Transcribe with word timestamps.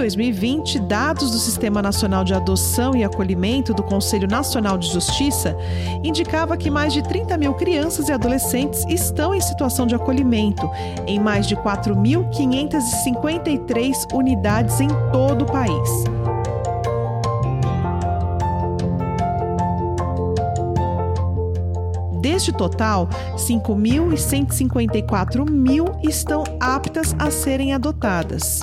2020, 0.00 0.80
dados 0.80 1.30
do 1.30 1.36
Sistema 1.36 1.82
Nacional 1.82 2.24
de 2.24 2.32
Adoção 2.32 2.96
e 2.96 3.04
Acolhimento 3.04 3.74
do 3.74 3.82
Conselho 3.82 4.26
Nacional 4.26 4.78
de 4.78 4.90
Justiça 4.90 5.54
indicava 6.02 6.56
que 6.56 6.70
mais 6.70 6.94
de 6.94 7.02
30 7.02 7.36
mil 7.36 7.52
crianças 7.52 8.08
e 8.08 8.12
adolescentes 8.12 8.82
estão 8.88 9.34
em 9.34 9.42
situação 9.42 9.86
de 9.86 9.94
acolhimento 9.94 10.66
em 11.06 11.20
mais 11.20 11.46
de 11.46 11.54
4.553 11.54 14.14
unidades 14.14 14.80
em 14.80 14.88
todo 15.12 15.42
o 15.42 15.46
país. 15.46 16.04
Deste 22.22 22.52
total, 22.52 23.06
5.154 23.36 25.50
mil 25.50 25.84
estão 26.02 26.42
aptas 26.58 27.14
a 27.18 27.30
serem 27.30 27.74
adotadas. 27.74 28.62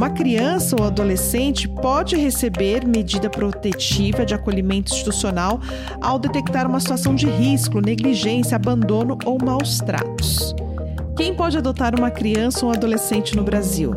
Uma 0.00 0.08
criança 0.08 0.74
ou 0.80 0.86
adolescente 0.86 1.68
pode 1.68 2.16
receber 2.16 2.86
medida 2.86 3.28
protetiva 3.28 4.24
de 4.24 4.32
acolhimento 4.32 4.90
institucional 4.94 5.60
ao 6.00 6.18
detectar 6.18 6.66
uma 6.66 6.80
situação 6.80 7.14
de 7.14 7.26
risco, 7.26 7.82
negligência, 7.82 8.56
abandono 8.56 9.18
ou 9.26 9.36
maus 9.38 9.76
tratos. 9.76 10.54
Quem 11.14 11.34
pode 11.34 11.58
adotar 11.58 11.94
uma 11.94 12.10
criança 12.10 12.64
ou 12.64 12.72
um 12.72 12.74
adolescente 12.74 13.36
no 13.36 13.42
Brasil? 13.42 13.92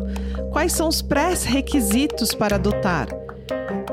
Quais 0.52 0.74
são 0.74 0.88
os 0.88 1.00
pré-requisitos 1.00 2.34
para 2.34 2.56
adotar? 2.56 3.08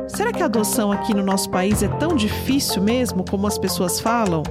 Será 0.09 0.34
que 0.34 0.44
a 0.44 0.48
adoção 0.48 0.92
aqui 0.92 1.14
no 1.14 1.23
nosso 1.23 1.50
país 1.50 1.81
é 1.81 1.88
tão 1.88 2.14
difícil 2.18 2.84
mesmo 2.84 3.23
como 3.23 3.48
as 3.48 3.58
pessoas 3.58 4.02
falam? 4.02 4.44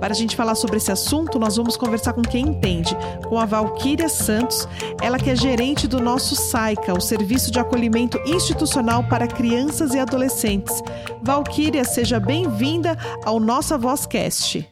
Para 0.00 0.12
a 0.12 0.16
gente 0.16 0.36
falar 0.36 0.54
sobre 0.54 0.76
esse 0.76 0.92
assunto, 0.92 1.38
nós 1.38 1.56
vamos 1.56 1.76
conversar 1.76 2.12
com 2.12 2.22
quem 2.22 2.48
entende, 2.48 2.94
com 3.28 3.38
a 3.38 3.46
Valquíria 3.46 4.08
Santos, 4.08 4.68
ela 5.00 5.18
que 5.18 5.30
é 5.30 5.36
gerente 5.36 5.88
do 5.88 6.00
nosso 6.00 6.36
SAICA, 6.36 6.92
o 6.92 7.00
Serviço 7.00 7.50
de 7.50 7.58
Acolhimento 7.58 8.18
Institucional 8.26 9.02
para 9.08 9.26
Crianças 9.26 9.94
e 9.94 9.98
Adolescentes. 9.98 10.82
Valquíria, 11.22 11.84
seja 11.84 12.20
bem-vinda 12.20 12.96
ao 13.24 13.40
Nossa 13.40 13.78
Vozcast. 13.78 14.68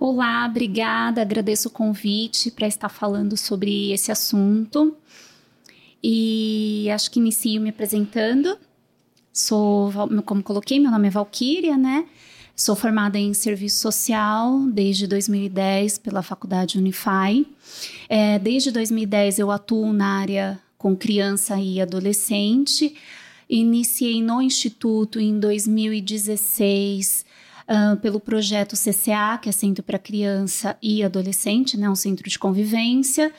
Olá, 0.00 0.46
obrigada, 0.46 1.22
agradeço 1.22 1.68
o 1.68 1.72
convite 1.72 2.50
para 2.50 2.66
estar 2.66 2.88
falando 2.88 3.36
sobre 3.36 3.92
esse 3.92 4.10
assunto. 4.10 4.96
E 6.02 6.88
acho 6.90 7.10
que 7.10 7.20
inicio 7.20 7.60
me 7.60 7.70
apresentando. 7.70 8.58
Sou, 9.32 9.92
como 10.24 10.42
coloquei, 10.42 10.80
meu 10.80 10.90
nome 10.90 11.08
é 11.08 11.10
Valquíria, 11.10 11.76
né? 11.76 12.06
Sou 12.58 12.74
formada 12.74 13.16
em 13.16 13.32
serviço 13.34 13.78
social 13.78 14.66
desde 14.72 15.06
2010 15.06 15.98
pela 15.98 16.24
Faculdade 16.24 16.76
Unify. 16.76 17.46
É, 18.08 18.36
desde 18.36 18.72
2010 18.72 19.38
eu 19.38 19.52
atuo 19.52 19.92
na 19.92 20.18
área 20.18 20.60
com 20.76 20.96
criança 20.96 21.56
e 21.56 21.80
adolescente. 21.80 22.96
Iniciei 23.48 24.20
no 24.20 24.42
Instituto 24.42 25.20
em 25.20 25.38
2016 25.38 27.24
uh, 27.68 27.96
pelo 27.98 28.18
projeto 28.18 28.74
CCA, 28.74 29.38
que 29.40 29.48
é 29.48 29.52
Centro 29.52 29.84
para 29.84 29.96
Criança 29.96 30.76
e 30.82 31.04
Adolescente, 31.04 31.76
né, 31.76 31.88
um 31.88 31.94
centro 31.94 32.28
de 32.28 32.40
convivência. 32.40 33.32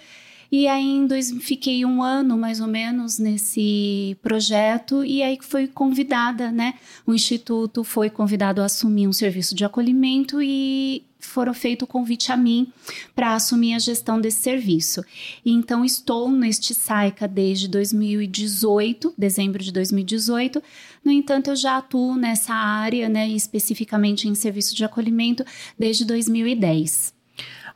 E 0.51 0.67
aí 0.67 1.05
dois, 1.07 1.31
fiquei 1.41 1.85
um 1.85 2.01
ano 2.01 2.37
mais 2.37 2.59
ou 2.59 2.67
menos 2.67 3.19
nesse 3.19 4.17
projeto 4.21 5.05
e 5.05 5.21
aí 5.21 5.37
fui 5.41 5.67
convidada, 5.67 6.51
né? 6.51 6.73
O 7.05 7.13
instituto 7.13 7.83
foi 7.83 8.09
convidado 8.09 8.61
a 8.61 8.65
assumir 8.65 9.07
um 9.07 9.13
serviço 9.13 9.53
de 9.53 9.63
acolhimento 9.63 10.41
e 10.41 11.03
foram 11.19 11.53
feito 11.53 11.83
o 11.83 11.87
convite 11.87 12.31
a 12.31 12.37
mim 12.37 12.71
para 13.13 13.35
assumir 13.35 13.75
a 13.75 13.79
gestão 13.79 14.19
desse 14.19 14.41
serviço. 14.41 15.03
Então 15.45 15.85
estou 15.85 16.31
neste 16.31 16.73
SAICA 16.73 17.27
desde 17.27 17.67
2018, 17.67 19.13
dezembro 19.17 19.63
de 19.63 19.71
2018. 19.71 20.63
No 21.03 21.11
entanto, 21.11 21.49
eu 21.51 21.55
já 21.55 21.77
atuo 21.77 22.15
nessa 22.15 22.53
área, 22.53 23.07
né, 23.07 23.27
especificamente 23.27 24.27
em 24.27 24.33
serviço 24.33 24.75
de 24.75 24.83
acolhimento 24.83 25.43
desde 25.77 26.05
2010. 26.05 27.18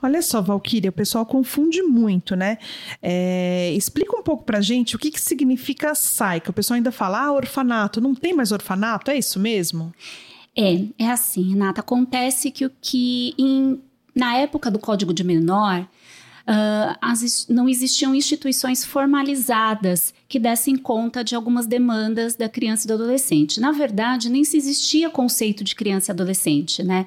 Olha 0.03 0.21
só, 0.21 0.41
Valquíria, 0.41 0.89
o 0.89 0.93
pessoal 0.93 1.25
confunde 1.25 1.81
muito, 1.81 2.35
né? 2.35 2.57
É, 3.01 3.73
explica 3.73 4.15
um 4.15 4.21
pouco 4.21 4.43
pra 4.43 4.59
gente 4.59 4.95
o 4.95 4.99
que, 4.99 5.09
que 5.09 5.21
significa 5.21 5.95
SAICA. 5.95 6.51
O 6.51 6.53
pessoal 6.53 6.75
ainda 6.75 6.91
fala, 6.91 7.25
ah, 7.25 7.31
orfanato. 7.31 8.01
Não 8.01 8.13
tem 8.13 8.33
mais 8.33 8.51
orfanato? 8.51 9.09
É 9.09 9.17
isso 9.17 9.39
mesmo? 9.39 9.93
É, 10.55 10.83
é 10.99 11.09
assim, 11.09 11.51
Renata. 11.51 11.79
Acontece 11.79 12.51
que 12.51 12.65
o 12.65 12.71
que 12.81 13.33
em, 13.37 13.81
na 14.13 14.35
época 14.35 14.69
do 14.69 14.77
Código 14.77 15.13
de 15.13 15.23
Menor, 15.23 15.87
uh, 16.47 16.97
as, 17.01 17.47
não 17.47 17.67
existiam 17.67 18.13
instituições 18.13 18.85
formalizadas 18.85 20.13
que 20.27 20.39
dessem 20.39 20.75
conta 20.75 21.23
de 21.23 21.35
algumas 21.35 21.65
demandas 21.67 22.35
da 22.35 22.49
criança 22.49 22.85
e 22.85 22.87
do 22.87 22.93
adolescente. 22.93 23.59
Na 23.59 23.71
verdade, 23.71 24.29
nem 24.29 24.43
se 24.43 24.57
existia 24.57 25.09
conceito 25.09 25.63
de 25.63 25.75
criança 25.75 26.11
e 26.11 26.13
adolescente, 26.13 26.83
né? 26.83 27.05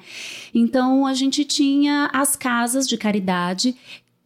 Então, 0.53 1.05
a 1.05 1.13
gente 1.13 1.43
tinha 1.43 2.09
as 2.13 2.35
casas 2.35 2.87
de 2.87 2.97
caridade 2.97 3.75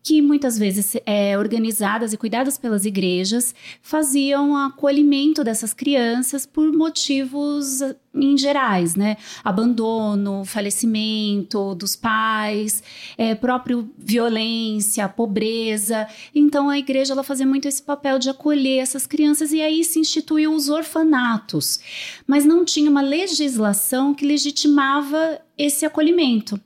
que 0.03 0.22
muitas 0.22 0.57
vezes 0.57 0.95
é, 1.06 1.38
organizadas 1.38 2.13
e 2.13 2.17
cuidadas 2.17 2.57
pelas 2.57 2.85
igrejas 2.85 3.53
faziam 3.81 4.57
acolhimento 4.57 5.44
dessas 5.44 5.73
crianças 5.73 6.45
por 6.45 6.72
motivos 6.72 7.81
em 8.13 8.38
gerais, 8.38 8.95
né? 8.95 9.16
Abandono, 9.44 10.44
falecimento 10.44 11.75
dos 11.75 11.95
pais, 11.95 12.84
é, 13.17 13.35
próprio 13.35 13.90
violência, 13.97 15.07
pobreza. 15.07 16.07
Então 16.34 16.69
a 16.69 16.78
igreja 16.78 17.13
ela 17.13 17.23
fazia 17.23 17.45
muito 17.45 17.67
esse 17.67 17.81
papel 17.81 18.19
de 18.19 18.29
acolher 18.29 18.79
essas 18.79 19.07
crianças 19.07 19.51
e 19.53 19.61
aí 19.61 19.84
se 19.84 20.00
instituiu 20.00 20.53
os 20.53 20.67
orfanatos, 20.67 21.79
mas 22.28 22.44
não 22.44 22.66
tinha 22.66 22.90
uma 22.90 23.01
legislação 23.01 24.13
que 24.13 24.25
legitimava 24.25 25.40
esse 25.57 25.85
acolhimento. 25.85 26.59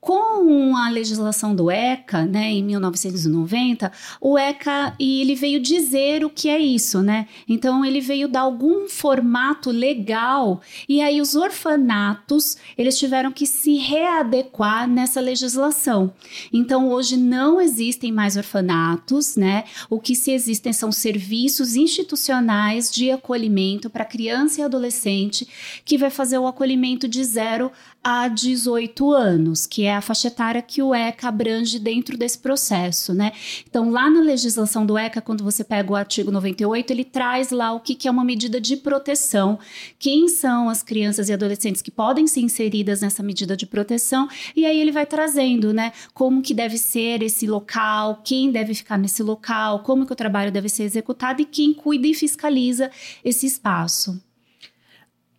Com 0.00 0.76
a 0.76 0.88
legislação 0.88 1.56
do 1.56 1.68
ECA, 1.70 2.24
né, 2.24 2.52
em 2.52 2.62
1990, 2.62 3.90
o 4.20 4.38
ECA 4.38 4.94
ele 4.98 5.34
veio 5.34 5.58
dizer 5.58 6.24
o 6.24 6.30
que 6.30 6.48
é 6.48 6.58
isso, 6.58 7.02
né? 7.02 7.26
Então 7.48 7.84
ele 7.84 8.00
veio 8.00 8.28
dar 8.28 8.42
algum 8.42 8.88
formato 8.88 9.70
legal 9.70 10.60
e 10.88 11.00
aí 11.00 11.20
os 11.20 11.34
orfanatos 11.34 12.56
eles 12.76 12.96
tiveram 12.96 13.32
que 13.32 13.44
se 13.44 13.74
readequar 13.74 14.88
nessa 14.88 15.20
legislação. 15.20 16.12
Então 16.52 16.90
hoje 16.90 17.16
não 17.16 17.60
existem 17.60 18.12
mais 18.12 18.36
orfanatos, 18.36 19.34
né? 19.34 19.64
O 19.90 19.98
que 19.98 20.14
se 20.14 20.30
existem 20.30 20.72
são 20.72 20.92
serviços 20.92 21.74
institucionais 21.74 22.88
de 22.88 23.10
acolhimento 23.10 23.90
para 23.90 24.04
criança 24.04 24.60
e 24.60 24.64
adolescente 24.64 25.48
que 25.84 25.98
vai 25.98 26.08
fazer 26.08 26.38
o 26.38 26.46
acolhimento 26.46 27.08
de 27.08 27.24
zero 27.24 27.72
a 28.02 28.28
18 28.28 29.12
anos, 29.12 29.66
que 29.66 29.84
é 29.84 29.94
a 29.94 30.00
faixa 30.00 30.28
etária 30.28 30.62
que 30.62 30.80
o 30.82 30.94
ECA 30.94 31.28
abrange 31.28 31.78
dentro 31.78 32.16
desse 32.16 32.38
processo, 32.38 33.12
né? 33.12 33.32
Então, 33.68 33.90
lá 33.90 34.08
na 34.08 34.20
legislação 34.20 34.86
do 34.86 34.96
ECA, 34.96 35.20
quando 35.20 35.44
você 35.44 35.64
pega 35.64 35.92
o 35.92 35.96
artigo 35.96 36.30
98, 36.30 36.90
ele 36.90 37.04
traz 37.04 37.50
lá 37.50 37.72
o 37.72 37.80
que, 37.80 37.94
que 37.94 38.08
é 38.08 38.10
uma 38.10 38.24
medida 38.24 38.60
de 38.60 38.76
proteção, 38.76 39.58
quem 39.98 40.28
são 40.28 40.68
as 40.68 40.82
crianças 40.82 41.28
e 41.28 41.32
adolescentes 41.32 41.82
que 41.82 41.90
podem 41.90 42.26
ser 42.26 42.40
inseridas 42.40 43.02
nessa 43.02 43.22
medida 43.22 43.56
de 43.56 43.66
proteção, 43.66 44.28
e 44.54 44.64
aí 44.64 44.78
ele 44.78 44.92
vai 44.92 45.04
trazendo, 45.04 45.72
né, 45.72 45.92
como 46.14 46.40
que 46.40 46.54
deve 46.54 46.78
ser 46.78 47.22
esse 47.22 47.46
local, 47.46 48.22
quem 48.24 48.50
deve 48.50 48.74
ficar 48.74 48.96
nesse 48.96 49.22
local, 49.22 49.80
como 49.80 50.06
que 50.06 50.12
o 50.12 50.16
trabalho 50.16 50.52
deve 50.52 50.68
ser 50.68 50.84
executado 50.84 51.42
e 51.42 51.44
quem 51.44 51.74
cuida 51.74 52.06
e 52.06 52.14
fiscaliza 52.14 52.90
esse 53.24 53.46
espaço. 53.46 54.27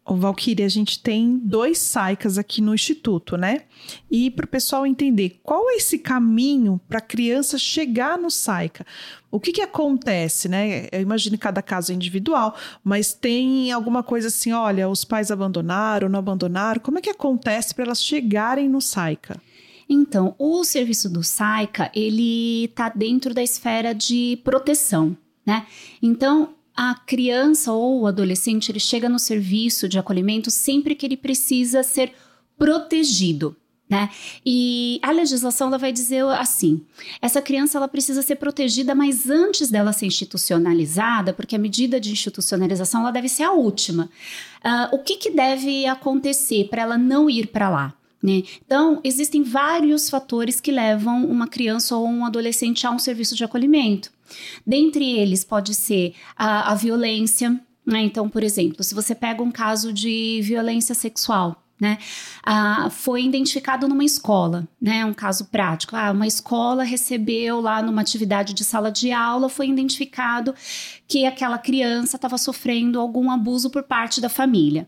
O 0.09 0.15
Valkyrie, 0.15 0.65
a 0.65 0.69
gente 0.69 1.03
tem 1.03 1.37
dois 1.37 1.77
SAICAs 1.77 2.39
aqui 2.39 2.61
no 2.61 2.73
Instituto, 2.73 3.37
né? 3.37 3.61
E 4.09 4.31
para 4.31 4.45
o 4.45 4.47
pessoal 4.47 4.83
entender 4.83 5.39
qual 5.43 5.69
é 5.69 5.75
esse 5.75 5.99
caminho 5.99 6.81
para 6.89 6.97
a 6.97 7.01
criança 7.01 7.59
chegar 7.59 8.17
no 8.17 8.31
SAICA. 8.31 8.83
O 9.29 9.39
que, 9.39 9.51
que 9.51 9.61
acontece, 9.61 10.49
né? 10.49 10.87
Eu 10.91 11.01
imagino 11.01 11.37
que 11.37 11.43
cada 11.43 11.61
caso 11.61 11.91
é 11.91 11.95
individual, 11.95 12.55
mas 12.83 13.13
tem 13.13 13.71
alguma 13.71 14.01
coisa 14.01 14.29
assim, 14.29 14.51
olha, 14.51 14.89
os 14.89 15.03
pais 15.03 15.29
abandonaram, 15.29 16.09
não 16.09 16.17
abandonaram. 16.17 16.81
Como 16.81 16.97
é 16.97 17.01
que 17.01 17.11
acontece 17.11 17.75
para 17.75 17.85
elas 17.85 18.03
chegarem 18.03 18.67
no 18.67 18.81
SAICA? 18.81 19.39
Então, 19.87 20.33
o 20.39 20.63
serviço 20.63 21.07
do 21.07 21.23
SAICA, 21.23 21.91
ele 21.93 22.65
está 22.65 22.89
dentro 22.89 23.31
da 23.31 23.43
esfera 23.43 23.93
de 23.93 24.39
proteção, 24.43 25.15
né? 25.45 25.67
Então, 26.01 26.55
a 26.81 26.95
criança 26.95 27.73
ou 27.73 27.99
o 27.99 28.07
adolescente 28.07 28.71
ele 28.71 28.79
chega 28.79 29.09
no 29.09 29.19
serviço 29.19 29.89
de 29.89 29.99
acolhimento 29.99 30.49
sempre 30.49 30.95
que 30.95 31.05
ele 31.05 31.17
precisa 31.17 31.83
ser 31.83 32.13
protegido. 32.57 33.53
Né? 33.89 34.09
E 34.45 34.97
a 35.01 35.11
legislação 35.11 35.67
ela 35.67 35.77
vai 35.77 35.91
dizer 35.91 36.23
assim: 36.27 36.85
essa 37.21 37.41
criança 37.41 37.77
ela 37.77 37.87
precisa 37.89 38.21
ser 38.21 38.37
protegida, 38.37 38.95
mas 38.95 39.29
antes 39.29 39.69
dela 39.69 39.91
ser 39.91 40.05
institucionalizada, 40.05 41.33
porque 41.33 41.53
a 41.53 41.59
medida 41.59 41.99
de 41.99 42.13
institucionalização 42.13 43.01
ela 43.01 43.11
deve 43.11 43.27
ser 43.27 43.43
a 43.43 43.51
última. 43.51 44.09
Uh, 44.63 44.95
o 44.95 44.99
que, 44.99 45.17
que 45.17 45.31
deve 45.31 45.85
acontecer 45.85 46.69
para 46.69 46.83
ela 46.83 46.97
não 46.97 47.29
ir 47.29 47.47
para 47.47 47.69
lá? 47.69 47.93
Né? 48.21 48.43
Então, 48.65 48.99
existem 49.03 49.43
vários 49.43 50.09
fatores 50.09 50.59
que 50.59 50.71
levam 50.71 51.25
uma 51.25 51.47
criança 51.47 51.95
ou 51.95 52.07
um 52.07 52.25
adolescente 52.25 52.85
a 52.85 52.91
um 52.91 52.99
serviço 52.99 53.35
de 53.35 53.43
acolhimento. 53.43 54.11
Dentre 54.65 55.09
eles, 55.09 55.43
pode 55.43 55.73
ser 55.73 56.13
a, 56.35 56.71
a 56.71 56.75
violência. 56.75 57.59
Né? 57.85 58.01
Então, 58.01 58.29
por 58.29 58.43
exemplo, 58.43 58.83
se 58.83 58.93
você 58.93 59.15
pega 59.15 59.41
um 59.41 59.51
caso 59.51 59.91
de 59.93 60.41
violência 60.43 60.93
sexual, 60.93 61.63
né? 61.79 61.97
Ah, 62.43 62.89
foi 62.91 63.23
identificado 63.23 63.87
numa 63.87 64.03
escola, 64.03 64.67
né? 64.81 65.05
Um 65.05 65.13
caso 65.13 65.45
prático. 65.45 65.95
Ah, 65.95 66.11
uma 66.11 66.27
escola 66.27 66.83
recebeu 66.83 67.61
lá 67.61 67.81
numa 67.81 68.01
atividade 68.01 68.53
de 68.53 68.65
sala 68.65 68.91
de 68.91 69.13
aula, 69.13 69.47
foi 69.47 69.69
identificado 69.69 70.53
que 71.09 71.25
aquela 71.25 71.57
criança 71.57 72.17
estava 72.17 72.37
sofrendo 72.37 72.99
algum 72.99 73.31
abuso 73.31 73.71
por 73.71 73.81
parte 73.81 74.21
da 74.21 74.29
família. 74.29 74.87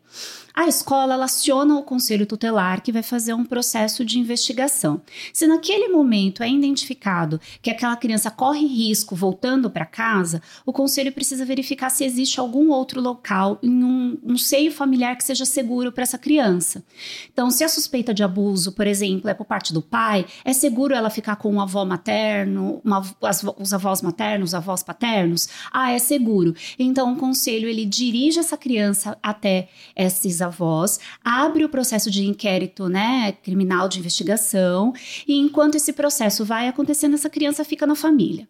A 0.54 0.68
escola 0.68 1.24
aciona 1.24 1.78
o 1.78 1.84
conselho 1.84 2.26
tutelar 2.26 2.82
que 2.82 2.92
vai 2.92 3.02
fazer 3.02 3.34
um 3.34 3.46
processo 3.46 4.04
de 4.04 4.20
investigação. 4.20 5.02
Se 5.34 5.48
naquele 5.48 5.88
momento 5.88 6.44
é 6.44 6.50
identificado 6.50 7.40
que 7.62 7.70
aquela 7.70 7.96
criança 7.96 8.30
corre 8.30 8.68
risco 8.68 9.16
voltando 9.16 9.72
para 9.72 9.86
casa, 9.86 10.42
o 10.66 10.74
conselho 10.74 11.12
precisa 11.12 11.46
verificar 11.46 11.90
se 11.90 12.04
existe 12.04 12.40
algum 12.40 12.70
outro 12.70 13.02
local 13.02 13.58
em 13.64 13.84
um, 13.84 14.18
um 14.24 14.38
seio 14.38 14.72
familiar 14.72 15.16
que 15.16 15.24
seja 15.24 15.46
seguro 15.46 15.92
para 15.92 16.04
essa 16.04 16.18
criança. 16.18 16.84
Então, 17.32 17.50
se 17.50 17.64
a 17.64 17.70
suspeita 17.70 18.14
de 18.14 18.24
abuso, 18.24 18.74
por 18.74 18.86
exemplo, 18.86 19.30
é 19.30 19.34
por 19.34 19.46
parte 19.46 19.74
do 19.74 19.82
pai, 19.82 20.26
é 20.44 20.54
seguro 20.54 20.94
ela 20.94 21.10
ficar 21.10 21.38
com 21.38 21.52
um 21.52 21.62
avô 21.62 21.86
materno, 21.86 22.82
uma, 22.84 23.02
as, 23.24 23.44
os 23.58 23.74
avós 23.74 24.02
maternos, 24.02 24.50
os 24.50 24.56
avós 24.56 24.84
paternos? 24.84 25.48
Ah, 25.72 25.92
é 25.92 25.98
seguro. 26.12 26.54
Então, 26.78 27.14
o 27.14 27.16
conselho 27.16 27.70
ele 27.70 27.86
dirige 27.86 28.38
essa 28.38 28.58
criança 28.58 29.18
até 29.24 29.70
esses 29.96 30.42
avós, 30.42 31.00
abre 31.24 31.64
o 31.64 31.70
processo 31.70 32.12
de 32.12 32.26
inquérito, 32.26 32.90
né, 32.90 33.32
criminal 33.42 33.88
de 33.88 34.00
investigação, 34.00 34.94
e 35.26 35.38
enquanto 35.38 35.76
esse 35.76 35.94
processo 35.94 36.44
vai 36.44 36.68
acontecendo, 36.68 37.14
essa 37.14 37.30
criança 37.30 37.64
fica 37.64 37.88
na 37.88 37.96
família. 37.96 38.46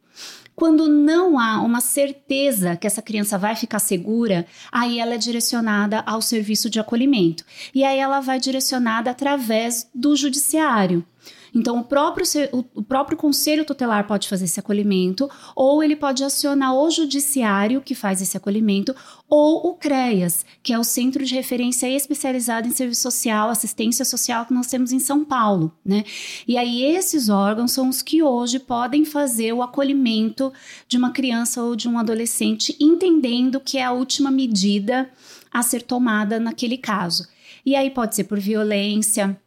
Quando 0.56 0.88
não 0.88 1.40
há 1.40 1.62
uma 1.62 1.82
certeza 1.82 2.76
que 2.76 2.88
essa 2.88 3.02
criança 3.02 3.38
vai 3.38 3.56
ficar 3.56 3.80
segura, 3.80 4.46
aí 4.72 5.00
ela 5.00 5.14
é 5.14 5.18
direcionada 5.18 6.00
ao 6.06 6.22
serviço 6.22 6.68
de 6.70 6.80
acolhimento. 6.80 7.46
E 7.74 7.84
aí 7.84 8.00
ela 8.00 8.20
vai 8.22 8.40
direcionada 8.40 9.12
através 9.12 9.88
do 9.94 10.16
judiciário. 10.16 11.06
Então, 11.54 11.80
o 11.80 11.84
próprio, 11.84 12.26
o 12.74 12.82
próprio 12.82 13.18
conselho 13.18 13.66
tutelar 13.66 14.08
pode 14.08 14.30
fazer 14.30 14.46
esse 14.46 14.60
acolhimento, 14.60 15.30
ou 15.56 15.84
ele 15.84 15.96
pode 15.96 16.24
acionar 16.24 16.74
o 16.74 16.90
judiciário 16.90 17.82
que 17.82 17.94
faz 17.94 18.22
esse 18.22 18.38
acolhimento, 18.38 18.96
ou 19.30 19.68
o 19.68 19.74
CREAS, 19.74 20.46
que 20.64 20.72
é 20.72 20.80
o 20.80 20.84
Centro 20.84 21.26
de 21.26 21.36
Referência 21.36 21.90
Especializado 21.90 22.68
em 22.68 22.72
Serviço 22.72 23.02
Social, 23.02 23.50
Assistência 23.50 24.06
Social 24.06 24.46
que 24.46 24.54
nós 24.54 24.68
temos 24.68 24.92
em 24.92 25.00
São 25.00 25.26
Paulo, 25.26 25.74
né? 25.86 26.04
E 26.48 26.58
aí 26.58 26.84
esses 26.84 27.28
órgãos 27.28 27.72
são 27.72 27.90
os 27.90 28.02
que 28.02 28.24
hoje 28.24 28.58
podem 28.58 29.04
fazer 29.04 29.54
o 29.54 29.62
acolhimento 29.62 30.54
de 30.88 30.98
uma 30.98 31.12
criança 31.12 31.62
ou 31.62 31.76
de 31.76 31.88
um 31.88 32.00
adolescente, 32.00 32.76
entendendo 32.80 33.60
que 33.60 33.78
é 33.78 33.84
a 33.84 33.92
última 33.92 34.32
medida 34.32 35.10
a 35.52 35.62
ser 35.62 35.82
tomada 35.82 36.40
naquele 36.40 36.78
caso. 36.78 37.28
E 37.66 37.76
aí 37.76 37.90
pode 37.90 38.16
ser 38.16 38.24
por 38.24 38.40
violência, 38.40 39.38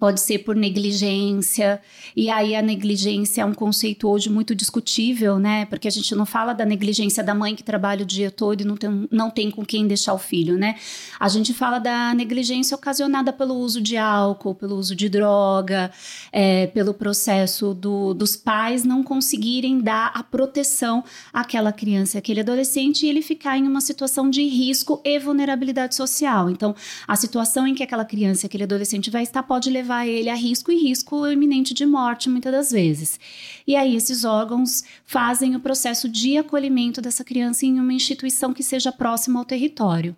pode 0.00 0.22
ser 0.22 0.38
por 0.38 0.56
negligência, 0.56 1.78
e 2.16 2.30
aí 2.30 2.56
a 2.56 2.62
negligência 2.62 3.42
é 3.42 3.44
um 3.44 3.52
conceito 3.52 4.08
hoje 4.08 4.30
muito 4.30 4.54
discutível, 4.54 5.38
né? 5.38 5.66
Porque 5.66 5.86
a 5.86 5.90
gente 5.90 6.14
não 6.14 6.24
fala 6.24 6.54
da 6.54 6.64
negligência 6.64 7.22
da 7.22 7.34
mãe 7.34 7.54
que 7.54 7.62
trabalha 7.62 8.02
o 8.02 8.06
dia 8.06 8.30
todo 8.30 8.62
e 8.62 8.64
não 8.64 8.78
tem, 8.78 9.08
não 9.10 9.30
tem 9.30 9.50
com 9.50 9.62
quem 9.62 9.86
deixar 9.86 10.14
o 10.14 10.18
filho, 10.18 10.56
né? 10.56 10.76
A 11.20 11.28
gente 11.28 11.52
fala 11.52 11.78
da 11.78 12.14
negligência 12.14 12.74
ocasionada 12.74 13.30
pelo 13.30 13.54
uso 13.54 13.78
de 13.78 13.98
álcool, 13.98 14.54
pelo 14.54 14.76
uso 14.76 14.96
de 14.96 15.10
droga, 15.10 15.90
é, 16.32 16.66
pelo 16.68 16.94
processo 16.94 17.74
do, 17.74 18.14
dos 18.14 18.36
pais 18.36 18.84
não 18.84 19.02
conseguirem 19.02 19.80
dar 19.80 20.12
a 20.14 20.22
proteção 20.22 21.04
àquela 21.30 21.72
criança, 21.72 22.16
àquele 22.16 22.40
adolescente, 22.40 23.04
e 23.04 23.08
ele 23.10 23.20
ficar 23.20 23.58
em 23.58 23.68
uma 23.68 23.82
situação 23.82 24.30
de 24.30 24.42
risco 24.48 25.02
e 25.04 25.18
vulnerabilidade 25.18 25.94
social. 25.94 26.48
Então, 26.48 26.74
a 27.06 27.16
situação 27.16 27.66
em 27.66 27.74
que 27.74 27.82
aquela 27.82 28.04
criança, 28.06 28.46
aquele 28.46 28.64
adolescente 28.64 29.10
vai 29.10 29.24
estar 29.24 29.42
pode 29.42 29.68
levar 29.68 29.89
levar 29.90 30.06
ele 30.06 30.30
a 30.30 30.34
risco 30.34 30.70
e 30.70 30.76
risco 30.76 31.26
iminente 31.26 31.74
de 31.74 31.84
morte, 31.84 32.30
muitas 32.30 32.52
das 32.52 32.70
vezes. 32.70 33.18
E 33.66 33.74
aí, 33.74 33.96
esses 33.96 34.24
órgãos 34.24 34.84
fazem 35.04 35.56
o 35.56 35.60
processo 35.60 36.08
de 36.08 36.38
acolhimento 36.38 37.02
dessa 37.02 37.24
criança 37.24 37.66
em 37.66 37.80
uma 37.80 37.92
instituição 37.92 38.54
que 38.54 38.62
seja 38.62 38.92
próxima 38.92 39.40
ao 39.40 39.44
território. 39.44 40.16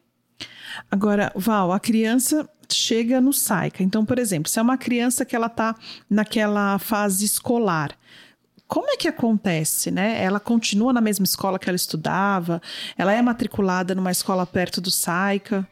Agora, 0.91 1.33
Val, 1.35 1.73
a 1.73 1.81
criança 1.81 2.49
chega 2.71 3.21
no 3.21 3.33
SAICA. 3.33 3.83
Então, 3.83 4.05
por 4.05 4.19
exemplo, 4.19 4.51
se 4.51 4.59
é 4.59 4.63
uma 4.63 4.77
criança 4.77 5.25
que 5.25 5.35
ela 5.35 5.47
está 5.47 5.75
naquela 6.09 6.79
fase 6.79 7.25
escolar, 7.25 7.97
como 8.67 8.91
é 8.91 8.97
que 8.97 9.09
acontece, 9.09 9.91
né? 9.91 10.23
Ela 10.23 10.41
continua 10.41 10.93
na 10.95 11.01
mesma 11.01 11.25
escola 11.25 11.59
que 11.59 11.69
ela 11.69 11.77
estudava? 11.77 12.61
Ela 12.97 13.13
é 13.13 13.21
matriculada 13.21 13.95
numa 13.95 14.11
escola 14.11 14.47
perto 14.47 14.81
do 14.81 14.91
SAICA? 14.91 15.67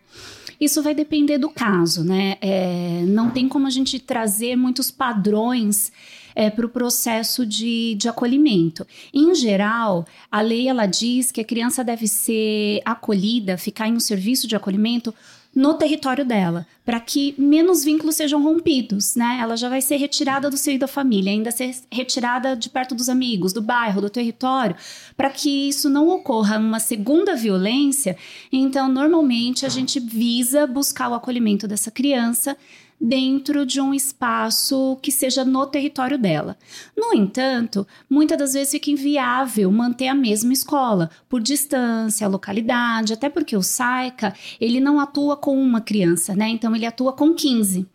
Isso 0.61 0.83
vai 0.83 0.95
depender 0.95 1.39
do 1.39 1.49
caso, 1.49 2.05
né? 2.05 2.37
É, 2.41 3.03
não 3.07 3.31
tem 3.31 3.49
como 3.49 3.67
a 3.67 3.71
gente 3.71 3.99
trazer 3.99 4.57
muitos 4.57 4.91
padrões 4.91 5.91
é, 6.35 6.51
para 6.51 6.67
o 6.67 6.69
processo 6.69 7.47
de, 7.47 7.95
de 7.95 8.09
acolhimento. 8.09 8.87
Em 9.13 9.35
geral, 9.35 10.07
a 10.31 10.41
lei 10.41 10.69
ela 10.69 10.87
diz 10.87 11.33
que 11.33 11.41
a 11.41 11.45
criança 11.45 11.83
deve 11.83 12.07
ser 12.07 12.83
acolhida, 12.85 13.57
ficar 13.57 13.89
em 13.89 13.95
um 13.95 14.01
serviço 14.01 14.47
de 14.47 14.55
acolhimento 14.55 15.15
no 15.55 15.75
território 15.75 16.25
dela, 16.25 16.67
para 16.85 17.01
que 17.01 17.35
menos 17.37 17.83
vínculos 17.83 18.15
sejam 18.15 18.43
rompidos, 18.43 19.17
né? 19.17 19.39
Ela 19.41 19.57
já 19.57 19.69
vai 19.69 19.83
ser 19.83 19.97
retirada 19.97 20.49
do 20.49 20.57
seio 20.57 20.79
da 20.79 20.87
família, 20.87 21.33
ainda 21.33 21.51
ser 21.51 21.75
retirada 21.91 22.57
de 22.57 22.71
perto 22.71 22.95
dos 22.95 23.09
amigos, 23.09 23.53
do 23.53 23.61
bairro, 23.61 24.01
do 24.01 24.09
território, 24.09 24.77
para 25.17 25.29
que 25.29 25.69
isso 25.69 25.91
não 25.91 26.09
ocorra 26.09 26.59
uma 26.59 26.79
segunda 26.79 27.35
violência. 27.35 28.17
Então, 28.53 28.89
normalmente 28.89 29.67
a 29.67 29.69
gente 29.69 29.99
visa 29.99 30.67
buscar 30.67 31.09
o 31.11 31.15
acolhimento 31.15 31.67
dessa 31.67 31.91
criança 31.91 32.57
dentro 33.01 33.65
de 33.65 33.81
um 33.81 33.95
espaço 33.95 34.99
que 35.01 35.11
seja 35.11 35.45
no 35.45 35.67
território 35.67 36.19
dela. 36.19 36.59
No 36.95 37.15
entanto, 37.15 37.87
muitas 38.09 38.37
das 38.37 38.53
vezes 38.53 38.73
fica 38.73 38.91
inviável 38.91 39.73
manter 39.73 40.09
a 40.09 40.15
mesma 40.15 40.53
escola 40.53 41.11
por 41.29 41.41
distância, 41.41 42.29
localidade, 42.29 43.15
até 43.15 43.31
porque 43.31 43.57
o 43.57 43.63
SAICA, 43.63 44.35
ele 44.61 44.81
não 44.81 45.01
atua 45.01 45.37
com 45.37 45.57
uma 45.57 45.81
criança, 45.81 46.35
né? 46.35 46.49
Então 46.49 46.77
ele 46.77 46.85
atua 46.85 47.13
com 47.13 47.33
15. 47.33 47.89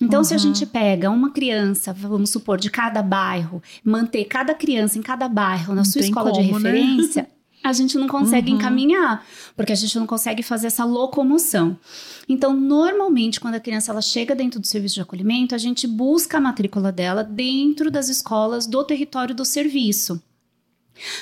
Então, 0.00 0.20
uhum. 0.20 0.24
se 0.24 0.34
a 0.34 0.38
gente 0.38 0.66
pega 0.66 1.10
uma 1.10 1.30
criança, 1.30 1.92
vamos 1.92 2.30
supor, 2.30 2.58
de 2.58 2.70
cada 2.70 3.02
bairro, 3.02 3.62
manter 3.82 4.24
cada 4.24 4.54
criança 4.54 4.98
em 4.98 5.02
cada 5.02 5.28
bairro 5.28 5.70
na 5.74 5.76
não 5.76 5.84
sua 5.84 6.00
escola 6.00 6.30
como, 6.30 6.42
de 6.42 6.48
né? 6.48 6.56
referência, 6.56 7.22
né? 7.22 7.28
a 7.64 7.72
gente 7.72 7.96
não 7.96 8.06
consegue 8.06 8.50
uhum. 8.50 8.58
encaminhar, 8.58 9.24
porque 9.56 9.72
a 9.72 9.76
gente 9.76 9.98
não 9.98 10.06
consegue 10.06 10.42
fazer 10.42 10.66
essa 10.66 10.84
locomoção. 10.84 11.78
Então, 12.28 12.52
normalmente, 12.54 13.40
quando 13.40 13.54
a 13.54 13.60
criança 13.60 13.90
ela 13.90 14.02
chega 14.02 14.34
dentro 14.34 14.60
do 14.60 14.66
serviço 14.66 14.96
de 14.96 15.00
acolhimento, 15.00 15.54
a 15.54 15.58
gente 15.58 15.86
busca 15.86 16.36
a 16.36 16.40
matrícula 16.42 16.92
dela 16.92 17.24
dentro 17.24 17.90
das 17.90 18.10
escolas 18.10 18.66
do 18.66 18.84
território 18.84 19.34
do 19.34 19.46
serviço. 19.46 20.22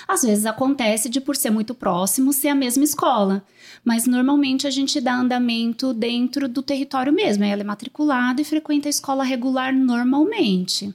Às 0.07 0.23
vezes 0.23 0.45
acontece 0.45 1.09
de, 1.09 1.21
por 1.21 1.37
ser 1.37 1.51
muito 1.51 1.75
próximo, 1.75 2.33
ser 2.33 2.49
a 2.49 2.55
mesma 2.57 2.83
escola, 2.83 3.45
mas 3.85 4.05
normalmente 4.05 4.67
a 4.67 4.71
gente 4.71 5.01
dá 5.01 5.15
andamento 5.15 5.95
dentro 5.95 6.49
do 6.49 6.61
território 6.61 7.13
mesmo. 7.13 7.45
Ela 7.45 7.63
é 7.63 7.65
matriculada 7.65 8.41
e 8.43 8.45
frequenta 8.45 8.89
a 8.89 8.91
escola 8.91 9.23
regular 9.23 9.73
normalmente. 9.73 10.93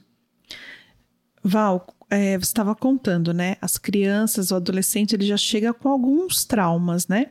Val, 1.42 1.86
é, 2.10 2.38
você 2.38 2.44
estava 2.50 2.74
contando, 2.74 3.32
né? 3.32 3.56
As 3.60 3.78
crianças, 3.78 4.50
o 4.50 4.56
adolescente, 4.56 5.14
ele 5.14 5.26
já 5.26 5.36
chega 5.36 5.72
com 5.72 5.88
alguns 5.88 6.44
traumas, 6.44 7.06
né? 7.06 7.26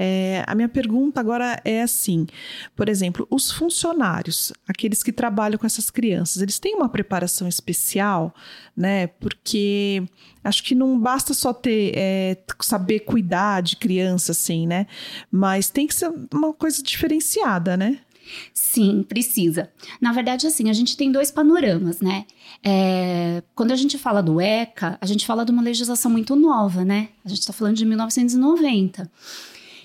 É, 0.00 0.44
a 0.46 0.54
minha 0.54 0.68
pergunta 0.68 1.18
agora 1.18 1.60
é 1.64 1.82
assim: 1.82 2.26
por 2.76 2.88
exemplo, 2.88 3.26
os 3.28 3.50
funcionários, 3.50 4.52
aqueles 4.66 5.02
que 5.02 5.10
trabalham 5.10 5.58
com 5.58 5.66
essas 5.66 5.90
crianças, 5.90 6.40
eles 6.40 6.60
têm 6.60 6.76
uma 6.76 6.88
preparação 6.88 7.48
especial, 7.48 8.32
né? 8.76 9.08
Porque 9.08 10.04
acho 10.44 10.62
que 10.62 10.74
não 10.74 10.98
basta 10.98 11.34
só 11.34 11.52
ter 11.52 11.92
é, 11.96 12.36
saber 12.60 13.00
cuidar 13.00 13.60
de 13.60 13.76
criança, 13.76 14.30
assim, 14.30 14.68
né? 14.68 14.86
Mas 15.32 15.68
tem 15.68 15.86
que 15.86 15.94
ser 15.94 16.12
uma 16.32 16.52
coisa 16.52 16.80
diferenciada, 16.80 17.76
né? 17.76 17.98
Sim, 18.52 19.04
precisa. 19.08 19.70
Na 20.00 20.12
verdade, 20.12 20.46
assim, 20.46 20.70
a 20.70 20.72
gente 20.72 20.96
tem 20.96 21.10
dois 21.10 21.30
panoramas, 21.30 22.00
né? 22.00 22.26
É, 22.62 23.42
quando 23.54 23.72
a 23.72 23.76
gente 23.76 23.96
fala 23.98 24.22
do 24.22 24.40
ECA, 24.40 24.98
a 25.00 25.06
gente 25.06 25.26
fala 25.26 25.44
de 25.44 25.52
uma 25.52 25.62
legislação 25.62 26.10
muito 26.10 26.34
nova, 26.34 26.84
né? 26.84 27.08
A 27.24 27.28
gente 27.28 27.40
está 27.40 27.52
falando 27.52 27.76
de 27.76 27.84
1990. 27.84 29.10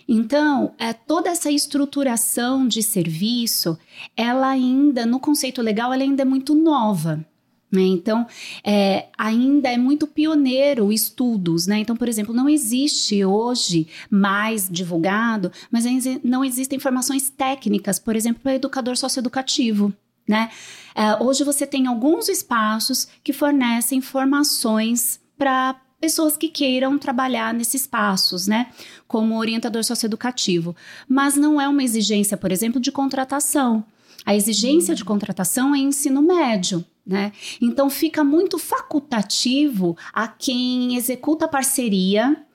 Então, 0.07 0.73
é, 0.77 0.91
toda 0.93 1.29
essa 1.29 1.49
estruturação 1.49 2.67
de 2.67 2.83
serviço, 2.83 3.77
ela 4.17 4.49
ainda, 4.49 5.05
no 5.05 5.19
conceito 5.19 5.61
legal, 5.61 5.93
ela 5.93 6.03
ainda 6.03 6.23
é 6.23 6.25
muito 6.25 6.53
nova. 6.53 7.25
Né? 7.73 7.81
Então, 7.81 8.27
é, 8.63 9.07
ainda 9.17 9.67
é 9.67 9.77
muito 9.77 10.05
pioneiro 10.05 10.93
estudos, 10.93 11.65
né? 11.65 11.79
Então, 11.79 11.97
por 11.97 12.07
exemplo, 12.07 12.31
não 12.31 12.47
existe 12.47 13.25
hoje 13.25 13.87
mais 14.11 14.69
divulgado, 14.69 15.51
mas 15.71 15.83
não 16.23 16.45
existem 16.45 16.77
informações 16.77 17.31
técnicas, 17.31 17.97
por 17.97 18.15
exemplo, 18.15 18.43
para 18.43 18.53
educador 18.53 18.95
socioeducativo. 18.95 19.91
Né? 20.27 20.51
É, 20.93 21.21
hoje 21.21 21.43
você 21.43 21.65
tem 21.65 21.87
alguns 21.87 22.29
espaços 22.29 23.07
que 23.23 23.33
fornecem 23.33 23.97
informações 23.97 25.19
para 25.35 25.75
pessoas 25.99 26.37
que 26.37 26.49
queiram 26.49 26.99
trabalhar 26.99 27.55
nesses 27.55 27.81
espaços, 27.81 28.45
né, 28.45 28.67
como 29.07 29.37
orientador 29.37 29.83
socioeducativo, 29.85 30.75
mas 31.07 31.35
não 31.37 31.59
é 31.59 31.67
uma 31.67 31.81
exigência, 31.81 32.35
por 32.35 32.51
exemplo, 32.51 32.79
de 32.79 32.91
contratação. 32.91 33.85
A 34.25 34.35
exigência 34.35 34.93
de 34.93 35.03
contratação 35.03 35.73
é 35.73 35.79
ensino 35.79 36.21
médio. 36.21 36.85
Né? 37.05 37.33
Então 37.61 37.89
fica 37.89 38.23
muito 38.23 38.57
facultativo 38.57 39.97
a 40.13 40.27
quem 40.27 40.95
executa 40.95 41.45
a 41.45 41.49
parceria 41.49 42.45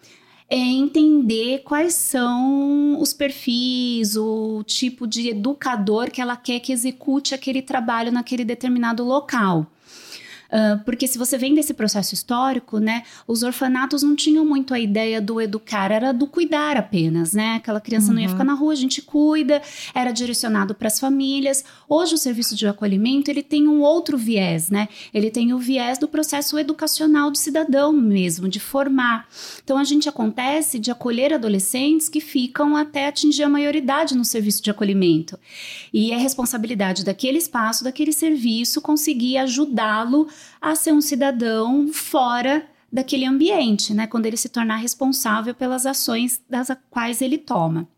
é 0.51 0.57
entender 0.57 1.59
quais 1.59 1.93
são 1.93 2.99
os 2.99 3.13
perfis, 3.13 4.17
o 4.17 4.63
tipo 4.65 5.07
de 5.07 5.29
educador 5.29 6.11
que 6.11 6.23
ela 6.23 6.37
quer 6.37 6.59
que 6.61 6.73
execute 6.73 7.35
aquele 7.35 7.61
trabalho 7.61 8.11
naquele 8.11 8.47
determinado 8.47 9.05
local. 9.05 9.67
Uh, 10.49 10.83
porque 10.85 11.07
se 11.07 11.19
você 11.19 11.37
vem 11.37 11.55
desse 11.55 11.75
processo 11.75 12.15
histórico, 12.15 12.79
né, 12.79 13.03
os 13.27 13.43
orfanatos 13.43 14.03
não 14.03 14.17
tinham 14.17 14.47
muito 14.47 14.73
a 14.73 14.81
ideia 14.81 15.21
do 15.21 15.41
educar, 15.41 15.93
era 15.93 16.11
do 16.11 16.27
cuidar 16.27 16.77
apenas, 16.77 17.35
né? 17.35 17.57
Aquela 17.57 17.81
criança 17.81 18.09
uhum. 18.09 18.15
não 18.15 18.23
ia 18.23 18.29
ficar 18.29 18.41
uhum. 18.41 18.47
na 18.47 18.55
rua, 18.55 18.73
a 18.73 18.77
gente 18.77 19.03
cuida, 19.03 19.61
era 19.95 20.11
direcionado 20.11 20.75
para 20.75 20.89
as 20.89 20.99
famílias. 20.99 21.65
Hoje 21.87 22.15
o 22.15 22.19
serviço 22.19 22.57
de 22.57 22.67
acolhimento, 22.67 23.31
ele 23.31 23.43
tem 23.43 23.69
um 23.69 23.83
outro 23.83 24.17
viés, 24.17 24.71
né? 24.71 24.89
Ele 25.13 25.31
tem 25.31 25.53
o 25.53 25.59
viés 25.59 25.99
do 25.99 26.09
processo 26.09 26.59
educacional 26.59 27.31
do 27.31 27.37
cidadão 27.37 27.93
mesmo, 27.93 28.49
de 28.49 28.59
formar. 28.59 29.29
Então 29.63 29.77
a 29.77 29.85
gente 29.85 30.09
acontece 30.09 30.79
de 30.79 30.91
acolher 30.91 31.35
adolescentes 31.35 32.09
que 32.09 32.21
ficam 32.21 32.75
até 32.75 33.07
atingir 33.07 33.43
a 33.43 33.49
maioridade 33.51 34.17
no 34.17 34.25
serviço 34.25 34.63
de 34.63 34.71
acolhimento. 34.71 35.39
E 35.93 36.11
é 36.11 36.17
responsabilidade 36.17 37.05
daquele 37.05 37.37
espaço, 37.37 37.85
daquele 37.85 38.13
serviço 38.13 38.81
conseguir 38.81 39.37
ajudá-lo 39.37 40.27
a 40.61 40.75
ser 40.75 40.93
um 40.93 41.01
cidadão 41.01 41.89
fora 41.93 42.69
daquele 42.93 43.27
ambiente, 43.27 43.93
né? 43.93 44.07
Quando 44.07 44.27
ele 44.27 44.37
se 44.37 44.49
tornar 44.49 44.77
responsável 44.77 45.55
pelas 45.55 45.87
ações 45.87 46.43
das 46.49 46.69
quais 46.91 47.21
ele 47.21 47.39
toma. 47.39 47.89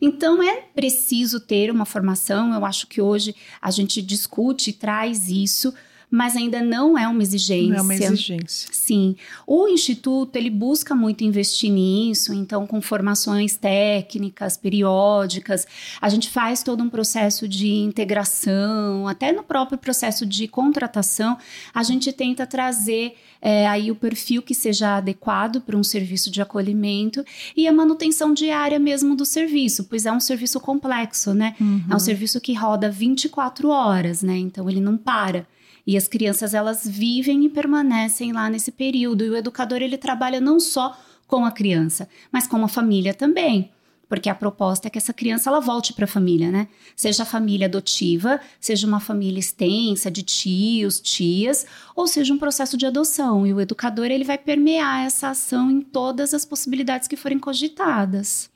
Então 0.00 0.42
é 0.42 0.62
preciso 0.74 1.40
ter 1.40 1.70
uma 1.70 1.84
formação, 1.84 2.52
eu 2.52 2.64
acho 2.64 2.86
que 2.86 3.00
hoje 3.00 3.34
a 3.62 3.70
gente 3.70 4.02
discute 4.02 4.70
e 4.70 4.72
traz 4.72 5.30
isso 5.30 5.72
mas 6.14 6.36
ainda 6.36 6.62
não 6.62 6.96
é 6.96 7.08
uma 7.08 7.20
exigência. 7.20 7.70
Não 7.70 7.76
é 7.76 7.82
uma 7.82 7.92
exigência. 7.92 8.68
Sim. 8.70 9.16
O 9.44 9.66
Instituto, 9.66 10.36
ele 10.36 10.48
busca 10.48 10.94
muito 10.94 11.24
investir 11.24 11.72
nisso, 11.72 12.32
então 12.32 12.68
com 12.68 12.80
formações 12.80 13.56
técnicas, 13.56 14.56
periódicas, 14.56 15.66
a 16.00 16.08
gente 16.08 16.30
faz 16.30 16.62
todo 16.62 16.84
um 16.84 16.88
processo 16.88 17.48
de 17.48 17.68
integração, 17.68 19.08
até 19.08 19.32
no 19.32 19.42
próprio 19.42 19.76
processo 19.76 20.24
de 20.24 20.46
contratação, 20.46 21.36
a 21.74 21.82
gente 21.82 22.12
tenta 22.12 22.46
trazer 22.46 23.16
é, 23.42 23.66
aí 23.66 23.90
o 23.90 23.96
perfil 23.96 24.40
que 24.40 24.54
seja 24.54 24.98
adequado 24.98 25.60
para 25.62 25.76
um 25.76 25.82
serviço 25.82 26.30
de 26.30 26.40
acolhimento 26.40 27.24
e 27.56 27.66
a 27.66 27.72
manutenção 27.72 28.32
diária 28.32 28.78
mesmo 28.78 29.16
do 29.16 29.24
serviço, 29.24 29.82
pois 29.84 30.06
é 30.06 30.12
um 30.12 30.20
serviço 30.20 30.60
complexo, 30.60 31.34
né? 31.34 31.56
Uhum. 31.60 31.82
É 31.90 31.96
um 31.96 31.98
serviço 31.98 32.40
que 32.40 32.54
roda 32.54 32.88
24 32.88 33.68
horas, 33.68 34.22
né? 34.22 34.38
Então 34.38 34.70
ele 34.70 34.80
não 34.80 34.96
para. 34.96 35.44
E 35.86 35.96
as 35.96 36.08
crianças 36.08 36.54
elas 36.54 36.86
vivem 36.86 37.44
e 37.44 37.48
permanecem 37.48 38.32
lá 38.32 38.48
nesse 38.48 38.72
período. 38.72 39.24
E 39.24 39.30
o 39.30 39.36
educador 39.36 39.82
ele 39.82 39.98
trabalha 39.98 40.40
não 40.40 40.58
só 40.58 40.98
com 41.26 41.44
a 41.44 41.50
criança, 41.50 42.08
mas 42.32 42.46
com 42.46 42.62
a 42.64 42.68
família 42.68 43.12
também. 43.12 43.70
Porque 44.08 44.28
a 44.28 44.34
proposta 44.34 44.86
é 44.86 44.90
que 44.90 44.98
essa 44.98 45.12
criança 45.12 45.50
ela 45.50 45.60
volte 45.60 45.92
para 45.92 46.04
a 46.04 46.08
família, 46.08 46.50
né? 46.50 46.68
Seja 46.94 47.22
a 47.22 47.26
família 47.26 47.66
adotiva, 47.66 48.40
seja 48.60 48.86
uma 48.86 49.00
família 49.00 49.40
extensa 49.40 50.10
de 50.10 50.22
tios, 50.22 51.00
tias, 51.00 51.66
ou 51.96 52.06
seja 52.06 52.32
um 52.32 52.38
processo 52.38 52.76
de 52.76 52.86
adoção. 52.86 53.46
E 53.46 53.52
o 53.52 53.60
educador 53.60 54.06
ele 54.06 54.24
vai 54.24 54.38
permear 54.38 55.04
essa 55.04 55.30
ação 55.30 55.70
em 55.70 55.80
todas 55.80 56.34
as 56.34 56.44
possibilidades 56.44 57.08
que 57.08 57.16
forem 57.16 57.38
cogitadas. 57.38 58.50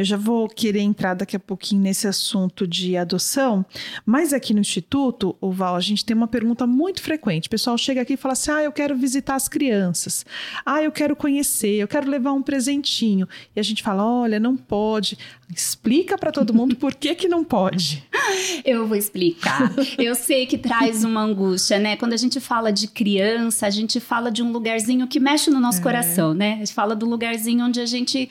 Eu 0.00 0.04
já 0.04 0.16
vou 0.16 0.48
querer 0.48 0.80
entrar 0.80 1.12
daqui 1.12 1.36
a 1.36 1.38
pouquinho 1.38 1.82
nesse 1.82 2.08
assunto 2.08 2.66
de 2.66 2.96
adoção, 2.96 3.66
mas 4.06 4.32
aqui 4.32 4.54
no 4.54 4.60
Instituto, 4.60 5.36
o 5.42 5.52
Val, 5.52 5.76
a 5.76 5.80
gente 5.80 6.06
tem 6.06 6.16
uma 6.16 6.26
pergunta 6.26 6.66
muito 6.66 7.02
frequente. 7.02 7.48
O 7.48 7.50
pessoal 7.50 7.76
chega 7.76 8.00
aqui 8.00 8.14
e 8.14 8.16
fala 8.16 8.32
assim: 8.32 8.50
ah, 8.50 8.62
eu 8.62 8.72
quero 8.72 8.96
visitar 8.96 9.34
as 9.34 9.46
crianças, 9.46 10.24
ah, 10.64 10.82
eu 10.82 10.90
quero 10.90 11.14
conhecer, 11.14 11.74
eu 11.74 11.86
quero 11.86 12.08
levar 12.08 12.32
um 12.32 12.40
presentinho. 12.40 13.28
E 13.54 13.60
a 13.60 13.62
gente 13.62 13.82
fala: 13.82 14.02
olha, 14.02 14.40
não 14.40 14.56
pode. 14.56 15.18
Explica 15.54 16.16
para 16.16 16.32
todo 16.32 16.54
mundo 16.54 16.76
por 16.76 16.94
que, 16.94 17.14
que 17.14 17.28
não 17.28 17.44
pode. 17.44 18.02
Eu 18.64 18.86
vou 18.86 18.96
explicar. 18.96 19.72
Eu 19.98 20.14
sei 20.14 20.46
que 20.46 20.56
traz 20.56 21.02
uma 21.02 21.22
angústia, 21.22 21.78
né? 21.78 21.96
Quando 21.96 22.12
a 22.12 22.16
gente 22.16 22.38
fala 22.38 22.72
de 22.72 22.86
criança, 22.86 23.66
a 23.66 23.70
gente 23.70 23.98
fala 23.98 24.30
de 24.30 24.42
um 24.42 24.52
lugarzinho 24.52 25.08
que 25.08 25.18
mexe 25.18 25.50
no 25.50 25.58
nosso 25.58 25.80
é. 25.80 25.82
coração, 25.82 26.32
né? 26.32 26.54
A 26.54 26.58
gente 26.58 26.72
fala 26.72 26.94
do 26.94 27.04
lugarzinho 27.04 27.64
onde 27.64 27.80
a 27.80 27.86
gente 27.86 28.30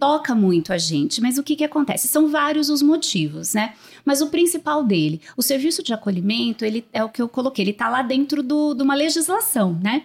toca 0.00 0.34
muito 0.34 0.72
a 0.72 0.78
gente. 0.78 1.20
Mas 1.20 1.36
o 1.36 1.42
que, 1.42 1.54
que 1.54 1.62
acontece? 1.62 2.08
São 2.08 2.28
vários 2.28 2.70
os 2.70 2.80
motivos, 2.80 3.52
né? 3.52 3.74
Mas 4.04 4.22
o 4.22 4.28
principal 4.28 4.82
dele, 4.82 5.20
o 5.36 5.42
serviço 5.42 5.82
de 5.82 5.92
acolhimento, 5.92 6.64
ele 6.64 6.86
é 6.90 7.04
o 7.04 7.10
que 7.10 7.20
eu 7.20 7.28
coloquei, 7.28 7.62
ele 7.62 7.72
está 7.72 7.88
lá 7.90 8.00
dentro 8.00 8.42
do, 8.42 8.72
de 8.72 8.82
uma 8.82 8.94
legislação, 8.94 9.78
né? 9.80 10.04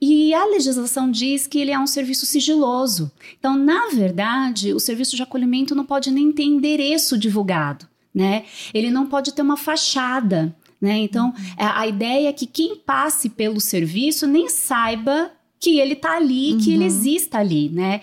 E 0.00 0.32
a 0.34 0.44
legislação 0.46 1.10
diz 1.10 1.46
que 1.46 1.58
ele 1.58 1.70
é 1.70 1.78
um 1.78 1.86
serviço 1.86 2.24
sigiloso. 2.26 3.10
Então, 3.38 3.56
na 3.56 3.88
verdade, 3.88 4.72
o 4.72 4.80
serviço 4.80 5.14
de 5.14 5.22
acolhimento 5.22 5.74
não 5.74 5.84
pode 5.84 6.10
nem 6.10 6.32
ter 6.32 6.44
endereço 6.44 7.18
divulgado, 7.18 7.86
né? 8.14 8.44
Ele 8.72 8.90
não 8.90 9.06
pode 9.06 9.32
ter 9.32 9.42
uma 9.42 9.56
fachada. 9.56 10.54
Né? 10.80 10.98
Então, 10.98 11.32
a, 11.56 11.80
a 11.80 11.86
ideia 11.86 12.28
é 12.28 12.32
que 12.32 12.46
quem 12.46 12.76
passe 12.76 13.30
pelo 13.30 13.60
serviço 13.60 14.26
nem 14.26 14.48
saiba 14.48 15.30
que 15.58 15.78
ele 15.78 15.94
está 15.94 16.16
ali, 16.16 16.52
uhum. 16.52 16.58
que 16.58 16.70
ele 16.70 16.80
uhum. 16.80 16.86
exista 16.86 17.38
ali, 17.38 17.70
né? 17.70 18.02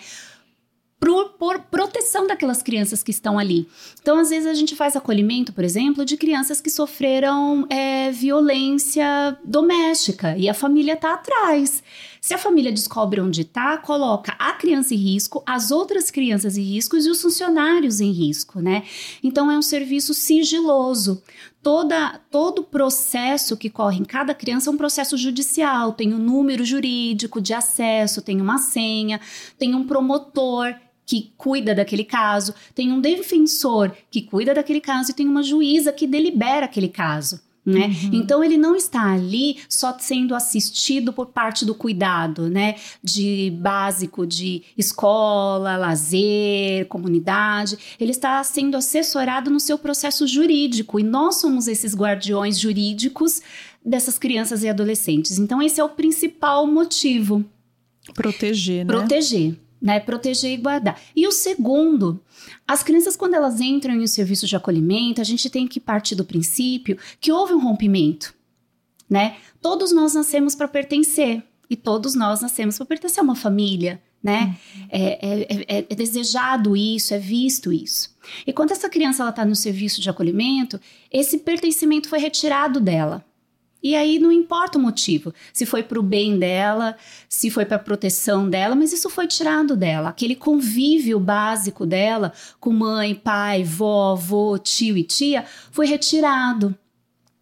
Por, 1.37 1.59
proteção 1.59 2.25
daquelas 2.27 2.61
crianças 2.61 3.03
que 3.03 3.11
estão 3.11 3.37
ali. 3.37 3.67
Então, 4.01 4.17
às 4.19 4.29
vezes, 4.29 4.47
a 4.47 4.53
gente 4.53 4.75
faz 4.75 4.95
acolhimento, 4.95 5.51
por 5.51 5.63
exemplo, 5.63 6.05
de 6.05 6.17
crianças 6.17 6.61
que 6.61 6.69
sofreram 6.69 7.67
é, 7.69 8.11
violência 8.11 9.37
doméstica 9.43 10.37
e 10.37 10.47
a 10.47 10.53
família 10.53 10.93
está 10.93 11.13
atrás. 11.13 11.83
Se 12.21 12.33
a 12.33 12.37
família 12.37 12.71
descobre 12.71 13.19
onde 13.19 13.41
está, 13.41 13.77
coloca 13.77 14.33
a 14.39 14.53
criança 14.53 14.93
em 14.93 14.97
risco, 14.97 15.43
as 15.45 15.71
outras 15.71 16.09
crianças 16.09 16.57
em 16.57 16.63
risco 16.63 16.95
e 16.95 16.99
os 17.09 17.21
funcionários 17.21 17.99
em 17.99 18.11
risco, 18.11 18.61
né? 18.61 18.83
Então 19.21 19.51
é 19.51 19.57
um 19.57 19.61
serviço 19.61 20.13
sigiloso. 20.13 21.21
Toda, 21.61 22.21
todo 22.31 22.63
processo 22.63 23.57
que 23.57 23.69
corre 23.69 23.99
em 23.99 24.05
cada 24.05 24.33
criança 24.33 24.69
é 24.69 24.73
um 24.73 24.77
processo 24.77 25.17
judicial, 25.17 25.91
tem 25.93 26.13
um 26.13 26.17
número 26.17 26.63
jurídico 26.63 27.41
de 27.41 27.53
acesso, 27.53 28.21
tem 28.21 28.39
uma 28.39 28.57
senha, 28.57 29.19
tem 29.57 29.75
um 29.75 29.85
promotor 29.85 30.73
que 31.05 31.33
cuida 31.37 31.75
daquele 31.75 32.03
caso, 32.03 32.53
tem 32.73 32.91
um 32.91 33.01
defensor 33.01 33.91
que 34.09 34.21
cuida 34.21 34.53
daquele 34.53 34.81
caso 34.81 35.11
e 35.11 35.13
tem 35.13 35.27
uma 35.27 35.43
juíza 35.43 35.91
que 35.91 36.07
delibera 36.07 36.65
aquele 36.65 36.89
caso. 36.89 37.41
Né? 37.65 37.87
Uhum. 37.87 38.09
Então 38.11 38.43
ele 38.43 38.57
não 38.57 38.75
está 38.75 39.13
ali 39.13 39.57
só 39.69 39.97
sendo 39.97 40.35
assistido 40.35 41.13
por 41.13 41.27
parte 41.27 41.63
do 41.63 41.73
cuidado, 41.73 42.49
né? 42.49 42.75
De 43.01 43.51
básico 43.57 44.27
de 44.27 44.63
escola, 44.77 45.77
lazer, 45.77 46.85
comunidade. 46.87 47.77
Ele 47.97 48.11
está 48.11 48.43
sendo 48.43 48.75
assessorado 48.75 49.49
no 49.49 49.61
seu 49.61 49.79
processo 49.79 50.27
jurídico 50.27 50.99
e 50.99 51.03
nós 51.03 51.35
somos 51.35 51.69
esses 51.69 51.95
guardiões 51.95 52.59
jurídicos 52.59 53.41
dessas 53.85 54.19
crianças 54.19 54.61
e 54.63 54.67
adolescentes. 54.67 55.37
Então 55.37 55.61
esse 55.61 55.79
é 55.79 55.83
o 55.85 55.89
principal 55.89 56.67
motivo. 56.67 57.45
Proteger, 58.13 58.85
né? 58.85 58.93
Proteger 58.93 59.57
né? 59.83 59.99
Proteger 59.99 60.53
e 60.53 60.57
guardar. 60.57 60.97
E 61.13 61.27
o 61.27 61.31
segundo, 61.31 62.23
as 62.65 62.81
crianças, 62.81 63.17
quando 63.17 63.33
elas 63.33 63.59
entram 63.59 63.93
em 63.93 64.01
um 64.01 64.07
serviço 64.07 64.47
de 64.47 64.55
acolhimento, 64.55 65.19
a 65.19 65.25
gente 65.25 65.49
tem 65.49 65.67
que 65.67 65.77
partir 65.77 66.15
do 66.15 66.23
princípio 66.23 66.97
que 67.19 67.33
houve 67.33 67.53
um 67.53 67.59
rompimento, 67.59 68.33
né? 69.09 69.35
Todos 69.61 69.91
nós 69.91 70.13
nascemos 70.13 70.55
para 70.55 70.69
pertencer 70.69 71.43
e 71.69 71.75
todos 71.75 72.15
nós 72.15 72.39
nascemos 72.39 72.77
para 72.77 72.85
pertencer 72.85 73.19
a 73.19 73.23
uma 73.23 73.35
família, 73.35 74.01
né? 74.23 74.55
Uhum. 74.75 74.87
É, 74.89 75.01
é, 75.01 75.47
é, 75.49 75.85
é, 75.89 75.95
desejado 75.95 76.77
isso, 76.77 77.13
é 77.13 77.19
visto 77.19 77.73
isso. 77.73 78.15
E 78.47 78.53
quando 78.53 78.71
essa 78.71 78.89
criança 78.89 79.21
ela 79.21 79.31
está 79.31 79.43
no 79.43 79.55
serviço 79.55 79.99
de 79.99 80.09
acolhimento, 80.09 80.79
esse 81.11 81.39
pertencimento 81.39 82.07
foi 82.07 82.19
retirado 82.19 82.79
dela. 82.79 83.25
E 83.83 83.97
aí 83.97 84.17
não 84.17 84.31
importa 84.31 84.77
o 84.77 84.81
motivo, 84.81 85.33
se 85.51 85.65
foi 85.65 85.83
para 85.83 85.99
o 85.99 86.03
bem 86.03 86.39
dela, 86.39 86.95
se 87.27 87.49
foi 87.49 87.65
para 87.65 87.77
proteção 87.77 88.49
dela, 88.49 88.75
mas 88.75 88.93
isso 88.93 89.09
foi 89.09 89.27
tirado 89.27 89.75
dela. 89.75 90.07
Aquele 90.07 90.35
convívio 90.37 91.19
básico 91.19 91.85
dela 91.85 92.31
com 92.61 92.71
mãe, 92.71 93.13
pai, 93.13 93.61
vó, 93.61 94.13
avô, 94.13 94.57
tio 94.57 94.97
e 94.97 95.03
tia 95.03 95.43
foi 95.69 95.85
retirado. 95.85 96.73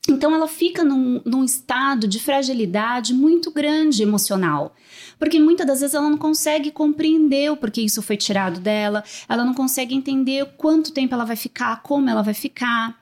Então 0.10 0.34
ela 0.34 0.48
fica 0.48 0.84
num, 0.84 1.22
num, 1.24 1.44
estado 1.44 2.08
de 2.08 2.20
fragilidade 2.20 3.14
muito 3.14 3.52
grande 3.52 4.02
emocional. 4.02 4.76
Porque 5.22 5.40
muitas 5.40 5.68
das 5.68 5.82
vezes 5.82 5.94
ela 5.94 6.10
não 6.10 6.18
consegue 6.18 6.72
compreender 6.72 7.52
o 7.52 7.56
porquê 7.56 7.82
isso 7.82 8.02
foi 8.02 8.18
tirado 8.18 8.60
dela, 8.60 9.04
ela 9.30 9.46
não 9.46 9.54
consegue 9.54 9.94
entender 9.94 10.44
quanto 10.58 10.92
tempo 10.92 11.14
ela 11.14 11.26
vai 11.26 11.36
ficar, 11.36 11.84
como 11.84 12.10
ela 12.10 12.24
vai 12.24 12.34
ficar. 12.34 13.00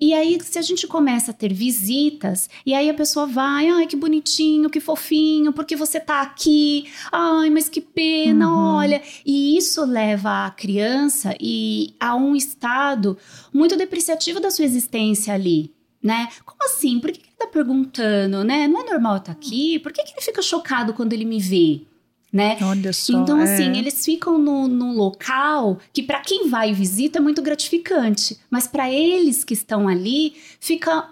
E 0.00 0.14
aí, 0.14 0.38
se 0.42 0.58
a 0.58 0.62
gente 0.62 0.86
começa 0.86 1.30
a 1.30 1.34
ter 1.34 1.52
visitas, 1.52 2.48
e 2.64 2.72
aí 2.72 2.88
a 2.88 2.94
pessoa 2.94 3.26
vai, 3.26 3.68
ai, 3.68 3.86
que 3.86 3.96
bonitinho, 3.96 4.70
que 4.70 4.80
fofinho, 4.80 5.52
porque 5.52 5.76
você 5.76 6.00
tá 6.00 6.22
aqui, 6.22 6.90
ai, 7.12 7.50
mas 7.50 7.68
que 7.68 7.82
pena, 7.82 8.48
uhum. 8.48 8.76
olha. 8.76 9.02
E 9.26 9.58
isso 9.58 9.84
leva 9.84 10.46
a 10.46 10.50
criança 10.50 11.34
e 11.38 11.94
a 12.00 12.16
um 12.16 12.34
estado 12.34 13.18
muito 13.52 13.76
depreciativo 13.76 14.40
da 14.40 14.50
sua 14.50 14.64
existência 14.64 15.34
ali 15.34 15.76
né? 16.02 16.28
Como 16.44 16.58
assim? 16.62 17.00
Por 17.00 17.10
que, 17.12 17.20
tá 17.38 17.46
perguntando, 17.46 18.44
né? 18.44 18.66
Não 18.66 18.80
é 18.80 18.84
normal 18.84 19.18
estar 19.18 19.32
tá 19.32 19.38
aqui? 19.38 19.78
Por 19.78 19.92
que, 19.92 20.02
que 20.02 20.12
ele 20.12 20.20
fica 20.20 20.42
chocado 20.42 20.92
quando 20.92 21.12
ele 21.12 21.24
me 21.24 21.40
vê? 21.40 21.82
Né? 22.30 22.58
Olha 22.60 22.92
só, 22.92 23.22
então, 23.22 23.40
é. 23.40 23.44
assim, 23.44 23.78
eles 23.78 24.04
ficam 24.04 24.36
num 24.36 24.92
local 24.92 25.78
que, 25.94 26.02
para 26.02 26.20
quem 26.20 26.46
vai 26.48 26.70
e 26.70 26.74
visita, 26.74 27.18
é 27.18 27.22
muito 27.22 27.40
gratificante, 27.40 28.38
mas 28.50 28.66
para 28.66 28.90
eles 28.90 29.44
que 29.44 29.54
estão 29.54 29.88
ali, 29.88 30.34
fica 30.60 31.08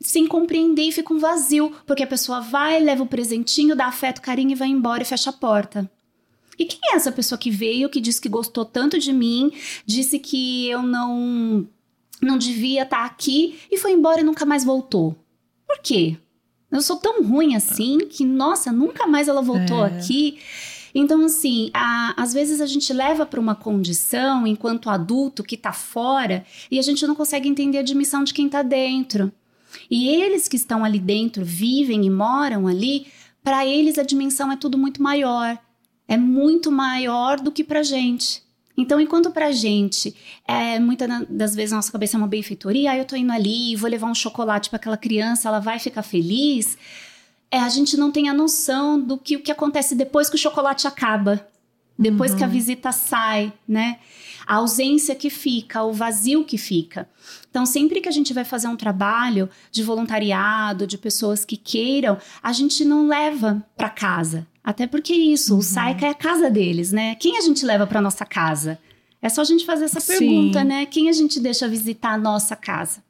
sem 0.00 0.26
compreender 0.26 0.82
e 0.82 0.92
fica 0.92 1.14
um 1.14 1.18
vazio, 1.18 1.72
porque 1.86 2.02
a 2.02 2.06
pessoa 2.08 2.40
vai, 2.40 2.80
leva 2.80 3.04
o 3.04 3.06
presentinho, 3.06 3.76
dá 3.76 3.86
afeto, 3.86 4.20
carinho 4.20 4.50
e 4.50 4.56
vai 4.56 4.68
embora 4.68 5.02
e 5.02 5.06
fecha 5.06 5.30
a 5.30 5.32
porta. 5.32 5.88
E 6.58 6.64
quem 6.64 6.80
é 6.90 6.96
essa 6.96 7.12
pessoa 7.12 7.38
que 7.38 7.50
veio, 7.50 7.88
que 7.88 8.00
disse 8.00 8.20
que 8.20 8.28
gostou 8.28 8.64
tanto 8.64 8.98
de 8.98 9.12
mim, 9.12 9.52
disse 9.86 10.18
que 10.18 10.68
eu 10.68 10.82
não 10.82 11.66
não 12.20 12.36
devia 12.36 12.82
estar 12.82 12.98
tá 12.98 13.04
aqui 13.04 13.60
e 13.70 13.78
foi 13.78 13.92
embora 13.92 14.22
e 14.22 14.24
nunca 14.24 14.44
mais 14.44 14.64
voltou. 14.64 15.16
Por 15.68 15.78
quê? 15.82 16.16
Eu 16.70 16.80
sou 16.80 16.96
tão 16.96 17.22
ruim 17.22 17.54
assim 17.54 17.98
que, 17.98 18.24
nossa, 18.24 18.72
nunca 18.72 19.06
mais 19.06 19.28
ela 19.28 19.42
voltou 19.42 19.84
é. 19.84 19.98
aqui. 19.98 20.38
Então, 20.94 21.24
assim, 21.24 21.70
a, 21.74 22.14
às 22.20 22.32
vezes 22.32 22.60
a 22.60 22.66
gente 22.66 22.92
leva 22.92 23.26
para 23.26 23.38
uma 23.38 23.54
condição, 23.54 24.46
enquanto 24.46 24.88
adulto 24.88 25.44
que 25.44 25.54
está 25.54 25.72
fora, 25.72 26.44
e 26.70 26.78
a 26.78 26.82
gente 26.82 27.06
não 27.06 27.14
consegue 27.14 27.48
entender 27.48 27.78
a 27.78 27.82
dimensão 27.82 28.24
de 28.24 28.32
quem 28.32 28.46
está 28.46 28.62
dentro. 28.62 29.30
E 29.90 30.08
eles 30.08 30.48
que 30.48 30.56
estão 30.56 30.84
ali 30.84 30.98
dentro, 30.98 31.44
vivem 31.44 32.06
e 32.06 32.10
moram 32.10 32.66
ali, 32.66 33.06
para 33.44 33.66
eles 33.66 33.98
a 33.98 34.02
dimensão 34.02 34.50
é 34.50 34.56
tudo 34.56 34.78
muito 34.78 35.02
maior. 35.02 35.58
É 36.06 36.16
muito 36.16 36.72
maior 36.72 37.38
do 37.38 37.52
que 37.52 37.62
para 37.62 37.82
gente. 37.82 38.42
Então, 38.78 39.00
enquanto 39.00 39.32
pra 39.32 39.50
gente, 39.50 40.14
é, 40.46 40.78
muitas 40.78 41.26
das 41.28 41.52
vezes 41.52 41.72
a 41.72 41.76
nossa 41.76 41.90
cabeça 41.90 42.16
é 42.16 42.18
uma 42.18 42.28
benfeitoria, 42.28 42.92
ah, 42.92 42.96
eu 42.96 43.04
tô 43.04 43.16
indo 43.16 43.32
ali, 43.32 43.74
vou 43.74 43.90
levar 43.90 44.06
um 44.06 44.14
chocolate 44.14 44.70
para 44.70 44.76
aquela 44.76 44.96
criança, 44.96 45.48
ela 45.48 45.58
vai 45.58 45.80
ficar 45.80 46.04
feliz, 46.04 46.78
é, 47.50 47.58
a 47.58 47.68
gente 47.68 47.96
não 47.96 48.12
tem 48.12 48.28
a 48.28 48.32
noção 48.32 49.00
do 49.00 49.18
que 49.18 49.34
o 49.34 49.40
que 49.40 49.50
acontece 49.50 49.96
depois 49.96 50.30
que 50.30 50.36
o 50.36 50.38
chocolate 50.38 50.86
acaba, 50.86 51.44
depois 51.98 52.30
uhum. 52.30 52.38
que 52.38 52.44
a 52.44 52.46
uhum. 52.46 52.52
visita 52.52 52.92
sai, 52.92 53.52
né? 53.66 53.98
A 54.46 54.54
ausência 54.54 55.12
que 55.16 55.28
fica, 55.28 55.82
o 55.82 55.92
vazio 55.92 56.44
que 56.44 56.56
fica. 56.56 57.08
Então, 57.50 57.66
sempre 57.66 58.00
que 58.00 58.08
a 58.08 58.12
gente 58.12 58.32
vai 58.32 58.44
fazer 58.44 58.68
um 58.68 58.76
trabalho 58.76 59.50
de 59.72 59.82
voluntariado, 59.82 60.86
de 60.86 60.96
pessoas 60.96 61.44
que 61.44 61.56
queiram, 61.56 62.16
a 62.40 62.52
gente 62.52 62.84
não 62.84 63.08
leva 63.08 63.62
para 63.76 63.90
casa. 63.90 64.46
Até 64.68 64.86
porque 64.86 65.14
isso, 65.14 65.54
uhum. 65.54 65.60
o 65.60 65.62
Saica 65.62 66.04
é 66.04 66.10
a 66.10 66.14
casa 66.14 66.50
deles, 66.50 66.92
né? 66.92 67.14
Quem 67.14 67.38
a 67.38 67.40
gente 67.40 67.64
leva 67.64 67.86
para 67.86 68.02
nossa 68.02 68.26
casa? 68.26 68.78
É 69.22 69.26
só 69.30 69.40
a 69.40 69.44
gente 69.44 69.64
fazer 69.64 69.86
essa 69.86 69.98
Sim. 69.98 70.18
pergunta, 70.18 70.62
né? 70.62 70.84
Quem 70.84 71.08
a 71.08 71.12
gente 71.12 71.40
deixa 71.40 71.66
visitar 71.66 72.12
a 72.12 72.18
nossa 72.18 72.54
casa? 72.54 73.02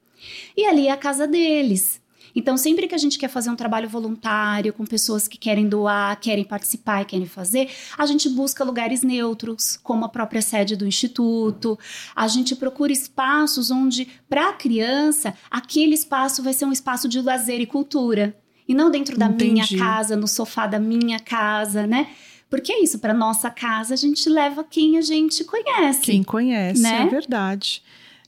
E 0.57 0.65
ali 0.65 0.87
é 0.87 0.93
a 0.93 0.97
casa 0.97 1.27
deles. 1.27 2.01
Então, 2.33 2.57
sempre 2.57 2.87
que 2.87 2.95
a 2.95 2.99
gente 2.99 3.19
quer 3.19 3.27
fazer 3.27 3.51
um 3.51 3.57
trabalho 3.57 3.89
voluntário 3.89 4.73
com 4.73 4.87
pessoas 4.87 5.27
que 5.27 5.37
querem 5.37 5.69
doar, 5.69 6.21
querem 6.21 6.45
participar 6.45 7.03
e 7.03 7.07
querem 7.07 7.27
fazer, 7.27 7.69
a 7.99 8.07
gente 8.07 8.29
busca 8.29 8.63
lugares 8.63 9.03
neutros, 9.03 9.77
como 9.83 10.05
a 10.05 10.09
própria 10.09 10.41
sede 10.41 10.77
do 10.77 10.87
instituto. 10.87 11.77
A 12.15 12.29
gente 12.29 12.55
procura 12.55 12.93
espaços 12.93 13.73
onde, 13.73 14.07
para 14.29 14.51
a 14.51 14.53
criança, 14.53 15.35
aquele 15.51 15.95
espaço 15.95 16.41
vai 16.41 16.53
ser 16.53 16.67
um 16.67 16.73
espaço 16.73 17.09
de 17.09 17.21
lazer 17.21 17.61
e 17.61 17.67
cultura. 17.67 18.37
E 18.69 18.75
não 18.75 18.91
dentro 18.91 19.17
da 19.17 19.27
Entendi. 19.27 19.53
minha 19.53 19.79
casa, 19.79 20.15
no 20.15 20.29
sofá 20.29 20.67
da 20.67 20.79
minha 20.79 21.19
casa, 21.19 21.87
né? 21.87 22.09
Porque 22.51 22.73
é 22.73 22.83
isso, 22.83 22.99
para 22.99 23.15
nossa 23.15 23.51
casa 23.51 23.95
a 23.95 23.97
gente 23.97 24.29
leva 24.29 24.63
quem 24.63 24.99
a 24.99 25.01
gente 25.01 25.45
conhece. 25.45 26.01
Quem 26.03 26.23
conhece, 26.23 26.83
né? 26.83 27.03
é 27.03 27.07
verdade. 27.07 27.83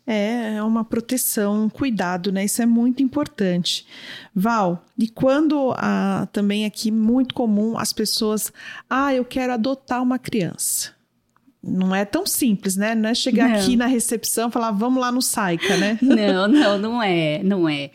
É 0.07 0.63
uma 0.63 0.83
proteção, 0.83 1.65
um 1.65 1.69
cuidado, 1.69 2.33
né? 2.33 2.45
Isso 2.45 2.61
é 2.61 2.67
muito 2.67 3.03
importante. 3.03 3.87
Val, 4.35 4.85
e 4.99 5.09
quando 5.09 5.73
ah, 5.77 6.27
também 6.33 6.65
aqui 6.65 6.91
muito 6.91 7.35
comum 7.35 7.79
as 7.79 7.93
pessoas, 7.93 8.53
ah, 8.89 9.15
eu 9.15 9.25
quero 9.25 9.53
adotar 9.53 10.03
uma 10.03 10.19
criança 10.19 11.00
não 11.63 11.95
é 11.95 12.07
tão 12.07 12.25
simples, 12.25 12.75
né? 12.75 12.95
Não 12.95 13.11
é 13.11 13.15
chegar 13.15 13.49
não. 13.49 13.57
aqui 13.57 13.77
na 13.77 13.87
recepção 13.87 14.49
e 14.49 14.53
falar, 14.53 14.71
vamos 14.71 14.99
lá 14.99 15.13
no 15.13 15.21
Saica, 15.21 15.77
né? 15.77 15.99
Não, 16.01 16.49
não, 16.49 16.79
não 16.79 17.03
é, 17.03 17.43
não 17.43 17.69
é. 17.69 17.91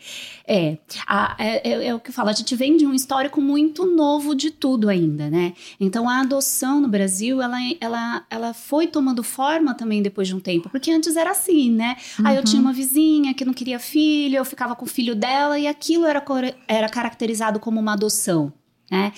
É, 0.46 0.78
a, 1.06 1.34
é, 1.38 1.68
é, 1.68 1.86
é, 1.88 1.94
o 1.94 1.98
que 1.98 2.10
eu 2.10 2.14
falo, 2.14 2.28
a 2.28 2.32
gente 2.32 2.54
vem 2.54 2.76
de 2.76 2.86
um 2.86 2.94
histórico 2.94 3.40
muito 3.40 3.84
novo 3.84 4.34
de 4.34 4.50
tudo 4.50 4.88
ainda, 4.88 5.28
né? 5.28 5.54
Então, 5.80 6.08
a 6.08 6.20
adoção 6.20 6.80
no 6.80 6.88
Brasil, 6.88 7.42
ela, 7.42 7.58
ela, 7.80 8.26
ela 8.30 8.54
foi 8.54 8.86
tomando 8.86 9.22
forma 9.22 9.74
também 9.74 10.02
depois 10.02 10.28
de 10.28 10.34
um 10.34 10.40
tempo, 10.40 10.68
porque 10.70 10.90
antes 10.90 11.16
era 11.16 11.30
assim, 11.30 11.70
né? 11.70 11.96
Uhum. 12.18 12.26
Aí 12.26 12.36
eu 12.36 12.44
tinha 12.44 12.62
uma 12.62 12.72
vizinha 12.72 13.34
que 13.34 13.44
não 13.44 13.52
queria 13.52 13.78
filho, 13.78 14.36
eu 14.36 14.44
ficava 14.44 14.76
com 14.76 14.84
o 14.84 14.88
filho 14.88 15.14
dela 15.14 15.58
e 15.58 15.66
aquilo 15.66 16.06
era, 16.06 16.22
era 16.68 16.88
caracterizado 16.88 17.58
como 17.58 17.80
uma 17.80 17.94
adoção, 17.94 18.52
né? 18.90 19.12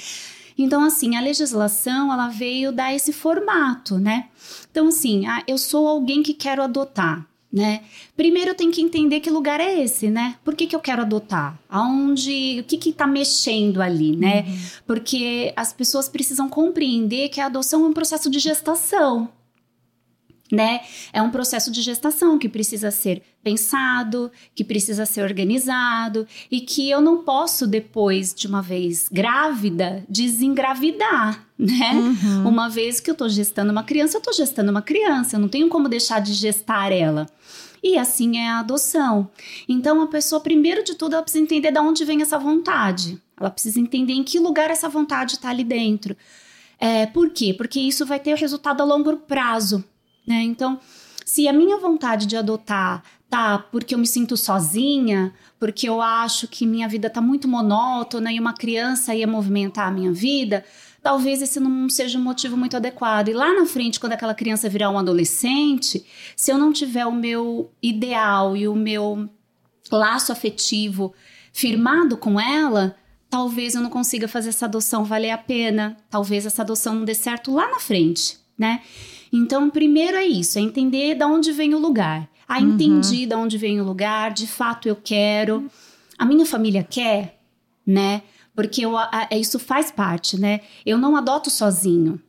Então, 0.59 0.83
assim, 0.83 1.14
a 1.14 1.21
legislação, 1.21 2.12
ela 2.12 2.29
veio 2.29 2.73
dar 2.73 2.92
esse 2.92 3.12
formato, 3.12 3.97
né? 3.97 4.27
Então, 4.68 4.88
assim, 4.88 5.25
ah, 5.27 5.42
eu 5.47 5.57
sou 5.57 5.87
alguém 5.87 6.21
que 6.21 6.35
quero 6.35 6.61
adotar, 6.61 7.25
né? 7.51 7.83
Primeiro 8.16 8.51
eu 8.51 8.55
tenho 8.57 8.73
que 8.73 8.83
entender 8.83 9.21
que 9.21 9.31
lugar 9.31 9.61
é 9.61 9.81
esse, 9.81 10.11
né? 10.11 10.35
Por 10.44 10.57
que, 10.57 10.66
que 10.66 10.75
eu 10.75 10.81
quero 10.81 11.03
adotar? 11.03 11.57
Aonde, 11.68 12.59
o 12.61 12.64
que 12.64 12.77
que 12.77 12.92
tá 12.92 13.07
mexendo 13.07 13.81
ali, 13.81 14.16
né? 14.16 14.44
Uhum. 14.49 14.59
Porque 14.85 15.53
as 15.55 15.73
pessoas 15.73 16.09
precisam 16.09 16.49
compreender 16.49 17.29
que 17.29 17.40
a 17.40 17.47
adoção 17.47 17.85
é 17.85 17.88
um 17.88 17.92
processo 17.92 18.29
de 18.29 18.40
gestação, 18.40 19.29
né? 20.50 20.80
É 21.12 21.20
um 21.22 21.30
processo 21.30 21.70
de 21.70 21.82
gestação 21.82 22.38
que 22.38 22.48
precisa 22.48 22.90
ser 22.90 23.22
pensado, 23.42 24.30
que 24.54 24.64
precisa 24.64 25.06
ser 25.06 25.22
organizado 25.22 26.26
e 26.50 26.61
que 26.61 26.90
eu 26.90 27.00
não 27.00 27.24
posso 27.24 27.66
depois 27.66 28.34
de 28.34 28.46
uma 28.46 28.61
vez 28.61 29.08
grávida 29.11 30.04
desengravidar, 30.08 31.46
né? 31.58 31.92
Uhum. 31.92 32.48
Uma 32.48 32.68
vez 32.68 33.00
que 33.00 33.11
eu 33.11 33.14
tô 33.14 33.28
gestando 33.28 33.72
uma 33.72 33.84
criança, 33.84 34.16
eu 34.16 34.22
tô 34.22 34.32
gestando 34.32 34.70
uma 34.70 34.82
criança, 34.82 35.37
eu 35.37 35.40
não 35.40 35.48
tenho 35.48 35.68
como 35.68 35.88
deixar 35.88 36.20
de 36.20 36.32
gestar 36.32 36.92
ela. 36.92 37.26
E 37.82 37.96
assim 37.96 38.38
é 38.38 38.48
a 38.48 38.58
adoção. 38.58 39.30
Então 39.68 40.02
a 40.02 40.06
pessoa 40.08 40.40
primeiro 40.40 40.82
de 40.82 40.94
tudo 40.94 41.14
ela 41.14 41.22
precisa 41.22 41.44
entender 41.44 41.70
de 41.70 41.78
onde 41.78 42.04
vem 42.04 42.22
essa 42.22 42.38
vontade. 42.38 43.20
Ela 43.38 43.50
precisa 43.50 43.78
entender 43.78 44.14
em 44.14 44.24
que 44.24 44.38
lugar 44.38 44.70
essa 44.70 44.88
vontade 44.88 45.34
está 45.34 45.50
ali 45.50 45.62
dentro. 45.62 46.16
É, 46.78 47.06
por 47.06 47.30
quê? 47.30 47.54
Porque 47.54 47.80
isso 47.80 48.06
vai 48.06 48.18
ter 48.18 48.37
resultado 48.37 48.80
a 48.80 48.84
longo 48.84 49.16
prazo. 49.18 49.84
Né? 50.28 50.42
Então, 50.42 50.78
se 51.24 51.48
a 51.48 51.52
minha 51.54 51.78
vontade 51.78 52.26
de 52.26 52.36
adotar 52.36 53.02
tá 53.30 53.58
porque 53.58 53.94
eu 53.94 53.98
me 53.98 54.06
sinto 54.06 54.36
sozinha, 54.36 55.34
porque 55.58 55.88
eu 55.88 56.02
acho 56.02 56.46
que 56.46 56.66
minha 56.66 56.86
vida 56.86 57.08
tá 57.08 57.20
muito 57.20 57.48
monótona 57.48 58.30
e 58.30 58.38
uma 58.38 58.52
criança 58.52 59.14
ia 59.14 59.26
movimentar 59.26 59.88
a 59.88 59.90
minha 59.90 60.12
vida, 60.12 60.64
talvez 61.02 61.40
esse 61.40 61.58
não 61.58 61.88
seja 61.88 62.18
um 62.18 62.22
motivo 62.22 62.56
muito 62.58 62.76
adequado. 62.76 63.28
E 63.28 63.32
lá 63.32 63.54
na 63.54 63.64
frente, 63.64 63.98
quando 63.98 64.12
aquela 64.12 64.34
criança 64.34 64.68
virar 64.68 64.90
um 64.90 64.98
adolescente, 64.98 66.04
se 66.36 66.50
eu 66.50 66.58
não 66.58 66.72
tiver 66.72 67.06
o 67.06 67.12
meu 67.12 67.70
ideal 67.82 68.54
e 68.54 68.68
o 68.68 68.74
meu 68.74 69.28
laço 69.90 70.30
afetivo 70.30 71.14
firmado 71.52 72.18
com 72.18 72.38
ela, 72.38 72.96
talvez 73.30 73.74
eu 73.74 73.80
não 73.80 73.90
consiga 73.90 74.28
fazer 74.28 74.50
essa 74.50 74.66
adoção 74.66 75.04
valer 75.04 75.30
a 75.30 75.38
pena, 75.38 75.96
talvez 76.10 76.44
essa 76.44 76.62
adoção 76.62 76.94
não 76.94 77.04
dê 77.04 77.14
certo 77.14 77.52
lá 77.52 77.70
na 77.70 77.78
frente, 77.78 78.38
né? 78.58 78.82
Então, 79.32 79.68
primeiro 79.70 80.16
é 80.16 80.26
isso, 80.26 80.58
é 80.58 80.62
entender 80.62 81.14
de 81.14 81.24
onde 81.24 81.52
vem 81.52 81.74
o 81.74 81.78
lugar. 81.78 82.28
Ah, 82.48 82.58
uhum. 82.58 82.70
entendi 82.70 83.26
de 83.26 83.34
onde 83.34 83.58
vem 83.58 83.80
o 83.80 83.84
lugar, 83.84 84.32
de 84.32 84.46
fato 84.46 84.88
eu 84.88 84.96
quero. 84.96 85.70
A 86.18 86.24
minha 86.24 86.46
família 86.46 86.82
quer, 86.82 87.38
né? 87.86 88.22
Porque 88.54 88.84
eu, 88.84 88.96
a, 88.96 89.28
isso 89.32 89.58
faz 89.58 89.90
parte, 89.90 90.40
né? 90.40 90.62
Eu 90.84 90.96
não 90.96 91.14
adoto 91.14 91.50
sozinho. 91.50 92.20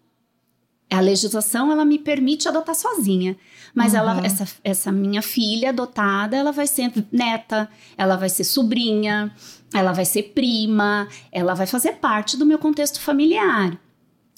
A 0.92 1.00
legislação 1.00 1.72
ela 1.72 1.86
me 1.86 2.00
permite 2.00 2.48
adotar 2.48 2.76
sozinha, 2.76 3.38
mas 3.76 3.94
uhum. 3.94 4.00
ela, 4.00 4.26
essa, 4.26 4.48
essa 4.64 4.92
minha 4.92 5.22
filha 5.22 5.70
adotada, 5.70 6.36
ela 6.36 6.52
vai 6.52 6.66
ser 6.68 6.92
neta, 7.12 7.70
ela 7.96 8.16
vai 8.16 8.28
ser 8.28 8.44
sobrinha, 8.44 9.32
ela 9.74 9.94
vai 9.94 10.06
ser 10.06 10.24
prima, 10.34 11.08
ela 11.32 11.54
vai 11.54 11.68
fazer 11.68 11.94
parte 11.94 12.36
do 12.36 12.46
meu 12.46 12.58
contexto 12.58 13.00
familiar. 13.00 13.80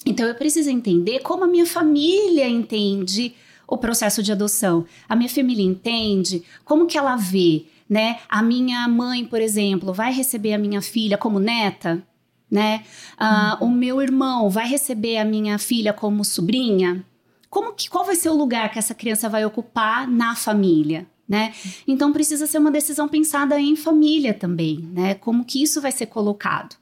Então 0.04 0.26
eu 0.26 0.34
preciso 0.34 0.70
entender 0.70 1.20
como 1.20 1.44
a 1.44 1.46
minha 1.46 1.66
família 1.66 2.48
entende 2.48 3.34
o 3.66 3.78
processo 3.78 4.22
de 4.22 4.32
adoção. 4.32 4.84
A 5.08 5.16
minha 5.16 5.28
família 5.28 5.64
entende 5.64 6.42
como 6.64 6.86
que 6.86 6.98
ela 6.98 7.16
vê, 7.16 7.64
né? 7.88 8.18
A 8.28 8.42
minha 8.42 8.86
mãe, 8.88 9.24
por 9.24 9.40
exemplo, 9.40 9.92
vai 9.92 10.12
receber 10.12 10.52
a 10.52 10.58
minha 10.58 10.82
filha 10.82 11.16
como 11.16 11.38
neta, 11.38 12.02
né? 12.50 12.84
Uh, 13.18 13.64
uhum. 13.64 13.68
O 13.68 13.70
meu 13.70 14.02
irmão 14.02 14.50
vai 14.50 14.66
receber 14.68 15.16
a 15.16 15.24
minha 15.24 15.58
filha 15.58 15.92
como 15.92 16.24
sobrinha. 16.24 17.04
Como 17.48 17.72
que 17.72 17.88
qual 17.88 18.04
vai 18.04 18.16
ser 18.16 18.28
o 18.28 18.34
lugar 18.34 18.70
que 18.70 18.78
essa 18.78 18.94
criança 18.94 19.28
vai 19.28 19.44
ocupar 19.44 20.08
na 20.08 20.34
família? 20.34 21.06
Né? 21.28 21.54
Então 21.88 22.12
precisa 22.12 22.46
ser 22.46 22.58
uma 22.58 22.70
decisão 22.70 23.08
pensada 23.08 23.58
em 23.58 23.74
família 23.74 24.34
também, 24.34 24.86
né? 24.92 25.14
Como 25.14 25.46
que 25.46 25.62
isso 25.62 25.80
vai 25.80 25.92
ser 25.92 26.06
colocado. 26.06 26.76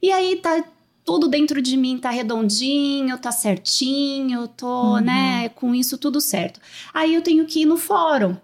E 0.00 0.12
aí 0.12 0.36
tá 0.36 0.62
tudo 1.10 1.26
dentro 1.26 1.60
de 1.60 1.76
mim 1.76 1.98
tá 1.98 2.08
redondinho, 2.08 3.18
tá 3.18 3.32
certinho, 3.32 4.46
tô, 4.46 4.94
uhum. 4.94 5.00
né, 5.00 5.48
com 5.56 5.74
isso 5.74 5.98
tudo 5.98 6.20
certo. 6.20 6.60
Aí 6.94 7.12
eu 7.12 7.20
tenho 7.20 7.44
que 7.46 7.62
ir 7.62 7.66
no 7.66 7.76
fórum. 7.76 8.36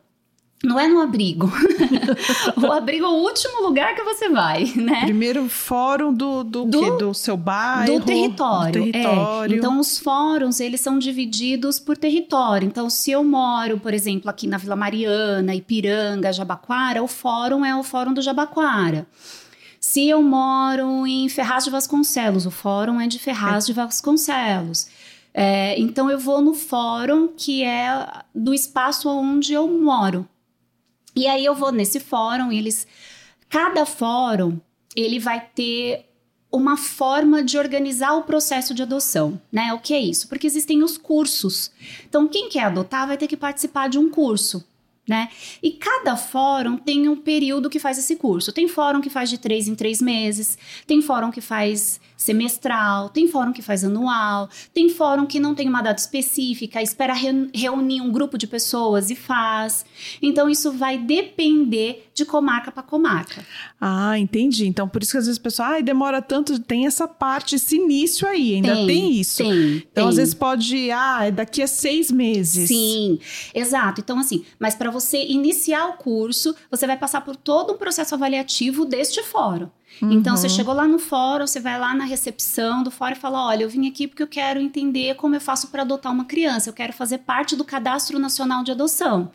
Não 0.65 0.81
é 0.81 0.89
no 0.89 1.01
abrigo. 1.01 1.49
o 2.61 2.73
abrigo 2.73 3.05
é 3.05 3.09
o 3.09 3.23
último 3.23 3.63
lugar 3.63 3.95
que 3.95 4.03
você 4.03 4.29
vai, 4.29 4.65
né? 4.75 5.03
Primeiro 5.03 5.49
fórum 5.49 6.13
do, 6.13 6.43
do, 6.43 6.65
do, 6.65 6.99
do 6.99 7.15
seu 7.15 7.37
bairro. 7.37 8.01
Do 8.01 8.05
território. 8.05 8.73
Do 8.73 8.91
território. 8.91 9.55
É. 9.55 9.59
Então, 9.59 9.79
os 9.79 10.01
fóruns, 10.01 10.59
eles 10.59 10.81
são 10.81 10.99
divididos 10.99 11.79
por 11.79 11.97
território. 11.97 12.67
Então, 12.67 12.91
se 12.91 13.13
eu 13.13 13.23
moro, 13.23 13.79
por 13.79 13.95
exemplo, 13.95 14.29
aqui 14.29 14.49
na 14.49 14.59
Vila 14.59 14.75
Mariana, 14.75 15.55
Ipiranga, 15.55 16.33
Jabaquara, 16.33 17.01
o 17.01 17.07
fórum 17.07 17.65
é 17.65 17.77
o 17.77 17.85
fórum 17.85 18.13
do 18.13 18.23
Jabaquara. 18.23 19.07
Se 19.97 20.07
eu 20.07 20.23
moro 20.23 21.07
em 21.07 21.27
Ferraz 21.27 21.65
de 21.65 21.71
Vasconcelos, 21.71 22.45
o 22.45 22.51
fórum 22.51 23.01
é 23.01 23.07
de 23.07 23.19
Ferraz 23.19 23.65
de 23.65 23.73
Vasconcelos. 23.73 24.89
É, 25.33 25.75
então 25.81 26.11
eu 26.11 26.19
vou 26.19 26.43
no 26.43 26.53
fórum 26.53 27.29
que 27.29 27.65
é 27.65 28.07
do 28.35 28.53
espaço 28.53 29.09
onde 29.09 29.55
eu 29.55 29.67
moro. 29.67 30.29
E 31.15 31.27
aí 31.27 31.43
eu 31.43 31.55
vou 31.55 31.73
nesse 31.73 31.99
fórum, 31.99 32.53
eles. 32.53 32.87
Cada 33.49 33.87
fórum 33.87 34.61
ele 34.95 35.19
vai 35.19 35.41
ter 35.55 36.05
uma 36.53 36.77
forma 36.77 37.43
de 37.43 37.57
organizar 37.57 38.17
o 38.17 38.25
processo 38.25 38.75
de 38.75 38.83
adoção, 38.83 39.41
né? 39.51 39.73
O 39.73 39.79
que 39.79 39.95
é 39.95 39.99
isso? 39.99 40.29
Porque 40.29 40.47
existem 40.47 40.83
os 40.83 40.99
cursos. 40.99 41.73
Então, 42.07 42.29
quem 42.29 42.51
quer 42.51 42.65
adotar 42.65 43.07
vai 43.07 43.17
ter 43.17 43.29
que 43.29 43.37
participar 43.37 43.89
de 43.89 43.99
um 43.99 44.11
curso 44.11 44.63
né? 45.07 45.29
E 45.63 45.71
cada 45.71 46.17
fórum 46.17 46.77
tem 46.77 47.09
um 47.09 47.17
período 47.17 47.71
que 47.71 47.79
faz 47.79 47.99
esse 47.99 48.17
curso. 48.17 48.53
Tem 48.53 48.67
fórum 48.67 49.01
que 49.01 49.09
faz 49.09 49.31
de 49.31 49.39
três 49.39 49.69
em 49.69 49.75
três 49.75 50.01
meses, 50.03 50.59
tem 50.87 51.01
fórum 51.01 51.31
que 51.31 51.41
faz 51.41 52.01
semestral, 52.17 53.09
tem 53.09 53.29
fórum 53.29 53.53
que 53.53 53.63
faz 53.63 53.85
anual, 53.85 54.49
tem 54.75 54.89
fórum 54.89 55.27
que 55.27 55.39
não 55.39 55.55
tem 55.55 55.69
uma 55.69 55.83
data 55.83 56.01
específica, 56.01 56.83
espera 56.83 57.15
reunir 57.15 58.01
um 58.01 58.11
grupo 58.11 58.37
de 58.37 58.47
pessoas 58.47 59.11
e 59.11 59.15
faz. 59.15 59.85
Então 60.21 60.49
isso 60.49 60.73
vai 60.73 60.99
depender 60.99 62.06
de 62.17 62.25
comarca 62.25 62.73
para 62.73 62.83
comarca. 62.83 63.45
Ah, 63.79 64.19
entendi. 64.19 64.67
Então 64.67 64.89
por 64.89 65.03
isso 65.03 65.13
que 65.13 65.19
às 65.19 65.27
vezes 65.27 65.39
o 65.39 65.43
pessoal, 65.43 65.75
ah, 65.75 65.81
demora 65.83 66.23
tanto, 66.23 66.59
tem 66.59 66.87
essa 66.87 67.07
parte, 67.07 67.57
esse 67.57 67.77
início 67.77 68.27
aí, 68.27 68.55
ainda 68.55 68.75
tem, 68.75 68.87
tem 68.87 69.13
isso. 69.13 69.43
Tem, 69.43 69.77
então 69.77 70.05
tem. 70.05 70.09
às 70.09 70.17
vezes 70.17 70.33
pode, 70.33 70.91
ah, 70.91 71.27
é 71.27 71.31
daqui 71.31 71.61
a 71.61 71.67
seis 71.67 72.11
meses. 72.11 72.69
Sim, 72.69 73.19
exato. 73.55 74.01
Então 74.01 74.19
assim, 74.19 74.47
mas 74.59 74.75
para 74.75 74.91
você 74.91 75.27
iniciar 75.27 75.91
o 75.91 75.93
curso, 75.99 76.57
você 76.71 76.87
vai 76.87 76.97
passar 76.97 77.21
por 77.21 77.37
todo 77.37 77.75
um 77.75 77.77
processo 77.77 78.15
avaliativo 78.15 78.87
deste 78.87 79.23
fórum. 79.23 79.69
Uhum. 80.03 80.13
Então, 80.13 80.37
você 80.37 80.47
uhum. 80.47 80.53
chegou 80.53 80.75
lá 80.75 80.87
no 80.87 80.99
fórum, 80.99 81.47
você 81.47 81.61
vai 81.61 81.79
lá 81.79 81.95
na 81.95 82.05
recepção 82.05 82.83
do 82.83 82.91
fórum 82.91 83.13
e 83.13 83.19
fala: 83.19 83.47
Olha, 83.47 83.63
eu 83.63 83.69
vim 83.69 83.89
aqui 83.89 84.07
porque 84.07 84.23
eu 84.23 84.27
quero 84.27 84.61
entender 84.61 85.15
como 85.15 85.35
eu 85.35 85.41
faço 85.41 85.69
para 85.69 85.83
adotar 85.83 86.13
uma 86.13 86.25
criança, 86.25 86.69
eu 86.69 86.75
quero 86.75 86.93
fazer 86.93 87.19
parte 87.19 87.57
do 87.57 87.65
Cadastro 87.65 88.19
Nacional 88.19 88.63
de 88.63 88.73
Adoção. 88.73 89.31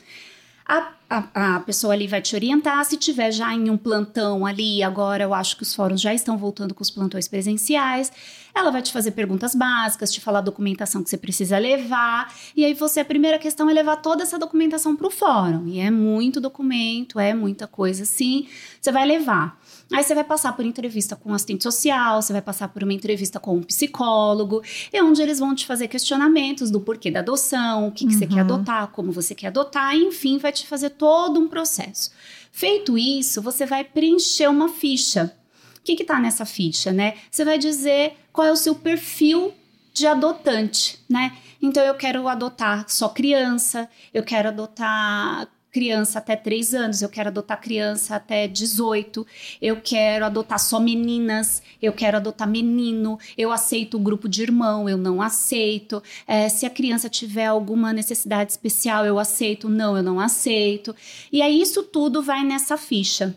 A, 0.71 0.93
a, 1.09 1.55
a, 1.55 1.59
pessoa 1.59 1.91
ali 1.91 2.07
vai 2.07 2.21
te 2.21 2.33
orientar. 2.33 2.85
Se 2.85 2.95
tiver 2.95 3.29
já 3.29 3.53
em 3.53 3.69
um 3.69 3.75
plantão 3.75 4.45
ali, 4.45 4.81
agora 4.81 5.21
eu 5.21 5.33
acho 5.33 5.57
que 5.57 5.63
os 5.63 5.75
fóruns 5.75 5.99
já 5.99 6.13
estão 6.13 6.37
voltando 6.37 6.73
com 6.73 6.81
os 6.81 6.89
plantões 6.89 7.27
presenciais. 7.27 8.09
Ela 8.55 8.71
vai 8.71 8.81
te 8.81 8.93
fazer 8.93 9.11
perguntas 9.11 9.53
básicas, 9.53 10.13
te 10.13 10.21
falar 10.21 10.39
a 10.39 10.43
documentação 10.43 11.03
que 11.03 11.09
você 11.09 11.17
precisa 11.17 11.57
levar. 11.57 12.33
E 12.55 12.63
aí 12.63 12.73
você, 12.73 13.01
a 13.01 13.05
primeira 13.05 13.37
questão 13.37 13.69
é 13.69 13.73
levar 13.73 13.97
toda 13.97 14.23
essa 14.23 14.39
documentação 14.39 14.95
para 14.95 15.07
o 15.07 15.11
fórum. 15.11 15.67
E 15.67 15.77
é 15.77 15.91
muito 15.91 16.39
documento, 16.39 17.19
é 17.19 17.33
muita 17.33 17.67
coisa 17.67 18.03
assim. 18.03 18.47
Você 18.79 18.93
vai 18.93 19.05
levar. 19.05 19.60
Aí 19.93 20.03
você 20.03 20.15
vai 20.15 20.23
passar 20.23 20.53
por 20.53 20.65
entrevista 20.65 21.15
com 21.15 21.31
um 21.31 21.33
assistente 21.33 21.63
social, 21.63 22.21
você 22.21 22.31
vai 22.31 22.41
passar 22.41 22.69
por 22.69 22.83
uma 22.83 22.93
entrevista 22.93 23.39
com 23.39 23.57
um 23.57 23.63
psicólogo, 23.63 24.61
é 24.91 25.03
onde 25.03 25.21
eles 25.21 25.39
vão 25.39 25.53
te 25.53 25.65
fazer 25.65 25.87
questionamentos 25.87 26.71
do 26.71 26.79
porquê 26.79 27.11
da 27.11 27.19
adoção, 27.19 27.87
o 27.87 27.91
que, 27.91 28.05
que 28.05 28.13
uhum. 28.13 28.19
você 28.19 28.27
quer 28.27 28.35
uhum. 28.35 28.55
adotar, 28.55 28.87
como 28.87 29.11
você 29.11 29.35
quer 29.35 29.47
adotar, 29.47 29.95
enfim, 29.95 30.37
vai 30.37 30.51
te 30.51 30.65
fazer 30.65 30.91
todo 30.91 31.39
um 31.39 31.47
processo. 31.47 32.11
Feito 32.51 32.97
isso, 32.97 33.41
você 33.41 33.65
vai 33.65 33.83
preencher 33.83 34.47
uma 34.47 34.69
ficha. 34.69 35.35
O 35.79 35.83
que 35.83 35.93
está 35.93 36.19
nessa 36.19 36.45
ficha, 36.45 36.91
né? 36.91 37.15
Você 37.29 37.43
vai 37.43 37.57
dizer 37.57 38.13
qual 38.31 38.47
é 38.47 38.51
o 38.51 38.55
seu 38.55 38.75
perfil 38.75 39.51
de 39.93 40.05
adotante, 40.05 40.99
né? 41.09 41.35
Então 41.61 41.83
eu 41.83 41.95
quero 41.95 42.27
adotar 42.27 42.85
só 42.87 43.09
criança, 43.09 43.89
eu 44.13 44.23
quero 44.23 44.49
adotar 44.49 45.47
criança 45.71 46.19
até 46.19 46.35
3 46.35 46.73
anos, 46.73 47.01
eu 47.01 47.09
quero 47.09 47.29
adotar 47.29 47.59
criança 47.61 48.15
até 48.15 48.47
18, 48.47 49.25
eu 49.61 49.79
quero 49.81 50.25
adotar 50.25 50.59
só 50.59 50.79
meninas, 50.79 51.63
eu 51.81 51.93
quero 51.93 52.17
adotar 52.17 52.47
menino, 52.47 53.17
eu 53.37 53.51
aceito 53.51 53.97
o 53.97 53.99
grupo 53.99 54.27
de 54.27 54.43
irmão, 54.43 54.89
eu 54.89 54.97
não 54.97 55.21
aceito. 55.21 56.03
É, 56.27 56.49
se 56.49 56.65
a 56.65 56.69
criança 56.69 57.09
tiver 57.09 57.45
alguma 57.45 57.93
necessidade 57.93 58.51
especial, 58.51 59.05
eu 59.05 59.17
aceito, 59.17 59.69
não, 59.69 59.95
eu 59.95 60.03
não 60.03 60.19
aceito. 60.19 60.95
E 61.31 61.41
aí 61.41 61.61
isso 61.61 61.83
tudo 61.83 62.21
vai 62.21 62.43
nessa 62.43 62.77
ficha. 62.77 63.35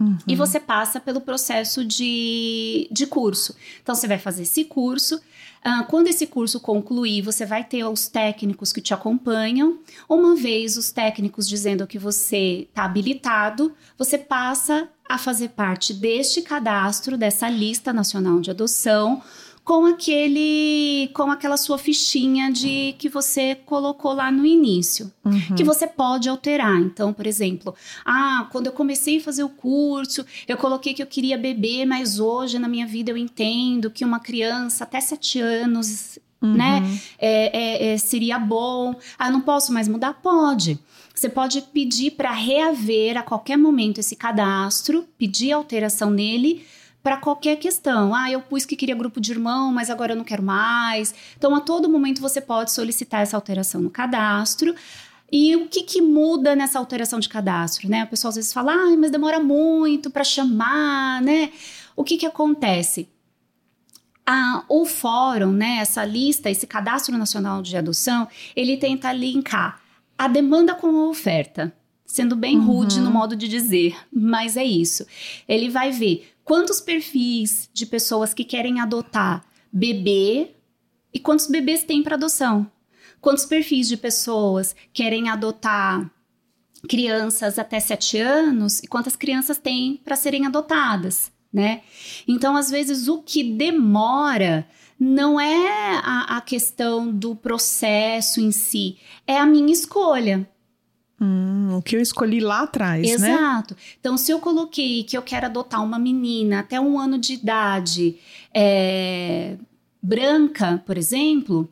Uhum. 0.00 0.16
E 0.26 0.34
você 0.34 0.58
passa 0.58 0.98
pelo 0.98 1.20
processo 1.20 1.84
de, 1.84 2.88
de 2.90 3.06
curso. 3.06 3.54
Então, 3.82 3.94
você 3.94 4.08
vai 4.08 4.18
fazer 4.18 4.42
esse 4.42 4.64
curso, 4.64 5.20
Uh, 5.60 5.84
quando 5.88 6.06
esse 6.06 6.26
curso 6.26 6.58
concluir, 6.58 7.20
você 7.20 7.44
vai 7.44 7.62
ter 7.62 7.84
os 7.84 8.08
técnicos 8.08 8.72
que 8.72 8.80
te 8.80 8.94
acompanham. 8.94 9.78
Uma 10.08 10.34
vez 10.34 10.78
os 10.78 10.90
técnicos 10.90 11.46
dizendo 11.46 11.86
que 11.86 11.98
você 11.98 12.66
está 12.70 12.84
habilitado, 12.84 13.74
você 13.98 14.16
passa 14.16 14.88
a 15.06 15.18
fazer 15.18 15.50
parte 15.50 15.92
deste 15.92 16.40
cadastro, 16.40 17.18
dessa 17.18 17.46
lista 17.50 17.92
nacional 17.92 18.40
de 18.40 18.50
adoção, 18.50 19.22
com 19.70 19.86
aquele 19.86 21.08
com 21.14 21.30
aquela 21.30 21.56
sua 21.56 21.78
fichinha 21.78 22.50
de 22.50 22.92
que 22.98 23.08
você 23.08 23.54
colocou 23.54 24.12
lá 24.12 24.28
no 24.28 24.44
início, 24.44 25.12
uhum. 25.24 25.54
que 25.54 25.62
você 25.62 25.86
pode 25.86 26.28
alterar. 26.28 26.76
Então, 26.80 27.12
por 27.12 27.24
exemplo, 27.24 27.72
ah, 28.04 28.48
quando 28.50 28.66
eu 28.66 28.72
comecei 28.72 29.18
a 29.18 29.20
fazer 29.20 29.44
o 29.44 29.48
curso, 29.48 30.26
eu 30.48 30.56
coloquei 30.56 30.92
que 30.92 31.00
eu 31.00 31.06
queria 31.06 31.38
beber, 31.38 31.86
mas 31.86 32.18
hoje 32.18 32.58
na 32.58 32.66
minha 32.66 32.84
vida 32.84 33.12
eu 33.12 33.16
entendo 33.16 33.92
que 33.92 34.04
uma 34.04 34.18
criança 34.18 34.82
até 34.82 35.00
sete 35.00 35.40
anos 35.40 36.18
Uhum. 36.42 36.54
né? 36.54 36.82
É, 37.18 37.56
é, 37.56 37.92
é, 37.92 37.98
seria 37.98 38.38
bom. 38.38 38.94
Ah, 39.18 39.30
não 39.30 39.42
posso 39.42 39.74
mais 39.74 39.86
mudar? 39.86 40.14
Pode. 40.14 40.80
Você 41.14 41.28
pode 41.28 41.60
pedir 41.60 42.12
para 42.12 42.32
reaver 42.32 43.18
a 43.18 43.22
qualquer 43.22 43.58
momento 43.58 43.98
esse 43.98 44.16
cadastro, 44.16 45.06
pedir 45.18 45.52
alteração 45.52 46.10
nele 46.10 46.64
para 47.02 47.16
qualquer 47.16 47.56
questão. 47.56 48.14
Ah, 48.14 48.30
eu 48.30 48.40
pus 48.40 48.64
que 48.64 48.76
queria 48.76 48.94
grupo 48.94 49.20
de 49.20 49.32
irmão, 49.32 49.72
mas 49.72 49.90
agora 49.90 50.12
eu 50.12 50.16
não 50.16 50.24
quero 50.24 50.42
mais. 50.42 51.14
Então, 51.36 51.54
a 51.54 51.60
todo 51.60 51.88
momento 51.88 52.20
você 52.20 52.40
pode 52.40 52.72
solicitar 52.72 53.22
essa 53.22 53.36
alteração 53.36 53.80
no 53.80 53.90
cadastro. 53.90 54.74
E 55.32 55.54
o 55.54 55.68
que, 55.68 55.82
que 55.82 56.02
muda 56.02 56.56
nessa 56.56 56.78
alteração 56.78 57.20
de 57.20 57.28
cadastro, 57.28 57.88
né? 57.88 58.04
O 58.04 58.08
pessoal 58.08 58.30
às 58.30 58.34
vezes 58.34 58.52
fala, 58.52 58.72
ah, 58.72 58.96
mas 58.98 59.10
demora 59.10 59.38
muito 59.38 60.10
para 60.10 60.24
chamar, 60.24 61.22
né? 61.22 61.50
O 61.94 62.02
que 62.02 62.16
que 62.16 62.26
acontece? 62.26 63.08
Ah, 64.26 64.64
o 64.68 64.84
fórum, 64.84 65.50
né, 65.50 65.78
essa 65.80 66.04
lista, 66.04 66.48
esse 66.50 66.66
cadastro 66.66 67.16
nacional 67.18 67.62
de 67.62 67.76
adoção, 67.76 68.28
ele 68.54 68.76
tenta 68.76 69.12
linkar 69.12 69.80
a 70.16 70.28
demanda 70.28 70.74
com 70.74 70.86
a 70.86 71.08
oferta, 71.08 71.72
sendo 72.04 72.36
bem 72.36 72.58
uhum. 72.58 72.66
rude 72.66 73.00
no 73.00 73.10
modo 73.10 73.34
de 73.34 73.48
dizer, 73.48 73.96
mas 74.12 74.56
é 74.56 74.64
isso. 74.64 75.04
Ele 75.48 75.68
vai 75.68 75.90
ver 75.90 76.30
quantos 76.50 76.80
perfis 76.80 77.70
de 77.72 77.86
pessoas 77.86 78.34
que 78.34 78.42
querem 78.42 78.80
adotar 78.80 79.44
bebê 79.72 80.50
e 81.14 81.20
quantos 81.20 81.46
bebês 81.46 81.84
tem 81.84 82.02
para 82.02 82.16
adoção. 82.16 82.68
Quantos 83.20 83.44
perfis 83.44 83.86
de 83.86 83.96
pessoas 83.96 84.74
querem 84.92 85.28
adotar 85.28 86.10
crianças 86.88 87.56
até 87.56 87.78
7 87.78 88.18
anos 88.18 88.80
e 88.80 88.88
quantas 88.88 89.14
crianças 89.14 89.58
tem 89.58 90.00
para 90.04 90.16
serem 90.16 90.44
adotadas, 90.44 91.30
né? 91.52 91.82
Então, 92.26 92.56
às 92.56 92.68
vezes, 92.68 93.06
o 93.06 93.22
que 93.22 93.44
demora 93.44 94.66
não 94.98 95.38
é 95.38 96.00
a, 96.02 96.36
a 96.36 96.40
questão 96.40 97.12
do 97.12 97.36
processo 97.36 98.40
em 98.40 98.50
si, 98.50 98.98
é 99.24 99.38
a 99.38 99.46
minha 99.46 99.72
escolha. 99.72 100.50
Hum, 101.20 101.76
o 101.76 101.82
que 101.82 101.96
eu 101.96 102.00
escolhi 102.00 102.40
lá 102.40 102.62
atrás, 102.62 103.06
Exato. 103.06 103.22
né? 103.22 103.34
Exato. 103.34 103.76
Então, 104.00 104.16
se 104.16 104.32
eu 104.32 104.38
coloquei 104.38 105.04
que 105.04 105.16
eu 105.18 105.22
quero 105.22 105.46
adotar 105.46 105.84
uma 105.84 105.98
menina 105.98 106.60
até 106.60 106.80
um 106.80 106.98
ano 106.98 107.18
de 107.18 107.34
idade, 107.34 108.16
é, 108.54 109.56
branca, 110.02 110.82
por 110.86 110.96
exemplo, 110.96 111.68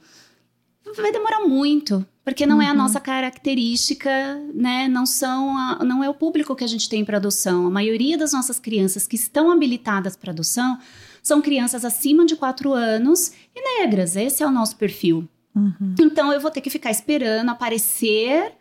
vai 0.95 1.11
demorar 1.11 1.41
muito, 1.41 2.07
porque 2.23 2.45
não 2.45 2.57
uhum. 2.57 2.63
é 2.63 2.67
a 2.67 2.73
uhum. 2.73 2.77
nossa 2.77 3.01
característica, 3.01 4.11
né? 4.53 4.87
Não 4.87 5.07
são, 5.07 5.57
a, 5.57 5.83
não 5.83 6.05
é 6.05 6.11
o 6.11 6.15
público 6.15 6.55
que 6.55 6.65
a 6.65 6.69
gente 6.69 6.87
tem 6.87 7.03
para 7.03 7.17
adoção. 7.17 7.67
A 7.67 7.71
maioria 7.71 8.19
das 8.19 8.35
nossas 8.35 8.59
crianças 8.59 9.07
que 9.07 9.17
estão 9.17 9.51
habilitadas 9.51 10.15
para 10.15 10.31
adoção 10.31 10.79
são 11.23 11.41
crianças 11.41 11.87
acima 11.87 12.27
de 12.27 12.37
4 12.37 12.73
anos 12.75 13.33
e 13.55 13.81
negras. 13.81 14.15
Esse 14.15 14.43
é 14.43 14.47
o 14.47 14.51
nosso 14.51 14.77
perfil. 14.77 15.27
Uhum. 15.55 15.95
Então 15.99 16.31
eu 16.31 16.41
vou 16.41 16.51
ter 16.51 16.61
que 16.61 16.69
ficar 16.69 16.91
esperando 16.91 17.49
aparecer 17.49 18.53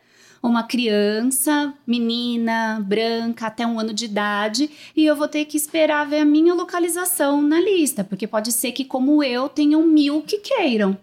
uma 0.41 0.63
criança, 0.63 1.73
menina, 1.86 2.84
branca, 2.86 3.47
até 3.47 3.65
um 3.65 3.80
ano 3.80 3.93
de 3.93 4.06
idade, 4.06 4.69
e 4.95 5.06
eu 5.06 5.15
vou 5.15 5.28
ter 5.28 5.45
que 5.45 5.58
esperar 5.58 6.08
ver 6.08 6.19
a 6.19 6.26
minha 6.26 6.54
localização 6.54 7.41
na 7.41 7.60
lista, 7.60 8.04
porque 8.04 8.28
pode 8.28 8.52
ser 8.52 8.71
que, 8.71 8.86
como 8.86 9.23
eu, 9.23 9.50
tenham 9.50 9.84
mil 9.84 10.21
que 10.21 10.38
queiram. 10.38 10.97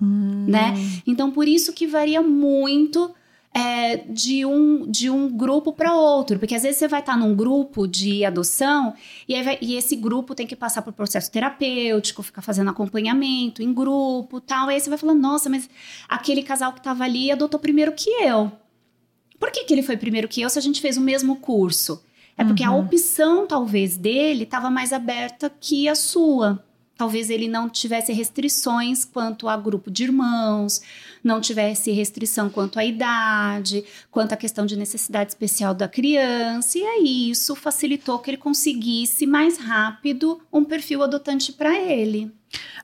Hum. 0.00 0.46
Né? 0.48 0.74
Então, 1.06 1.30
por 1.30 1.48
isso 1.48 1.72
que 1.72 1.86
varia 1.86 2.22
muito 2.22 3.14
é, 3.56 3.96
de, 3.96 4.44
um, 4.44 4.86
de 4.86 5.08
um 5.08 5.34
grupo 5.34 5.72
para 5.72 5.94
outro, 5.94 6.38
porque 6.38 6.54
às 6.54 6.62
vezes 6.62 6.76
você 6.76 6.86
vai 6.86 7.00
estar 7.00 7.14
tá 7.14 7.18
num 7.18 7.34
grupo 7.34 7.86
de 7.88 8.22
adoção 8.22 8.92
e, 9.26 9.42
vai, 9.42 9.56
e, 9.62 9.76
esse 9.76 9.96
grupo 9.96 10.34
tem 10.34 10.46
que 10.46 10.54
passar 10.54 10.82
por 10.82 10.92
processo 10.92 11.32
terapêutico, 11.32 12.22
ficar 12.22 12.42
fazendo 12.42 12.68
acompanhamento 12.68 13.62
em 13.62 13.72
grupo 13.72 14.42
tal. 14.42 14.70
E 14.70 14.74
aí 14.74 14.80
você 14.80 14.90
vai 14.90 14.98
falando, 14.98 15.22
nossa, 15.22 15.48
mas 15.48 15.70
aquele 16.06 16.42
casal 16.42 16.70
que 16.74 16.80
estava 16.80 17.04
ali 17.04 17.30
adotou 17.30 17.58
primeiro 17.58 17.92
que 17.92 18.10
eu. 18.22 18.52
Por 19.38 19.50
que, 19.50 19.64
que 19.64 19.72
ele 19.72 19.82
foi 19.82 19.96
primeiro 19.96 20.28
que 20.28 20.42
eu 20.42 20.50
se 20.50 20.58
a 20.58 20.62
gente 20.62 20.82
fez 20.82 20.98
o 20.98 21.00
mesmo 21.00 21.36
curso? 21.36 22.04
É 22.36 22.44
porque 22.44 22.62
uhum. 22.62 22.74
a 22.74 22.76
opção, 22.76 23.46
talvez, 23.46 23.96
dele 23.96 24.44
estava 24.44 24.68
mais 24.68 24.92
aberta 24.92 25.50
que 25.58 25.88
a 25.88 25.94
sua. 25.94 26.62
Talvez 26.96 27.28
ele 27.28 27.46
não 27.46 27.68
tivesse 27.68 28.12
restrições 28.12 29.04
quanto 29.04 29.48
a 29.48 29.56
grupo 29.56 29.90
de 29.90 30.04
irmãos, 30.04 30.80
não 31.22 31.40
tivesse 31.40 31.90
restrição 31.90 32.48
quanto 32.48 32.78
à 32.78 32.84
idade, 32.84 33.84
quanto 34.10 34.32
à 34.32 34.36
questão 34.36 34.64
de 34.64 34.76
necessidade 34.76 35.30
especial 35.30 35.74
da 35.74 35.88
criança, 35.88 36.78
e 36.78 36.82
aí 36.82 37.30
isso 37.30 37.54
facilitou 37.54 38.18
que 38.18 38.30
ele 38.30 38.38
conseguisse 38.38 39.26
mais 39.26 39.58
rápido 39.58 40.40
um 40.52 40.64
perfil 40.64 41.02
adotante 41.02 41.52
para 41.52 41.78
ele. 41.78 42.32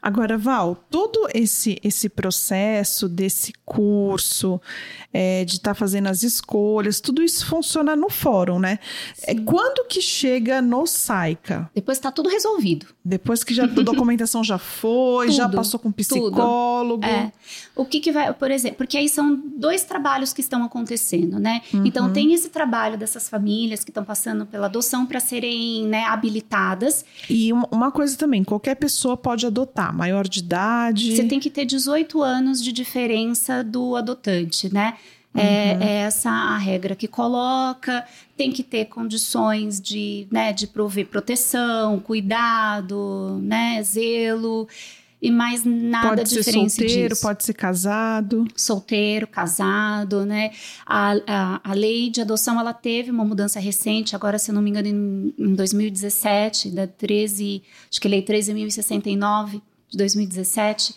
Agora, 0.03 0.37
Val, 0.37 0.75
todo 0.91 1.29
esse 1.33 1.79
esse 1.83 2.09
processo 2.09 3.09
desse 3.09 3.53
curso, 3.65 4.61
é, 5.13 5.45
de 5.45 5.55
estar 5.55 5.71
tá 5.71 5.75
fazendo 5.75 6.09
as 6.09 6.23
escolhas, 6.23 7.01
tudo 7.01 7.23
isso 7.23 7.47
funciona 7.47 7.95
no 7.95 8.11
fórum, 8.11 8.59
né? 8.59 8.79
É, 9.23 9.35
quando 9.35 9.87
que 9.87 10.01
chega 10.03 10.61
no 10.61 10.87
SAICA? 10.87 11.71
Depois 11.75 11.99
está 11.99 12.11
tudo 12.11 12.29
resolvido. 12.29 12.87
Depois 13.05 13.45
que 13.45 13.55
já 13.55 13.65
a 13.65 13.67
documentação 13.67 14.43
já 14.43 14.59
foi, 14.59 15.27
tudo, 15.27 15.37
já 15.37 15.49
passou 15.49 15.79
com 15.79 15.93
psicólogo. 15.93 17.05
É. 17.05 17.33
O 17.77 17.85
que, 17.85 18.01
que 18.01 18.11
vai, 18.13 18.33
por 18.33 18.51
exemplo, 18.51 18.79
porque 18.79 18.97
aí 18.97 19.09
são 19.09 19.41
dois 19.57 19.85
trabalhos 19.85 20.33
que 20.33 20.41
estão 20.41 20.65
acontecendo, 20.65 21.39
né? 21.39 21.63
Uhum. 21.73 21.87
Então 21.87 22.13
tem 22.13 22.33
esse 22.33 22.49
trabalho 22.49 22.99
dessas 22.99 23.29
famílias 23.29 23.85
que 23.85 23.91
estão 23.91 24.05
passando 24.05 24.47
pela 24.47 24.67
adoção 24.67 25.07
para 25.07 25.21
serem 25.21 25.87
né, 25.87 26.05
habilitadas. 26.05 27.05
E 27.29 27.53
uma 27.53 27.91
coisa 27.91 28.17
também, 28.17 28.45
qualquer 28.45 28.75
pessoa 28.75 29.17
pode 29.17 29.47
adotar, 29.47 29.92
maior 29.93 30.27
de 30.27 30.41
idade. 30.41 31.15
Você 31.17 31.25
tem 31.25 31.41
que 31.41 31.51
ter 31.51 31.65
18 31.65 32.23
anos 32.23 32.63
de 32.63 32.73
diferença 32.73 33.63
do 33.63 33.97
adotante, 33.97 34.73
né? 34.73 34.97
É, 35.35 35.41
uhum. 35.41 35.83
É, 35.83 35.95
essa 36.03 36.31
a 36.31 36.59
regra 36.59 36.95
que 36.95 37.09
coloca. 37.09 38.05
Tem 38.37 38.53
que 38.53 38.63
ter 38.63 38.87
condições 38.87 39.81
de, 39.81 40.27
né, 40.31 40.53
de 40.53 40.67
prover 40.67 41.07
proteção, 41.07 42.01
cuidado, 42.01 43.39
né, 43.43 43.83
zelo 43.83 44.69
e 45.23 45.31
mais 45.31 45.65
nada 45.65 46.17
pode 46.17 46.31
diferente 46.31 46.73
ser 46.73 46.81
solteiro, 46.81 47.09
disso. 47.11 47.23
Pode 47.23 47.45
ser 47.45 47.55
casado. 47.55 48.45
Solteiro, 48.57 49.27
casado, 49.29 50.27
né? 50.27 50.51
A, 50.85 51.13
a, 51.27 51.71
a, 51.71 51.75
lei 51.75 52.11
de 52.11 52.21
adoção, 52.21 52.59
ela 52.59 52.75
teve 52.75 53.13
uma 53.13 53.25
mudança 53.25 53.61
recente, 53.61 54.17
agora, 54.17 54.37
se 54.37 54.51
não 54.51 54.61
me 54.61 54.71
engano, 54.71 54.89
em, 54.89 55.33
em 55.39 55.55
2017, 55.55 56.73
da 56.73 56.89
13, 56.89 57.63
acho 57.89 58.01
que 58.01 58.09
lei 58.09 58.21
13.069 58.21 59.63
de 59.93 59.99
2017, 59.99 60.95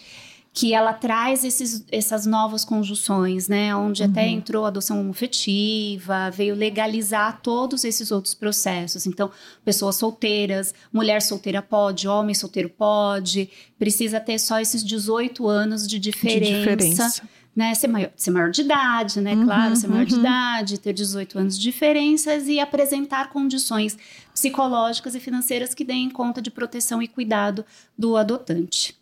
que 0.53 0.73
ela 0.73 0.93
traz 0.93 1.43
esses, 1.43 1.84
essas 1.91 2.25
novas 2.25 2.63
conjunções, 2.63 3.49
né? 3.49 3.75
Onde 3.75 4.01
uhum. 4.03 4.10
até 4.10 4.25
entrou 4.25 4.63
a 4.63 4.69
adoção 4.69 5.10
afetiva, 5.10 6.31
veio 6.31 6.55
legalizar 6.55 7.41
todos 7.41 7.84
esses 7.84 8.10
outros 8.10 8.34
processos. 8.34 9.05
Então, 9.05 9.29
pessoas 9.65 9.97
solteiras, 9.97 10.73
mulher 10.93 11.21
solteira 11.21 11.62
pode, 11.62 12.08
homem 12.08 12.34
solteiro 12.34 12.69
pode, 12.69 13.49
precisa 13.77 14.17
ter 14.21 14.39
só 14.39 14.58
esses 14.58 14.81
18 14.81 15.45
anos 15.45 15.86
de 15.86 15.99
diferença. 15.99 16.45
De 16.45 16.58
diferença. 16.60 17.29
Né, 17.56 17.74
ser 17.74 17.88
maior, 17.88 18.12
ser 18.18 18.32
maior 18.32 18.52
de 18.52 18.63
idade, 18.63 19.22
né? 19.22 19.34
Uhum, 19.34 19.46
claro, 19.46 19.76
ser 19.78 19.88
maior 19.88 20.02
uhum. 20.02 20.08
de 20.08 20.15
idade, 20.15 20.78
ter 20.78 20.91
18 20.91 21.39
anos 21.39 21.58
de 21.58 21.63
diferenças 21.63 22.50
e 22.50 22.60
apresentar 22.60 23.30
condições 23.30 23.98
psicológicas 24.34 25.15
e 25.15 25.22
financeiras 25.22 25.74
que 25.74 25.86
deem 25.86 26.10
conta 26.10 26.41
de 26.41 26.52
proteção 26.52 27.02
e 27.02 27.08
cuidado 27.08 27.65
do 27.98 28.18
adotante. 28.18 28.94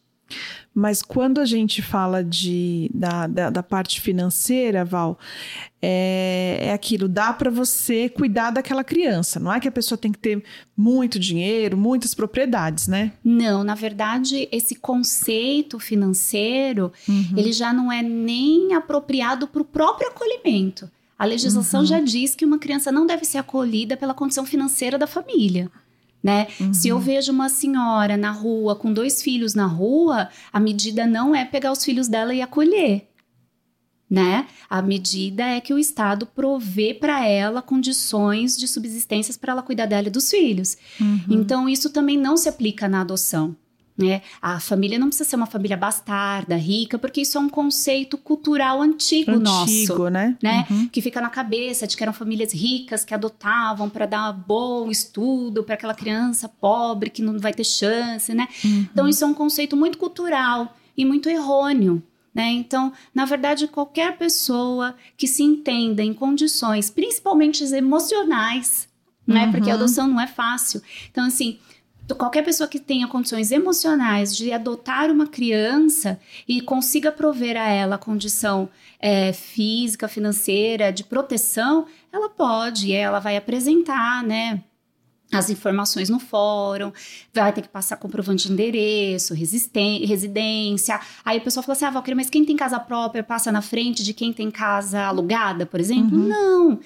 Mas 0.73 1.03
quando 1.03 1.39
a 1.39 1.45
gente 1.45 1.81
fala 1.81 2.23
de, 2.23 2.89
da, 2.93 3.27
da, 3.27 3.49
da 3.51 3.63
parte 3.63 4.01
financeira, 4.01 4.83
Val, 4.83 5.19
é, 5.79 6.57
é 6.61 6.73
aquilo, 6.73 7.07
dá 7.07 7.31
para 7.31 7.51
você 7.51 8.09
cuidar 8.09 8.49
daquela 8.49 8.83
criança. 8.83 9.39
Não 9.39 9.53
é 9.53 9.59
que 9.59 9.67
a 9.67 9.71
pessoa 9.71 9.97
tem 9.97 10.11
que 10.11 10.17
ter 10.17 10.43
muito 10.75 11.19
dinheiro, 11.19 11.77
muitas 11.77 12.15
propriedades, 12.15 12.87
né? 12.87 13.11
Não, 13.23 13.63
na 13.63 13.75
verdade, 13.75 14.47
esse 14.51 14.75
conceito 14.75 15.79
financeiro, 15.79 16.91
uhum. 17.07 17.33
ele 17.37 17.53
já 17.53 17.71
não 17.71 17.91
é 17.91 18.01
nem 18.01 18.73
apropriado 18.73 19.47
para 19.47 19.61
o 19.61 19.65
próprio 19.65 20.09
acolhimento. 20.09 20.89
A 21.19 21.25
legislação 21.25 21.81
uhum. 21.81 21.85
já 21.85 21.99
diz 21.99 22.33
que 22.33 22.45
uma 22.45 22.57
criança 22.57 22.91
não 22.91 23.05
deve 23.05 23.25
ser 23.25 23.37
acolhida 23.37 23.95
pela 23.95 24.15
condição 24.15 24.45
financeira 24.45 24.97
da 24.97 25.05
família 25.05 25.69
né? 26.23 26.47
Uhum. 26.59 26.73
Se 26.73 26.87
eu 26.87 26.99
vejo 26.99 27.31
uma 27.31 27.49
senhora 27.49 28.15
na 28.15 28.31
rua 28.31 28.75
com 28.75 28.93
dois 28.93 29.21
filhos 29.21 29.53
na 29.53 29.65
rua, 29.65 30.29
a 30.53 30.59
medida 30.59 31.05
não 31.05 31.35
é 31.35 31.43
pegar 31.43 31.71
os 31.71 31.83
filhos 31.83 32.07
dela 32.07 32.33
e 32.33 32.41
acolher. 32.41 33.09
Né? 34.09 34.47
A 34.69 34.81
medida 34.81 35.43
é 35.43 35.59
que 35.59 35.73
o 35.73 35.79
Estado 35.79 36.27
provê 36.27 36.93
para 36.93 37.25
ela 37.25 37.63
condições 37.63 38.55
de 38.55 38.67
subsistências 38.67 39.35
para 39.35 39.53
ela 39.53 39.63
cuidar 39.63 39.87
dela 39.87 40.07
e 40.07 40.11
dos 40.11 40.29
filhos. 40.29 40.77
Uhum. 41.01 41.25
Então, 41.29 41.67
isso 41.67 41.89
também 41.89 42.15
não 42.15 42.37
se 42.37 42.47
aplica 42.47 42.87
na 42.87 43.01
adoção. 43.01 43.55
Né? 43.95 44.23
A 44.41 44.59
família 44.59 44.97
não 44.97 45.07
precisa 45.07 45.29
ser 45.29 45.35
uma 45.35 45.45
família 45.45 45.77
bastarda, 45.77 46.55
rica, 46.55 46.97
porque 46.97 47.21
isso 47.21 47.37
é 47.37 47.41
um 47.41 47.47
conceito 47.47 48.17
cultural 48.17 48.81
antigo, 48.81 49.31
antigo 49.31 49.43
nosso, 49.43 50.09
né? 50.09 50.35
né? 50.41 50.65
Uhum. 50.69 50.87
Que 50.87 50.99
fica 50.99 51.21
na 51.21 51.29
cabeça 51.29 51.85
de 51.85 51.95
que 51.95 52.01
eram 52.01 52.11
famílias 52.11 52.51
ricas 52.51 53.05
que 53.05 53.13
adotavam 53.13 53.89
para 53.89 54.07
dar 54.07 54.33
bom 54.33 54.89
estudo 54.89 55.63
para 55.63 55.75
aquela 55.75 55.93
criança 55.93 56.49
pobre 56.49 57.11
que 57.11 57.21
não 57.21 57.37
vai 57.37 57.53
ter 57.53 57.63
chance, 57.63 58.33
né? 58.33 58.47
Uhum. 58.65 58.87
Então 58.91 59.07
isso 59.07 59.23
é 59.23 59.27
um 59.27 59.33
conceito 59.33 59.77
muito 59.77 59.99
cultural 59.99 60.75
e 60.97 61.05
muito 61.05 61.29
errôneo. 61.29 62.01
Né? 62.33 62.49
Então, 62.49 62.91
na 63.13 63.25
verdade, 63.25 63.67
qualquer 63.67 64.17
pessoa 64.17 64.95
que 65.15 65.27
se 65.27 65.43
entenda 65.43 66.01
em 66.01 66.15
condições, 66.15 66.89
principalmente 66.89 67.63
emocionais, 67.63 68.87
né? 69.25 69.51
Porque 69.51 69.69
a 69.69 69.75
uhum. 69.75 69.79
adoção 69.79 70.07
não 70.07 70.19
é 70.19 70.25
fácil. 70.25 70.81
Então, 71.11 71.25
assim, 71.25 71.59
qualquer 72.17 72.43
pessoa 72.43 72.67
que 72.67 72.79
tenha 72.79 73.07
condições 73.07 73.51
emocionais 73.51 74.35
de 74.35 74.51
adotar 74.51 75.09
uma 75.09 75.27
criança 75.27 76.19
e 76.47 76.61
consiga 76.61 77.11
prover 77.11 77.55
a 77.55 77.67
ela 77.69 77.95
a 77.95 77.99
condição 77.99 78.69
é, 78.99 79.31
física, 79.31 80.07
financeira, 80.07 80.91
de 80.91 81.03
proteção, 81.03 81.85
ela 82.11 82.29
pode, 82.29 82.91
ela 82.91 83.19
vai 83.19 83.37
apresentar, 83.37 84.23
né? 84.23 84.61
As 85.31 85.49
informações 85.49 86.09
no 86.09 86.19
fórum, 86.19 86.91
vai 87.33 87.51
ter 87.51 87.63
que 87.63 87.69
passar 87.69 87.97
comprovante 87.97 88.47
de 88.47 88.53
endereço, 88.53 89.33
residência. 89.33 90.99
Aí 91.25 91.39
o 91.39 91.41
pessoal 91.41 91.63
fala 91.63 91.75
assim: 91.75 91.85
ah, 91.85 91.89
Valkyrie, 91.89 92.15
mas 92.15 92.29
quem 92.29 92.45
tem 92.45 92.55
casa 92.55 92.79
própria 92.79 93.23
passa 93.23 93.51
na 93.51 93.61
frente 93.61 94.03
de 94.03 94.13
quem 94.13 94.31
tem 94.31 94.51
casa 94.51 95.01
alugada, 95.01 95.65
por 95.65 95.79
exemplo? 95.79 96.15
Uhum. 96.19 96.27
Não 96.27 96.53
não, 96.63 96.79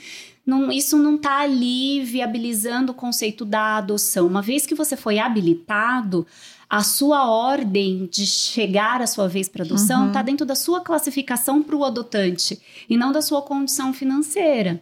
isso 0.71 0.97
não 0.97 1.15
está 1.15 1.39
ali 1.41 2.01
viabilizando 2.03 2.91
o 2.91 2.95
conceito 2.95 3.43
da 3.43 3.77
adoção. 3.77 4.27
Uma 4.27 4.41
vez 4.41 4.65
que 4.65 4.73
você 4.73 4.95
foi 4.95 5.19
habilitado, 5.19 6.25
a 6.69 6.83
sua 6.83 7.29
ordem 7.29 8.07
de 8.11 8.25
chegar 8.25 9.01
à 9.01 9.07
sua 9.07 9.27
vez 9.27 9.47
para 9.47 9.63
adoção 9.63 10.07
está 10.07 10.19
uhum. 10.19 10.25
dentro 10.25 10.45
da 10.45 10.55
sua 10.55 10.81
classificação 10.81 11.63
para 11.63 11.75
o 11.75 11.83
adotante 11.83 12.61
e 12.89 12.97
não 12.97 13.11
da 13.11 13.21
sua 13.21 13.41
condição 13.41 13.93
financeira. 13.93 14.81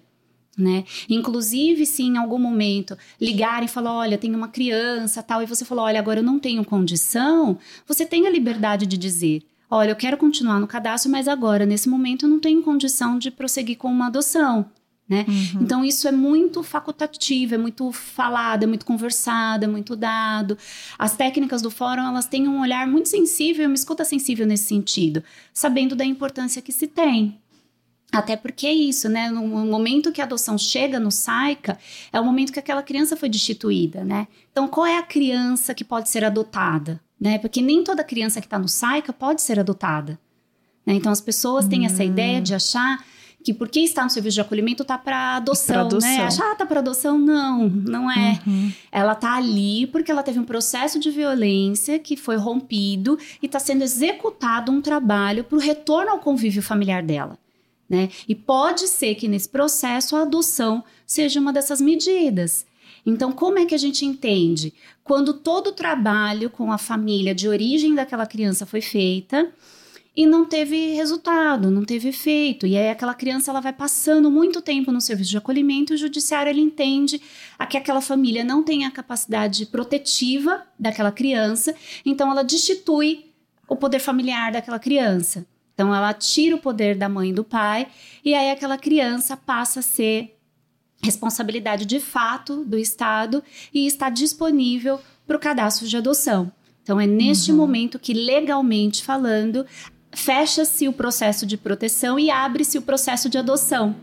Né? 0.58 0.86
Inclusive, 1.10 1.86
se 1.86 2.04
em 2.04 2.18
algum 2.18 2.40
momento 2.40 2.98
ligarem 3.20 3.66
e 3.66 3.72
falar, 3.72 3.94
olha, 3.94 4.18
tem 4.18 4.34
uma 4.34 4.48
criança 4.48 5.22
tal, 5.22 5.44
e 5.44 5.46
você 5.46 5.66
falou, 5.66 5.84
olha, 5.84 6.00
agora 6.00 6.20
eu 6.20 6.24
não 6.24 6.40
tenho 6.40 6.64
condição, 6.64 7.58
você 7.86 8.06
tem 8.06 8.26
a 8.26 8.30
liberdade 8.30 8.86
de 8.86 8.98
dizer, 8.98 9.44
olha, 9.70 9.92
eu 9.92 9.96
quero 9.98 10.16
continuar 10.16 10.60
no 10.60 10.68
cadastro, 10.68 11.12
mas 11.12 11.28
agora, 11.28 11.66
nesse 11.66 11.90
momento, 11.90 12.26
eu 12.26 12.30
não 12.30 12.40
tenho 12.40 12.64
condição 12.64 13.20
de 13.20 13.30
prosseguir 13.30 13.78
com 13.78 13.90
uma 13.90 14.08
adoção. 14.08 14.66
Né? 15.08 15.24
Uhum. 15.28 15.62
Então, 15.62 15.86
isso 15.86 16.08
é 16.08 16.12
muito 16.12 16.64
facultativo, 16.64 17.54
é 17.54 17.58
muito 17.58 17.92
falado, 17.92 18.64
é 18.64 18.68
muito 18.68 18.86
conversado, 18.86 19.66
é 19.66 19.68
muito 19.68 19.96
dado. 19.96 20.58
As 20.98 21.16
técnicas 21.16 21.62
do 21.62 21.70
fórum, 21.70 22.08
elas 22.08 22.26
têm 22.26 22.48
um 22.48 22.60
olhar 22.60 22.88
muito 22.88 23.10
sensível, 23.10 23.68
uma 23.68 23.76
escuta 23.76 24.04
sensível 24.04 24.48
nesse 24.48 24.64
sentido, 24.64 25.24
sabendo 25.54 25.96
da 25.96 26.04
importância 26.04 26.62
que 26.62 26.72
se 26.72 26.88
tem. 26.88 27.40
Até 28.12 28.36
porque 28.36 28.66
é 28.66 28.74
isso, 28.74 29.10
né? 29.10 29.30
No 29.30 29.46
momento 29.46 30.12
que 30.12 30.22
a 30.22 30.24
adoção 30.24 30.58
chega 30.58 31.00
no 31.00 31.12
SAICA, 31.12 31.78
é 32.12 32.20
o 32.20 32.24
momento 32.24 32.54
que 32.54 32.60
aquela 32.60 32.82
criança 32.82 33.18
foi 33.18 33.30
destituída, 33.30 34.04
né? 34.04 34.28
Então, 34.52 34.68
qual 34.68 34.86
é 34.86 34.98
a 34.98 35.04
criança 35.04 35.74
que 35.74 35.84
pode 35.84 36.10
ser 36.10 36.24
adotada? 36.24 37.00
Né? 37.20 37.38
Porque 37.38 37.62
nem 37.62 37.84
toda 37.84 38.04
criança 38.04 38.40
que 38.40 38.48
está 38.48 38.58
no 38.58 38.68
SAICA 38.68 39.12
pode 39.14 39.42
ser 39.42 39.60
adotada. 39.60 40.20
Né? 40.86 40.94
Então, 40.94 41.12
as 41.12 41.22
pessoas 41.22 41.68
têm 41.68 41.86
essa 41.86 42.04
ideia 42.04 42.42
de 42.42 42.54
achar 42.54 43.04
que 43.46 43.54
porque 43.54 43.82
está 43.82 44.04
no 44.04 44.10
serviço 44.10 44.34
de 44.34 44.42
acolhimento 44.42 44.82
está 44.82 44.98
para 44.98 45.36
adoção, 45.36 45.82
adoção, 45.82 46.10
né? 46.10 46.24
Achar, 46.24 46.52
ah, 46.52 46.56
tá 46.56 46.66
para 46.66 46.80
adoção, 46.80 47.16
não, 47.16 47.70
não 47.70 48.12
é. 48.12 48.42
Uhum. 48.46 48.72
Ela 48.92 49.14
tá 49.14 49.36
ali 49.36 49.86
porque 49.86 50.10
ela 50.12 50.24
teve 50.24 50.40
um 50.40 50.44
processo 50.44 51.00
de 51.00 51.12
violência 51.12 52.00
que 52.00 52.18
foi 52.18 52.38
rompido 52.38 53.20
e 53.40 53.46
está 53.46 53.60
sendo 53.60 53.84
executado 53.84 54.72
um 54.72 54.82
trabalho 54.82 55.44
para 55.44 55.58
o 55.58 55.62
retorno 55.62 56.10
ao 56.10 56.18
convívio 56.18 56.64
familiar 56.64 57.04
dela. 57.04 57.38
Né? 57.88 58.10
E 58.28 58.34
pode 58.34 58.88
ser 58.88 59.14
que 59.14 59.28
nesse 59.28 59.48
processo 59.48 60.16
a 60.16 60.24
adoção 60.24 60.84
seja 61.06 61.40
uma 61.40 61.54
dessas 61.54 61.80
medidas. 61.80 62.66
Então, 63.06 63.32
como 63.32 63.60
é 63.60 63.66
que 63.68 63.76
a 63.76 63.78
gente 63.78 64.08
entende? 64.08 64.74
Quando 65.04 65.36
todo 65.36 65.68
o 65.68 65.72
trabalho 65.72 66.50
com 66.50 66.72
a 66.72 66.80
família 66.80 67.36
de 67.36 67.48
origem 67.48 67.94
daquela 67.94 68.26
criança 68.26 68.66
foi 68.66 68.82
feita, 68.82 69.54
e 70.16 70.26
não 70.26 70.46
teve 70.46 70.94
resultado, 70.94 71.70
não 71.70 71.84
teve 71.84 72.10
efeito. 72.10 72.66
E 72.66 72.78
aí 72.78 72.90
aquela 72.90 73.14
criança 73.14 73.52
ela 73.52 73.60
vai 73.60 73.74
passando 73.74 74.32
muito 74.32 74.62
tempo 74.62 74.92
no 74.92 75.02
serviço 75.02 75.32
de 75.32 75.38
acolhimento 75.38 75.92
e 75.92 75.96
o 75.96 75.98
judiciário 75.98 76.50
ele 76.50 76.62
entende 76.62 77.22
a 77.60 77.66
que 77.66 77.78
aquela 77.78 78.00
família 78.00 78.44
não 78.44 78.64
tem 78.64 78.86
a 78.86 78.92
capacidade 78.92 79.66
protetiva 79.66 80.66
daquela 80.80 81.12
criança, 81.12 81.76
então 82.06 82.32
ela 82.32 82.44
destitui 82.44 83.32
o 83.68 83.76
poder 83.76 84.00
familiar 84.00 84.52
daquela 84.52 84.80
criança. 84.80 85.46
Então 85.74 85.94
ela 85.94 86.14
tira 86.14 86.56
o 86.56 86.60
poder 86.60 86.96
da 86.96 87.10
mãe 87.10 87.32
e 87.32 87.34
do 87.34 87.44
pai 87.44 87.88
e 88.24 88.34
aí 88.34 88.52
aquela 88.52 88.78
criança 88.78 89.36
passa 89.36 89.82
a 89.82 89.84
ser 89.84 90.38
responsabilidade 91.04 91.86
de 91.86 92.00
fato 92.00 92.64
do 92.64 92.78
Estado 92.78 93.44
e 93.74 93.86
está 93.86 94.10
disponível 94.10 95.00
para 95.28 95.36
o 95.36 95.40
cadastro 95.40 95.86
de 95.86 95.98
adoção. 95.98 96.52
Então 96.82 97.02
é 97.02 97.08
neste 97.08 97.52
uhum. 97.52 97.58
momento 97.58 98.00
que 98.00 98.14
legalmente 98.14 99.04
falando 99.04 99.66
fecha-se 100.16 100.88
o 100.88 100.94
processo 100.94 101.46
de 101.46 101.58
proteção 101.58 102.18
e 102.18 102.32
abre-se 102.32 102.78
o 102.78 102.82
processo 102.82 103.30
de 103.30 103.38
adoção. 103.38 103.96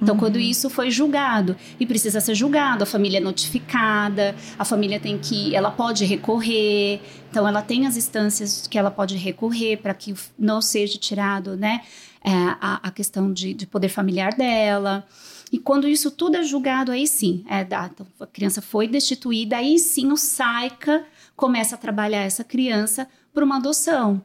Então, 0.00 0.14
uhum. 0.14 0.20
quando 0.20 0.38
isso 0.38 0.70
foi 0.70 0.90
julgado 0.90 1.56
e 1.78 1.84
precisa 1.84 2.20
ser 2.20 2.34
julgado, 2.34 2.84
a 2.84 2.86
família 2.86 3.18
é 3.18 3.20
notificada, 3.20 4.34
a 4.58 4.64
família 4.64 5.00
tem 5.00 5.18
que, 5.18 5.54
ela 5.54 5.70
pode 5.70 6.04
recorrer. 6.04 7.00
Então, 7.30 7.46
ela 7.46 7.62
tem 7.62 7.86
as 7.86 7.96
instâncias 7.96 8.66
que 8.66 8.78
ela 8.78 8.90
pode 8.90 9.16
recorrer 9.16 9.76
para 9.78 9.92
que 9.92 10.14
não 10.38 10.62
seja 10.62 10.96
tirado, 10.98 11.56
né, 11.56 11.82
é, 12.24 12.30
a, 12.60 12.88
a, 12.88 12.90
questão 12.90 13.32
de, 13.32 13.52
de, 13.52 13.66
poder 13.66 13.88
familiar 13.88 14.34
dela. 14.34 15.04
E 15.50 15.58
quando 15.58 15.88
isso 15.88 16.10
tudo 16.10 16.36
é 16.36 16.42
julgado, 16.42 16.92
aí 16.92 17.06
sim, 17.06 17.44
é, 17.48 17.62
então, 17.62 18.06
a 18.20 18.26
criança 18.26 18.62
foi 18.62 18.86
destituída, 18.86 19.56
aí 19.56 19.78
sim 19.78 20.12
o 20.12 20.16
SAICA 20.16 21.04
começa 21.34 21.74
a 21.74 21.78
trabalhar 21.78 22.22
essa 22.22 22.44
criança 22.44 23.08
para 23.32 23.44
uma 23.44 23.56
adoção. 23.56 24.22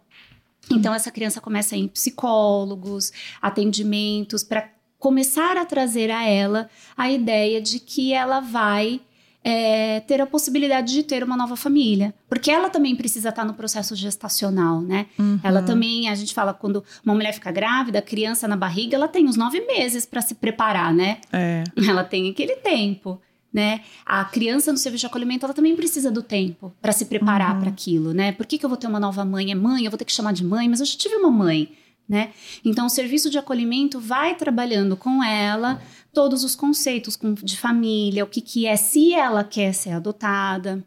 Então, 0.71 0.93
essa 0.93 1.12
criança 1.12 1.41
começa 1.41 1.76
a 1.76 1.78
ir 1.78 1.82
em 1.82 1.88
psicólogos, 1.88 3.12
atendimentos, 3.41 4.43
para 4.43 4.69
começar 4.97 5.58
a 5.58 5.65
trazer 5.65 6.10
a 6.10 6.23
ela 6.23 6.69
a 6.95 7.12
ideia 7.12 7.62
de 7.62 7.80
que 7.80 8.13
ela 8.13 8.39
vai 8.39 9.02
é, 9.43 9.99
ter 10.02 10.21
a 10.21 10.26
possibilidade 10.26 10.93
de 10.93 11.04
ter 11.04 11.23
uma 11.23 11.36
nova 11.36 11.56
família. 11.58 12.13
Porque 12.30 12.49
ela 12.49 12.69
também 12.69 12.95
precisa 12.95 13.30
estar 13.30 13.43
no 13.43 13.54
processo 13.54 13.95
gestacional, 13.95 14.80
né? 14.82 15.08
Uhum. 15.19 15.39
Ela 15.43 15.62
também, 15.62 16.08
a 16.08 16.15
gente 16.15 16.34
fala, 16.34 16.54
quando 16.54 16.84
uma 17.06 17.13
mulher 17.13 17.34
fica 17.34 17.52
grávida, 17.52 17.99
a 17.99 18.02
criança 18.02 18.47
na 18.47 18.56
barriga, 18.56 18.95
ela 18.95 19.08
tem 19.08 19.26
uns 19.28 19.36
nove 19.36 19.60
meses 19.62 20.06
para 20.06 20.21
se 20.21 20.36
preparar, 20.36 20.93
né? 20.93 21.17
É. 21.32 21.63
Ela 21.86 22.04
tem 22.04 22.30
aquele 22.30 22.56
tempo 22.56 23.19
né? 23.54 23.82
A 24.04 24.26
criança 24.26 24.72
no 24.72 24.78
serviço 24.78 25.02
de 25.02 25.06
acolhimento, 25.06 25.46
ela 25.46 25.54
também 25.54 25.76
precisa 25.76 26.10
do 26.10 26.24
tempo 26.24 26.74
para 26.82 26.92
se 26.92 27.06
preparar 27.06 27.54
uhum. 27.54 27.62
para 27.62 27.70
aquilo, 27.70 28.12
né? 28.12 28.32
Por 28.32 28.48
que, 28.48 28.58
que 28.58 28.66
eu 28.66 28.70
vou 28.70 28.78
ter 28.78 28.88
uma 28.88 29.00
nova 29.00 29.24
mãe? 29.24 29.52
É 29.52 29.56
mãe, 29.56 29.86
eu 29.86 29.92
vou 29.92 29.98
ter 29.98 30.06
que 30.06 30.12
chamar 30.12 30.34
de 30.34 30.44
mãe, 30.44 30.68
mas 30.68 30.80
eu 30.80 30.86
já 30.88 30.98
tive 30.98 31.16
uma 31.16 31.30
mãe, 31.30 31.72
né? 32.10 32.32
Então, 32.66 32.88
o 32.88 32.89
serviço 32.89 33.30
de 33.30 33.38
acolhimento 33.38 34.00
vai 34.00 34.36
trabalhando 34.36 34.98
com 34.98 35.24
ela 35.24 35.80
todos 36.12 36.44
os 36.44 36.56
conceitos 36.56 37.18
de 37.44 37.58
família, 37.58 38.24
o 38.24 38.28
que, 38.28 38.42
que 38.42 38.66
é, 38.66 38.76
se 38.76 39.13
ela 39.13 39.44
quer 39.44 39.74
ser 39.74 39.92
adotada. 39.92 40.84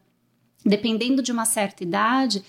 Dependendo 0.64 1.22
de 1.22 1.30
uma 1.30 1.44
certa 1.44 1.84
idade, 1.84 2.42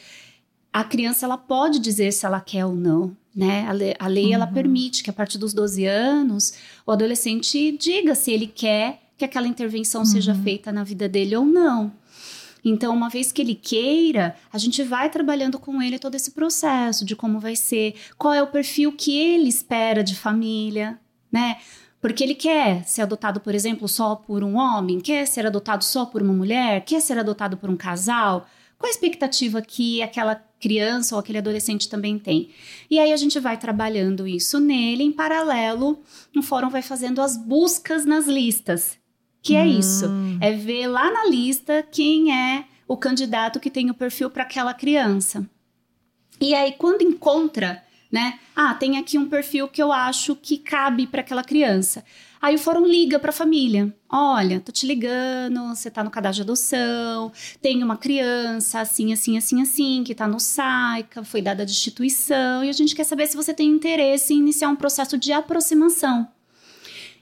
a 0.73 0.84
criança 0.84 1.27
ela 1.27 1.38
pode 1.38 1.77
dizer 1.77 2.12
se 2.12 2.25
ela 2.25 2.41
quer 2.41 2.65
ou 2.65 2.75
não, 2.75 3.15
né? 3.36 3.67
A 3.67 3.71
lei, 3.71 3.95
a 3.99 4.08
lei 4.08 4.25
uhum. 4.27 4.34
ela 4.34 4.47
permite 4.47 5.03
que 5.03 5.12
a 5.12 5.13
partir 5.13 5.38
dos 5.38 5.53
12 5.53 5.86
anos 5.86 6.53
o 6.88 6.91
adolescente 6.91 7.77
diga 7.77 8.15
se 8.15 8.32
ele 8.32 8.47
quer 8.47 9.06
que 9.17 9.25
aquela 9.25 9.47
intervenção 9.47 10.01
uhum. 10.01 10.06
seja 10.06 10.36
feita 10.36 10.71
na 10.71 10.84
vida 10.84 11.10
dele 11.10 11.36
ou 11.36 11.45
não. 11.45 11.91
Então, 12.63 12.93
uma 12.93 13.10
vez 13.10 13.32
que 13.32 13.41
ele 13.41 13.56
queira, 13.56 14.36
a 14.51 14.58
gente 14.58 14.84
vai 14.84 15.10
trabalhando 15.10 15.58
com 15.58 15.82
ele 15.82 15.97
todo 15.97 16.15
esse 16.15 16.32
processo 16.32 17.06
de 17.06 17.15
como 17.15 17.39
vai 17.39 17.56
ser, 17.56 17.95
qual 18.17 18.34
é 18.34 18.43
o 18.43 18.47
perfil 18.47 18.91
que 18.91 19.17
ele 19.17 19.47
espera 19.47 20.03
de 20.03 20.15
família, 20.15 20.99
né? 21.32 21.58
Porque 22.01 22.23
ele 22.23 22.36
quer 22.36 22.84
ser 22.86 23.01
adotado, 23.01 23.39
por 23.39 23.56
exemplo, 23.56 23.88
só 23.88 24.15
por 24.15 24.43
um 24.43 24.56
homem, 24.58 24.99
quer 24.99 25.25
ser 25.25 25.45
adotado 25.45 25.84
só 25.84 26.06
por 26.06 26.21
uma 26.21 26.34
mulher, 26.34 26.84
quer 26.86 27.01
ser 27.01 27.17
adotado 27.17 27.58
por 27.58 27.69
um 27.69 27.77
casal. 27.77 28.47
Qual 28.77 28.88
a 28.88 28.91
expectativa 28.91 29.62
que 29.62 30.01
aquela 30.03 30.36
criança 30.60 31.15
ou 31.15 31.19
aquele 31.19 31.39
adolescente 31.39 31.89
também 31.89 32.19
tem? 32.19 32.49
E 32.89 32.99
aí 32.99 33.12
a 33.12 33.17
gente 33.17 33.39
vai 33.39 33.58
trabalhando 33.58 34.27
isso 34.27 34.60
nele, 34.60 35.03
em 35.03 35.12
paralelo, 35.12 35.99
o 36.36 36.41
fórum 36.43 36.69
vai 36.69 36.84
fazendo 36.84 37.21
as 37.21 37.36
buscas 37.36 38.06
nas 38.06 38.27
listas 38.27 38.97
que 39.41 39.56
é 39.56 39.63
hum. 39.63 39.80
isso, 39.80 40.06
é 40.41 40.52
ver 40.52 40.88
lá 40.88 41.12
na 41.12 41.26
lista 41.26 41.86
quem 41.91 42.36
é 42.36 42.65
o 42.88 42.97
candidato 42.97 43.60
que 43.60 43.69
tem 43.69 43.89
o 43.89 43.93
perfil 43.93 44.30
para 44.30 44.43
aquela 44.43 44.73
criança. 44.73 45.47
E 46.39 46.54
aí 46.54 46.73
quando 46.73 47.02
encontra, 47.02 47.84
né? 48.12 48.39
Ah, 48.56 48.73
tem 48.73 48.97
aqui 48.97 49.17
um 49.17 49.28
perfil 49.28 49.67
que 49.67 49.82
eu 49.82 49.91
acho 49.91 50.36
que 50.36 50.58
cabe 50.58 51.08
para 51.08 51.21
aquela 51.21 51.43
criança. 51.43 52.04
Aí 52.41 52.56
o 52.56 52.60
fórum 52.60 52.86
liga 52.86 53.19
para 53.19 53.32
a 53.32 53.34
família. 53.34 53.93
Olha, 54.10 54.60
tô 54.60 54.71
te 54.71 54.86
ligando, 54.86 55.67
você 55.69 55.89
tá 55.89 56.04
no 56.04 56.12
cadastro 56.12 56.43
de 56.45 56.50
adoção, 56.50 57.32
tem 57.62 57.84
uma 57.84 57.97
criança 57.97 58.80
assim, 58.80 59.12
assim, 59.12 59.38
assim, 59.38 59.62
assim, 59.62 60.04
que 60.04 60.15
tá 60.15 60.28
no 60.28 60.39
SAICA, 60.39 61.23
foi 61.23 61.41
dada 61.41 61.63
a 61.63 61.65
destituição, 61.65 62.63
e 62.63 62.69
a 62.69 62.73
gente 62.73 62.95
quer 62.95 63.04
saber 63.04 63.28
se 63.28 63.36
você 63.36 63.54
tem 63.54 63.69
interesse 63.69 64.34
em 64.34 64.38
iniciar 64.38 64.69
um 64.69 64.76
processo 64.76 65.17
de 65.17 65.34
aproximação. 65.34 66.28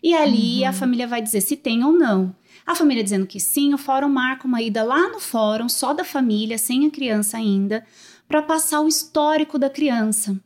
E 0.06 0.14
ali 0.14 0.62
uhum. 0.62 0.70
a 0.70 0.72
família 0.72 1.08
vai 1.08 1.20
dizer 1.20 1.42
se 1.42 1.58
tem 1.58 1.84
ou 1.84 1.92
não. 1.92 2.36
A 2.64 2.76
família 2.76 3.04
dizendo 3.04 3.26
que 3.26 3.40
sim, 3.40 3.74
o 3.74 3.78
fórum 3.78 4.08
marca 4.08 4.46
uma 4.46 4.62
ida 4.62 4.84
lá 4.84 5.10
no 5.10 5.20
fórum, 5.20 5.68
só 5.68 5.96
da 5.96 6.04
família, 6.04 6.60
sem 6.60 6.86
a 6.86 6.92
criança 6.92 7.38
ainda, 7.38 7.84
para 8.28 8.44
passar 8.44 8.82
o 8.82 8.88
histórico 8.88 9.58
da 9.58 9.68
criança. 9.68 10.40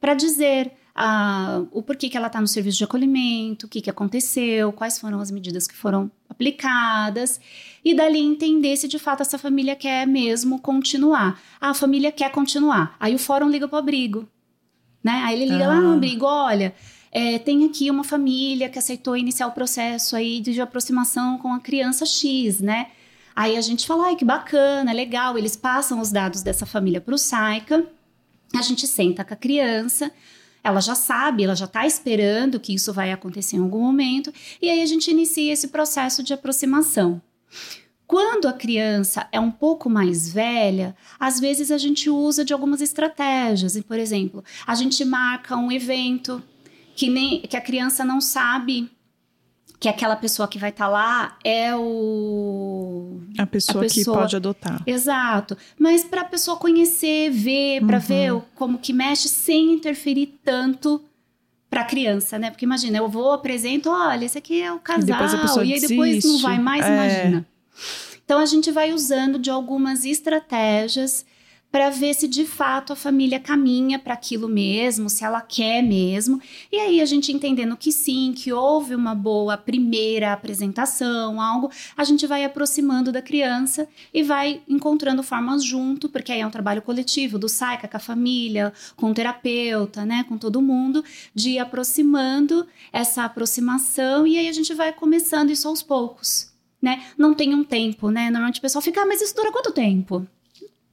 Para 0.00 0.14
dizer 0.14 0.72
ah, 0.96 1.62
o 1.70 1.80
porquê 1.80 2.08
que 2.08 2.16
ela 2.16 2.26
está 2.26 2.40
no 2.40 2.48
serviço 2.48 2.78
de 2.78 2.82
acolhimento, 2.82 3.66
o 3.66 3.68
que, 3.68 3.80
que 3.80 3.88
aconteceu, 3.88 4.72
quais 4.72 4.98
foram 4.98 5.20
as 5.20 5.30
medidas 5.30 5.68
que 5.68 5.74
foram 5.76 6.10
aplicadas, 6.28 7.40
e 7.84 7.94
dali 7.94 8.18
entender 8.18 8.76
se 8.76 8.88
de 8.88 8.98
fato 8.98 9.20
essa 9.20 9.38
família 9.38 9.76
quer 9.76 10.08
mesmo 10.08 10.60
continuar. 10.60 11.40
Ah, 11.60 11.70
a 11.70 11.74
família 11.74 12.10
quer 12.10 12.32
continuar. 12.32 12.96
Aí 12.98 13.14
o 13.14 13.18
fórum 13.18 13.48
liga 13.48 13.68
para 13.68 13.76
o 13.76 13.78
abrigo. 13.78 14.28
Né? 15.04 15.22
Aí 15.24 15.40
ele 15.40 15.52
liga 15.52 15.66
ah. 15.66 15.68
lá 15.68 15.80
no 15.80 15.94
abrigo, 15.94 16.24
olha, 16.24 16.74
é, 17.16 17.38
tem 17.38 17.64
aqui 17.64 17.90
uma 17.90 18.04
família 18.04 18.68
que 18.68 18.78
aceitou 18.78 19.16
iniciar 19.16 19.46
o 19.46 19.52
processo 19.52 20.14
aí 20.14 20.38
de 20.38 20.60
aproximação 20.60 21.38
com 21.38 21.50
a 21.50 21.58
criança 21.58 22.04
X, 22.04 22.60
né? 22.60 22.88
Aí 23.34 23.56
a 23.56 23.60
gente 23.62 23.86
fala, 23.86 24.08
ai, 24.08 24.16
que 24.16 24.24
bacana, 24.24 24.92
legal. 24.92 25.38
Eles 25.38 25.56
passam 25.56 25.98
os 25.98 26.12
dados 26.12 26.42
dessa 26.42 26.66
família 26.66 27.00
para 27.00 27.14
o 27.14 27.18
SAICA, 27.18 27.86
a 28.54 28.60
gente 28.60 28.86
senta 28.86 29.24
com 29.24 29.32
a 29.32 29.36
criança, 29.36 30.12
ela 30.62 30.78
já 30.78 30.94
sabe, 30.94 31.44
ela 31.44 31.54
já 31.54 31.64
está 31.64 31.86
esperando 31.86 32.60
que 32.60 32.74
isso 32.74 32.92
vai 32.92 33.10
acontecer 33.10 33.56
em 33.56 33.60
algum 33.60 33.80
momento, 33.80 34.30
e 34.60 34.68
aí 34.68 34.82
a 34.82 34.86
gente 34.86 35.10
inicia 35.10 35.54
esse 35.54 35.68
processo 35.68 36.22
de 36.22 36.34
aproximação. 36.34 37.22
Quando 38.06 38.46
a 38.46 38.52
criança 38.52 39.26
é 39.32 39.40
um 39.40 39.50
pouco 39.50 39.88
mais 39.88 40.28
velha, 40.28 40.94
às 41.18 41.40
vezes 41.40 41.70
a 41.70 41.78
gente 41.78 42.10
usa 42.10 42.44
de 42.44 42.52
algumas 42.52 42.82
estratégias. 42.82 43.74
E, 43.74 43.82
por 43.82 43.98
exemplo, 43.98 44.44
a 44.66 44.74
gente 44.76 45.04
marca 45.04 45.56
um 45.56 45.72
evento 45.72 46.40
que, 46.96 47.10
nem, 47.10 47.42
que 47.42 47.56
a 47.56 47.60
criança 47.60 48.04
não 48.04 48.20
sabe 48.20 48.90
que 49.78 49.88
aquela 49.88 50.16
pessoa 50.16 50.48
que 50.48 50.58
vai 50.58 50.70
estar 50.70 50.86
tá 50.86 50.90
lá 50.90 51.38
é 51.44 51.76
o 51.76 53.20
a 53.38 53.46
pessoa, 53.46 53.84
a 53.84 53.86
pessoa, 53.86 54.16
que 54.16 54.20
pode 54.22 54.34
adotar. 54.34 54.82
Exato. 54.86 55.56
Mas 55.78 56.02
para 56.02 56.22
a 56.22 56.24
pessoa 56.24 56.56
conhecer, 56.56 57.30
ver, 57.30 57.84
para 57.84 57.98
uhum. 57.98 58.02
ver 58.02 58.42
como 58.54 58.78
que 58.78 58.94
mexe 58.94 59.28
sem 59.28 59.74
interferir 59.74 60.38
tanto 60.42 61.04
para 61.68 61.82
a 61.82 61.84
criança, 61.84 62.38
né? 62.38 62.50
Porque 62.50 62.64
imagina, 62.64 62.96
eu 62.96 63.08
vou 63.08 63.32
apresento, 63.32 63.90
olha, 63.90 64.24
esse 64.24 64.38
aqui 64.38 64.62
é 64.62 64.72
o 64.72 64.78
casal 64.78 65.62
e, 65.62 65.68
e 65.68 65.74
aí 65.74 65.80
depois 65.80 66.24
não 66.24 66.38
vai 66.38 66.58
mais, 66.58 66.86
é. 66.86 66.94
imagina. 66.94 67.46
Então 68.24 68.38
a 68.38 68.46
gente 68.46 68.70
vai 68.70 68.94
usando 68.94 69.38
de 69.38 69.50
algumas 69.50 70.06
estratégias 70.06 71.26
para 71.76 71.90
ver 71.90 72.14
se 72.14 72.26
de 72.26 72.46
fato 72.46 72.94
a 72.94 72.96
família 72.96 73.38
caminha 73.38 73.98
para 73.98 74.14
aquilo 74.14 74.48
mesmo, 74.48 75.10
se 75.10 75.22
ela 75.22 75.42
quer 75.42 75.82
mesmo. 75.82 76.40
E 76.72 76.78
aí 76.78 77.02
a 77.02 77.04
gente 77.04 77.30
entendendo 77.30 77.76
que 77.76 77.92
sim, 77.92 78.32
que 78.34 78.50
houve 78.50 78.94
uma 78.94 79.14
boa 79.14 79.58
primeira 79.58 80.32
apresentação, 80.32 81.38
algo, 81.38 81.70
a 81.94 82.02
gente 82.02 82.26
vai 82.26 82.46
aproximando 82.46 83.12
da 83.12 83.20
criança 83.20 83.86
e 84.14 84.22
vai 84.22 84.62
encontrando 84.66 85.22
formas 85.22 85.62
junto, 85.62 86.08
porque 86.08 86.32
aí 86.32 86.40
é 86.40 86.46
um 86.46 86.50
trabalho 86.50 86.80
coletivo 86.80 87.38
do 87.38 87.46
SAICA 87.46 87.86
com 87.86 87.96
a 87.98 88.00
família, 88.00 88.72
com 88.96 89.10
o 89.10 89.14
terapeuta, 89.14 90.06
né, 90.06 90.24
com 90.26 90.38
todo 90.38 90.62
mundo, 90.62 91.04
de 91.34 91.50
ir 91.50 91.58
aproximando 91.58 92.66
essa 92.90 93.22
aproximação 93.24 94.26
e 94.26 94.38
aí 94.38 94.48
a 94.48 94.52
gente 94.52 94.72
vai 94.72 94.94
começando 94.94 95.50
isso 95.50 95.68
aos 95.68 95.82
poucos. 95.82 96.54
Né? 96.80 97.04
Não 97.18 97.34
tem 97.34 97.54
um 97.54 97.64
tempo, 97.64 98.10
né? 98.10 98.30
Normalmente 98.30 98.60
o 98.60 98.62
pessoal 98.62 98.80
fica, 98.80 99.02
ah, 99.02 99.06
mas 99.06 99.20
isso 99.20 99.34
dura 99.34 99.52
quanto 99.52 99.72
tempo? 99.72 100.26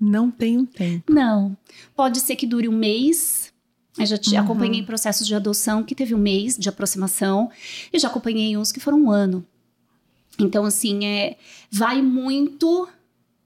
Não 0.04 0.30
tem 0.30 0.58
um 0.58 0.66
tempo. 0.66 1.12
Não. 1.12 1.56
Pode 1.96 2.20
ser 2.20 2.36
que 2.36 2.46
dure 2.46 2.68
um 2.68 2.78
mês. 2.78 3.54
Eu 3.98 4.06
já 4.06 4.18
te 4.18 4.36
uhum. 4.36 4.42
acompanhei 4.42 4.84
processos 4.84 5.26
de 5.26 5.36
adoção 5.36 5.84
que 5.84 5.96
teve 5.96 6.14
um 6.14 6.18
mês 6.18 6.58
de 6.58 6.68
aproximação. 6.68 7.50
E 7.92 7.98
já 7.98 8.08
acompanhei 8.08 8.58
uns 8.58 8.72
que 8.72 8.80
foram 8.80 9.04
um 9.04 9.12
ano. 9.12 9.46
Então, 10.40 10.66
assim, 10.66 11.06
é, 11.06 11.38
vai 11.72 12.02
muito 12.02 12.88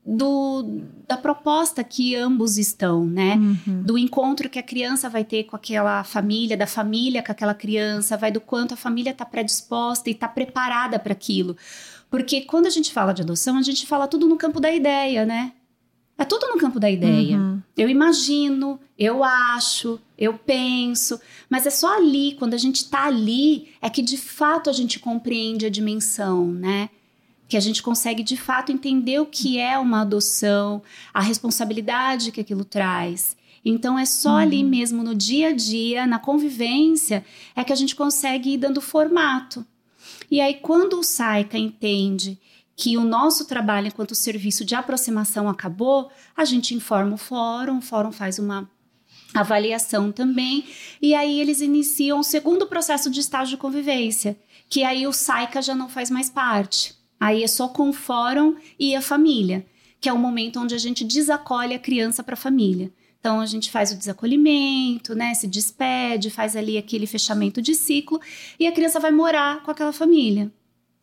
do, 0.07 0.81
da 1.05 1.17
proposta 1.17 1.83
que 1.83 2.15
ambos 2.15 2.57
estão, 2.57 3.05
né? 3.05 3.35
Uhum. 3.35 3.83
Do 3.83 3.97
encontro 3.97 4.49
que 4.49 4.57
a 4.57 4.63
criança 4.63 5.09
vai 5.09 5.25
ter 5.25 5.43
com 5.43 5.55
aquela 5.57 6.01
família, 6.05 6.55
da 6.55 6.65
família 6.65 7.21
com 7.21 7.31
aquela 7.31 7.53
criança, 7.53 8.15
vai 8.15 8.31
do 8.31 8.39
quanto 8.39 8.73
a 8.73 8.77
família 8.77 9.11
está 9.11 9.25
predisposta 9.25 10.09
e 10.09 10.13
está 10.13 10.29
preparada 10.29 10.97
para 10.97 11.11
aquilo. 11.11 11.57
Porque 12.09 12.41
quando 12.41 12.67
a 12.67 12.69
gente 12.69 12.93
fala 12.93 13.13
de 13.13 13.21
adoção, 13.21 13.57
a 13.57 13.61
gente 13.61 13.85
fala 13.85 14.07
tudo 14.07 14.29
no 14.29 14.37
campo 14.37 14.61
da 14.61 14.71
ideia, 14.71 15.25
né? 15.25 15.51
É 16.17 16.25
tudo 16.25 16.47
no 16.47 16.57
campo 16.57 16.79
da 16.79 16.89
ideia. 16.89 17.37
Uhum. 17.37 17.61
Eu 17.75 17.87
imagino, 17.87 18.79
eu 18.97 19.23
acho, 19.23 19.99
eu 20.17 20.33
penso, 20.33 21.19
mas 21.47 21.67
é 21.67 21.69
só 21.69 21.95
ali, 21.95 22.35
quando 22.39 22.55
a 22.55 22.57
gente 22.57 22.77
está 22.77 23.05
ali, 23.05 23.69
é 23.81 23.89
que 23.89 24.01
de 24.01 24.17
fato 24.17 24.69
a 24.69 24.73
gente 24.73 24.99
compreende 24.99 25.65
a 25.65 25.69
dimensão, 25.69 26.47
né? 26.51 26.89
Que 27.47 27.55
a 27.55 27.59
gente 27.59 27.83
consegue 27.83 28.23
de 28.23 28.35
fato 28.35 28.71
entender 28.71 29.19
o 29.19 29.27
que 29.27 29.59
é 29.59 29.77
uma 29.77 30.01
adoção, 30.01 30.81
a 31.13 31.21
responsabilidade 31.21 32.31
que 32.31 32.41
aquilo 32.41 32.65
traz. 32.65 33.37
Então 33.63 33.99
é 33.99 34.05
só 34.05 34.31
uhum. 34.31 34.37
ali 34.37 34.63
mesmo 34.63 35.03
no 35.03 35.13
dia 35.13 35.49
a 35.49 35.53
dia, 35.53 36.07
na 36.07 36.17
convivência, 36.17 37.23
é 37.55 37.63
que 37.63 37.73
a 37.73 37.75
gente 37.75 37.95
consegue 37.95 38.53
ir 38.53 38.57
dando 38.57 38.81
formato. 38.81 39.63
E 40.31 40.41
aí, 40.41 40.55
quando 40.55 40.99
o 40.99 41.03
Saika 41.03 41.57
entende 41.57 42.39
que 42.77 42.95
o 42.95 43.03
nosso 43.03 43.45
trabalho 43.45 43.87
enquanto 43.87 44.13
serviço 44.13 44.63
de 44.63 44.75
aproximação 44.75 45.49
acabou, 45.49 46.11
a 46.35 46.45
gente 46.45 46.75
informa 46.75 47.15
o 47.15 47.17
fórum, 47.17 47.79
o 47.79 47.81
fórum 47.81 48.11
faz 48.11 48.37
uma 48.37 48.69
avaliação 49.33 50.11
também, 50.11 50.63
e 51.01 51.15
aí 51.15 51.41
eles 51.41 51.59
iniciam 51.59 52.19
o 52.19 52.23
segundo 52.23 52.67
processo 52.67 53.09
de 53.09 53.19
estágio 53.19 53.55
de 53.55 53.61
convivência, 53.61 54.37
que 54.69 54.83
aí 54.83 55.07
o 55.07 55.11
SAICA 55.11 55.59
já 55.59 55.73
não 55.73 55.89
faz 55.89 56.11
mais 56.11 56.29
parte. 56.29 56.95
Aí 57.19 57.43
é 57.43 57.47
só 57.47 57.67
com 57.67 57.89
o 57.89 57.93
fórum 57.93 58.55
e 58.79 58.95
a 58.95 59.01
família, 59.01 59.65
que 59.99 60.07
é 60.07 60.13
o 60.13 60.19
momento 60.19 60.59
onde 60.59 60.75
a 60.75 60.77
gente 60.77 61.03
desacolhe 61.03 61.73
a 61.73 61.79
criança 61.79 62.23
para 62.23 62.35
a 62.35 62.37
família. 62.37 62.93
Então 63.19 63.41
a 63.41 63.47
gente 63.47 63.71
faz 63.71 63.91
o 63.91 63.97
desacolhimento, 63.97 65.15
né, 65.15 65.33
se 65.33 65.47
despede, 65.47 66.29
faz 66.29 66.55
ali 66.55 66.77
aquele 66.77 67.07
fechamento 67.07 67.59
de 67.59 67.73
ciclo 67.73 68.21
e 68.59 68.67
a 68.67 68.71
criança 68.71 68.99
vai 68.99 69.11
morar 69.11 69.63
com 69.63 69.71
aquela 69.71 69.91
família 69.91 70.51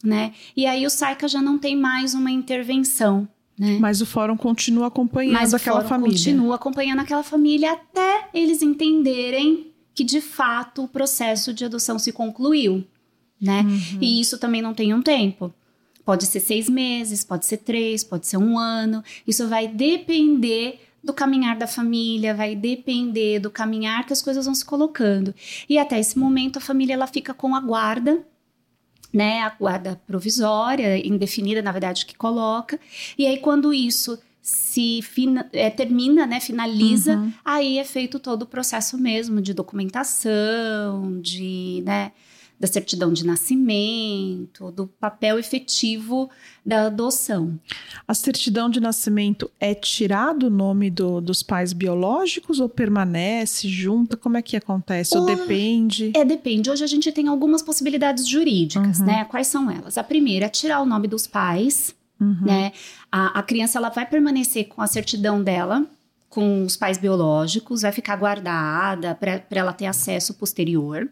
né? 0.04 0.32
E 0.56 0.66
aí 0.66 0.86
o 0.86 0.90
SAICA 0.90 1.26
já 1.26 1.40
não 1.40 1.58
tem 1.58 1.74
mais 1.74 2.14
uma 2.14 2.30
intervenção. 2.30 3.26
Né? 3.58 3.78
Mas 3.80 4.00
o 4.00 4.06
fórum 4.06 4.36
continua 4.36 4.88
acompanhando 4.88 5.34
Mas 5.34 5.54
aquela 5.54 5.84
o 5.84 5.88
família. 5.88 6.16
Continua 6.16 6.56
acompanhando 6.56 7.00
aquela 7.00 7.22
família 7.22 7.72
até 7.72 8.28
eles 8.34 8.62
entenderem 8.62 9.72
que 9.94 10.02
de 10.02 10.20
fato 10.20 10.84
o 10.84 10.88
processo 10.88 11.54
de 11.54 11.64
adoção 11.64 11.98
se 11.98 12.12
concluiu, 12.12 12.84
né? 13.40 13.60
Uhum. 13.60 13.98
E 14.00 14.20
isso 14.20 14.38
também 14.38 14.60
não 14.60 14.74
tem 14.74 14.92
um 14.92 15.00
tempo. 15.00 15.54
Pode 16.04 16.26
ser 16.26 16.40
seis 16.40 16.68
meses, 16.68 17.24
pode 17.24 17.46
ser 17.46 17.58
três, 17.58 18.02
pode 18.02 18.26
ser 18.26 18.36
um 18.36 18.58
ano. 18.58 19.02
Isso 19.26 19.48
vai 19.48 19.68
depender 19.68 20.80
do 21.02 21.12
caminhar 21.12 21.56
da 21.56 21.66
família, 21.66 22.34
vai 22.34 22.56
depender 22.56 23.38
do 23.38 23.50
caminhar 23.50 24.04
que 24.04 24.12
as 24.12 24.20
coisas 24.20 24.46
vão 24.46 24.54
se 24.54 24.64
colocando. 24.64 25.32
E 25.68 25.78
até 25.78 26.00
esse 26.00 26.18
momento 26.18 26.56
a 26.56 26.60
família 26.60 26.94
ela 26.94 27.06
fica 27.06 27.32
com 27.32 27.54
a 27.54 27.60
guarda 27.60 28.26
né, 29.14 29.42
a 29.42 29.50
guarda 29.50 30.00
provisória, 30.06 30.98
indefinida, 31.06 31.62
na 31.62 31.70
verdade, 31.70 32.04
que 32.04 32.16
coloca. 32.16 32.80
E 33.16 33.24
aí, 33.24 33.38
quando 33.38 33.72
isso 33.72 34.18
se 34.42 35.00
fina, 35.00 35.48
é, 35.52 35.70
termina, 35.70 36.26
né, 36.26 36.40
finaliza, 36.40 37.16
uhum. 37.16 37.32
aí 37.44 37.78
é 37.78 37.84
feito 37.84 38.18
todo 38.18 38.42
o 38.42 38.46
processo 38.46 38.98
mesmo 38.98 39.40
de 39.40 39.54
documentação, 39.54 41.18
de, 41.22 41.82
né, 41.86 42.12
da 42.58 42.66
certidão 42.66 43.12
de 43.12 43.26
nascimento, 43.26 44.70
do 44.70 44.86
papel 44.86 45.38
efetivo 45.38 46.30
da 46.64 46.86
adoção. 46.86 47.58
A 48.06 48.14
certidão 48.14 48.70
de 48.70 48.80
nascimento 48.80 49.50
é 49.60 49.74
tirado 49.74 50.44
o 50.44 50.50
nome 50.50 50.90
do, 50.90 51.20
dos 51.20 51.42
pais 51.42 51.72
biológicos 51.72 52.60
ou 52.60 52.68
permanece 52.68 53.68
junto? 53.68 54.16
Como 54.16 54.36
é 54.36 54.42
que 54.42 54.56
acontece? 54.56 55.16
Ou, 55.16 55.22
ou 55.22 55.26
depende? 55.26 56.12
É, 56.14 56.24
depende. 56.24 56.70
Hoje 56.70 56.84
a 56.84 56.86
gente 56.86 57.10
tem 57.12 57.28
algumas 57.28 57.60
possibilidades 57.60 58.26
jurídicas, 58.26 59.00
uhum. 59.00 59.06
né? 59.06 59.24
Quais 59.24 59.48
são 59.48 59.70
elas? 59.70 59.98
A 59.98 60.04
primeira 60.04 60.46
é 60.46 60.48
tirar 60.48 60.80
o 60.80 60.86
nome 60.86 61.08
dos 61.08 61.26
pais, 61.26 61.94
uhum. 62.20 62.38
né? 62.42 62.72
A, 63.10 63.40
a 63.40 63.42
criança 63.42 63.78
ela 63.78 63.90
vai 63.90 64.06
permanecer 64.06 64.68
com 64.68 64.80
a 64.80 64.86
certidão 64.86 65.42
dela, 65.42 65.84
com 66.30 66.64
os 66.64 66.76
pais 66.76 66.98
biológicos, 66.98 67.82
vai 67.82 67.92
ficar 67.92 68.16
guardada 68.16 69.14
para 69.14 69.44
ela 69.50 69.72
ter 69.72 69.86
acesso 69.86 70.34
posterior 70.34 71.08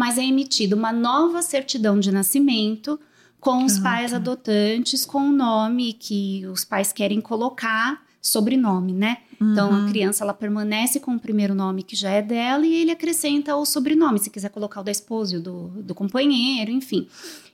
mas 0.00 0.16
é 0.16 0.24
emitida 0.24 0.74
uma 0.74 0.94
nova 0.94 1.42
certidão 1.42 2.00
de 2.00 2.10
nascimento 2.10 2.98
com 3.38 3.66
os 3.66 3.76
ah, 3.76 3.82
pais 3.82 4.12
tá. 4.12 4.16
adotantes, 4.16 5.04
com 5.04 5.28
o 5.28 5.30
nome 5.30 5.92
que 5.92 6.46
os 6.46 6.64
pais 6.64 6.90
querem 6.90 7.20
colocar, 7.20 8.02
sobrenome, 8.18 8.94
né? 8.94 9.18
Uhum. 9.38 9.52
Então 9.52 9.70
a 9.70 9.78
uhum. 9.80 9.88
criança 9.90 10.24
ela 10.24 10.32
permanece 10.32 11.00
com 11.00 11.16
o 11.16 11.20
primeiro 11.20 11.54
nome 11.54 11.82
que 11.82 11.94
já 11.94 12.08
é 12.12 12.22
dela 12.22 12.66
e 12.66 12.76
ele 12.76 12.90
acrescenta 12.90 13.54
o 13.56 13.66
sobrenome, 13.66 14.18
se 14.18 14.30
quiser 14.30 14.48
colocar 14.48 14.80
o 14.80 14.84
da 14.84 14.90
esposa, 14.90 15.36
o 15.36 15.40
do, 15.42 15.68
do 15.82 15.94
companheiro, 15.94 16.70
enfim. 16.70 17.06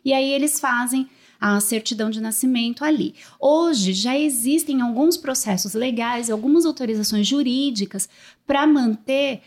E 0.05 0.13
aí 0.13 0.31
eles 0.31 0.61
fazem 0.61 1.09
a 1.41 1.59
certidão 1.59 2.11
de 2.11 2.21
nascimento 2.21 2.85
ali. 2.85 3.13
Hoje 3.41 3.93
já 3.93 4.17
existem 4.17 4.83
alguns 4.83 5.17
processos 5.17 5.75
legais, 5.75 6.31
algumas 6.31 6.65
autorizações 6.65 7.27
jurídicas 7.27 8.09
para 8.47 8.65
manter 8.69 9.43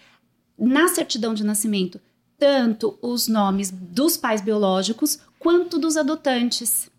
na 0.57 0.89
certidão 0.89 1.33
de 1.33 1.45
nascimento 1.45 2.01
tanto 2.39 2.97
os 3.01 3.27
nomes 3.27 3.69
dos 3.69 4.15
pais 4.15 4.41
biológicos 4.41 5.19
quanto 5.37 5.77
dos 5.77 5.97
adotantes. 5.97 6.89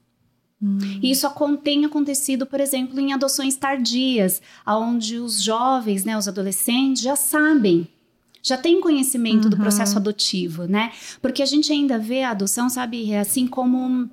Hum. 0.62 0.78
Isso 1.02 1.26
tem 1.62 1.86
acontecido, 1.86 2.44
por 2.46 2.60
exemplo, 2.60 3.00
em 3.00 3.12
adoções 3.12 3.56
tardias, 3.56 4.42
onde 4.66 5.16
os 5.16 5.42
jovens, 5.42 6.04
né, 6.04 6.16
os 6.18 6.28
adolescentes, 6.28 7.02
já 7.02 7.16
sabem, 7.16 7.88
já 8.42 8.58
têm 8.58 8.80
conhecimento 8.80 9.44
uhum. 9.44 9.50
do 9.50 9.56
processo 9.56 9.96
adotivo, 9.96 10.64
né? 10.64 10.92
Porque 11.20 11.42
a 11.42 11.46
gente 11.46 11.72
ainda 11.72 11.98
vê 11.98 12.22
a 12.22 12.30
adoção, 12.30 12.68
sabe, 12.68 13.14
assim 13.14 13.46
como. 13.46 14.08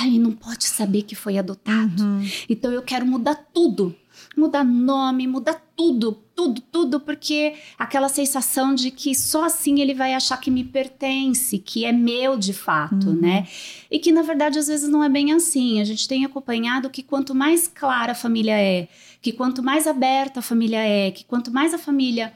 Ai, 0.00 0.18
não 0.18 0.32
pode 0.32 0.64
saber 0.64 1.02
que 1.02 1.14
foi 1.14 1.38
adotado. 1.38 2.02
Uhum. 2.02 2.28
Então 2.48 2.72
eu 2.72 2.82
quero 2.82 3.04
mudar 3.04 3.34
tudo 3.52 3.94
mudar 4.36 4.64
nome, 4.64 5.26
mudar 5.26 5.62
tudo, 5.76 6.21
tudo, 6.34 6.60
tudo, 6.60 7.00
porque 7.00 7.54
aquela 7.78 8.08
sensação 8.08 8.74
de 8.74 8.90
que 8.90 9.14
só 9.14 9.44
assim 9.44 9.80
ele 9.80 9.94
vai 9.94 10.14
achar 10.14 10.38
que 10.38 10.50
me 10.50 10.64
pertence, 10.64 11.58
que 11.58 11.84
é 11.84 11.92
meu 11.92 12.36
de 12.36 12.52
fato, 12.52 13.08
uhum. 13.08 13.20
né? 13.20 13.46
E 13.90 13.98
que 13.98 14.10
na 14.10 14.22
verdade 14.22 14.58
às 14.58 14.66
vezes 14.66 14.88
não 14.88 15.04
é 15.04 15.08
bem 15.08 15.32
assim. 15.32 15.80
A 15.80 15.84
gente 15.84 16.08
tem 16.08 16.24
acompanhado 16.24 16.90
que 16.90 17.02
quanto 17.02 17.34
mais 17.34 17.68
clara 17.68 18.12
a 18.12 18.14
família 18.14 18.56
é, 18.56 18.88
que 19.20 19.32
quanto 19.32 19.62
mais 19.62 19.86
aberta 19.86 20.40
a 20.40 20.42
família 20.42 20.78
é, 20.78 21.10
que 21.10 21.24
quanto 21.24 21.50
mais 21.52 21.74
a 21.74 21.78
família 21.78 22.32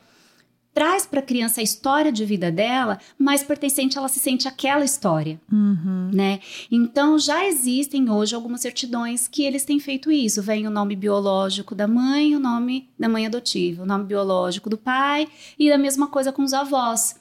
traz 0.77 1.07
para 1.07 1.21
a 1.21 1.23
criança 1.23 1.63
a 1.63 1.65
história 1.65 2.13
de 2.13 2.23
vida 2.27 2.53
dela, 2.53 2.99
mais 3.19 3.43
pertencente 3.43 3.97
ela 3.97 4.09
se 4.09 4.19
sente 4.19 4.47
àquela 4.47 4.85
história, 4.85 5.41
uhum. 5.51 6.11
né? 6.13 6.39
Então 6.71 7.19
já 7.19 7.47
existem 7.47 8.11
hoje 8.11 8.35
algumas 8.35 8.61
certidões 8.61 9.27
que 9.27 9.43
eles 9.43 9.65
têm 9.65 9.81
feito 9.81 10.13
isso. 10.13 10.43
Vem 10.43 10.67
o 10.67 10.71
nome 10.71 10.95
biológico 10.95 11.75
da 11.75 11.89
mãe, 11.89 12.37
o 12.37 12.39
nome 12.39 12.91
da 12.99 13.09
mãe 13.09 13.25
adotiva, 13.25 13.85
o 13.85 13.87
nome 13.87 14.05
biológico 14.05 14.69
do 14.69 14.77
pai 14.77 15.27
e 15.59 15.73
a 15.73 15.79
mesma 15.79 16.09
coisa 16.09 16.31
com 16.31 16.43
os 16.43 16.53
avós. 16.53 17.19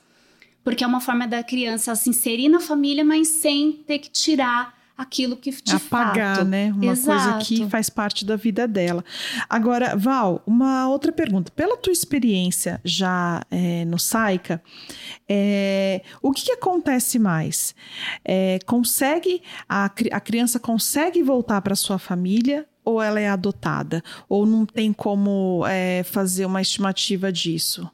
Porque 0.62 0.84
é 0.84 0.88
uma 0.88 1.00
forma 1.00 1.26
da 1.26 1.42
criança 1.42 1.96
se 1.96 2.10
inserir 2.10 2.50
na 2.50 2.60
família, 2.60 3.06
mas 3.06 3.30
sem 3.30 3.72
ter 3.72 4.00
que 4.00 4.10
tirar 4.10 4.74
aquilo 4.98 5.36
que 5.36 5.52
de 5.52 5.76
apagar, 5.76 6.38
fato. 6.38 6.48
né? 6.48 6.72
Uma 6.72 6.94
Exato. 6.94 7.34
coisa 7.34 7.46
que 7.46 7.70
faz 7.70 7.90
parte 7.90 8.26
da 8.26 8.36
vida 8.36 8.68
dela. 8.68 9.04
Agora, 9.50 9.96
Val, 9.96 10.42
uma 10.48 10.88
outra 10.88 11.12
pergunta. 11.12 11.52
Pela 11.52 11.78
tua 11.78 11.92
experiência 11.92 12.80
já 12.84 13.42
é, 13.52 13.84
no 13.86 14.00
SAICA, 14.00 14.62
é, 15.28 16.02
o 16.22 16.32
que, 16.32 16.46
que, 16.46 16.52
acontece 16.52 17.20
mais? 17.20 17.76
É, 18.24 18.60
consegue 18.66 19.42
a, 19.68 19.86
a 19.86 20.20
criança 20.20 20.60
consegue 20.60 21.22
voltar 21.22 21.62
para 21.62 21.76
sua 21.76 22.00
família 22.00 22.66
ou 22.84 23.02
ela 23.02 23.20
é 23.20 23.28
adotada? 23.28 24.04
Ou 24.30 24.46
não 24.46 24.66
tem 24.66 24.94
como 24.94 25.64
fazer 26.06 26.46
uma 26.46 26.62
estimativa 26.62 27.32
disso? 27.32 27.90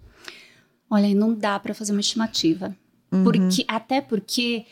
Olha, 0.89 1.16
não 1.16 1.34
dá 1.34 1.58
para 1.58 1.74
fazer 1.74 1.93
uma 1.93 2.02
estimativa. 2.02 2.76
Uhum. 3.12 3.24
Porque, 3.24 3.64
até 3.68 4.02
porque 4.02 4.66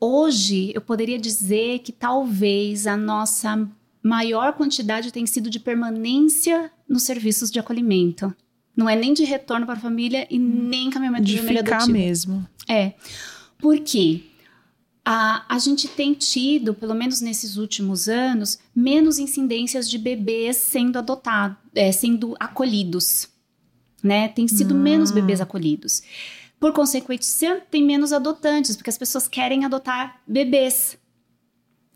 hoje 0.00 0.72
eu 0.74 0.80
poderia 0.80 1.18
dizer 1.18 1.80
que 1.80 1.92
talvez 1.92 2.86
a 2.86 2.96
nossa 2.96 3.68
maior 4.02 4.54
quantidade 4.54 5.12
tem 5.12 5.26
sido 5.26 5.50
de 5.50 5.60
permanência 5.60 6.72
nos 6.88 7.02
serviços 7.02 7.50
de 7.50 7.58
acolhimento. 7.58 8.34
Não 8.74 8.88
é 8.88 8.96
nem 8.96 9.12
de 9.12 9.24
retorno 9.24 9.66
para 9.66 9.74
a 9.74 9.80
família 9.80 10.26
e 10.30 10.38
nem 10.38 10.86
encaminhamento 10.86 11.24
de, 11.24 11.32
de 11.32 11.38
família 11.38 11.62
ficar 11.62 11.76
adotiva. 11.76 11.98
mesmo. 11.98 12.48
É. 12.66 12.94
Por 13.58 13.78
quê? 13.80 14.22
A, 15.04 15.44
a 15.54 15.58
gente 15.58 15.88
tem 15.88 16.14
tido, 16.14 16.72
pelo 16.72 16.94
menos 16.94 17.20
nesses 17.20 17.56
últimos 17.56 18.08
anos, 18.08 18.58
menos 18.74 19.18
incidências 19.18 19.88
de 19.88 19.98
bebês 19.98 20.56
sendo 20.56 20.98
adotados, 20.98 21.58
é, 21.74 21.92
sendo 21.92 22.34
acolhidos. 22.40 23.28
Né? 24.02 24.28
Tem 24.28 24.48
sido 24.48 24.74
hum. 24.74 24.78
menos 24.78 25.10
bebês 25.10 25.42
acolhidos. 25.42 26.02
Por 26.60 26.74
consequência, 26.74 27.66
tem 27.70 27.82
menos 27.82 28.12
adotantes, 28.12 28.76
porque 28.76 28.90
as 28.90 28.98
pessoas 28.98 29.26
querem 29.26 29.64
adotar 29.64 30.20
bebês. 30.26 30.98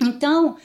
Então, 0.01 0.57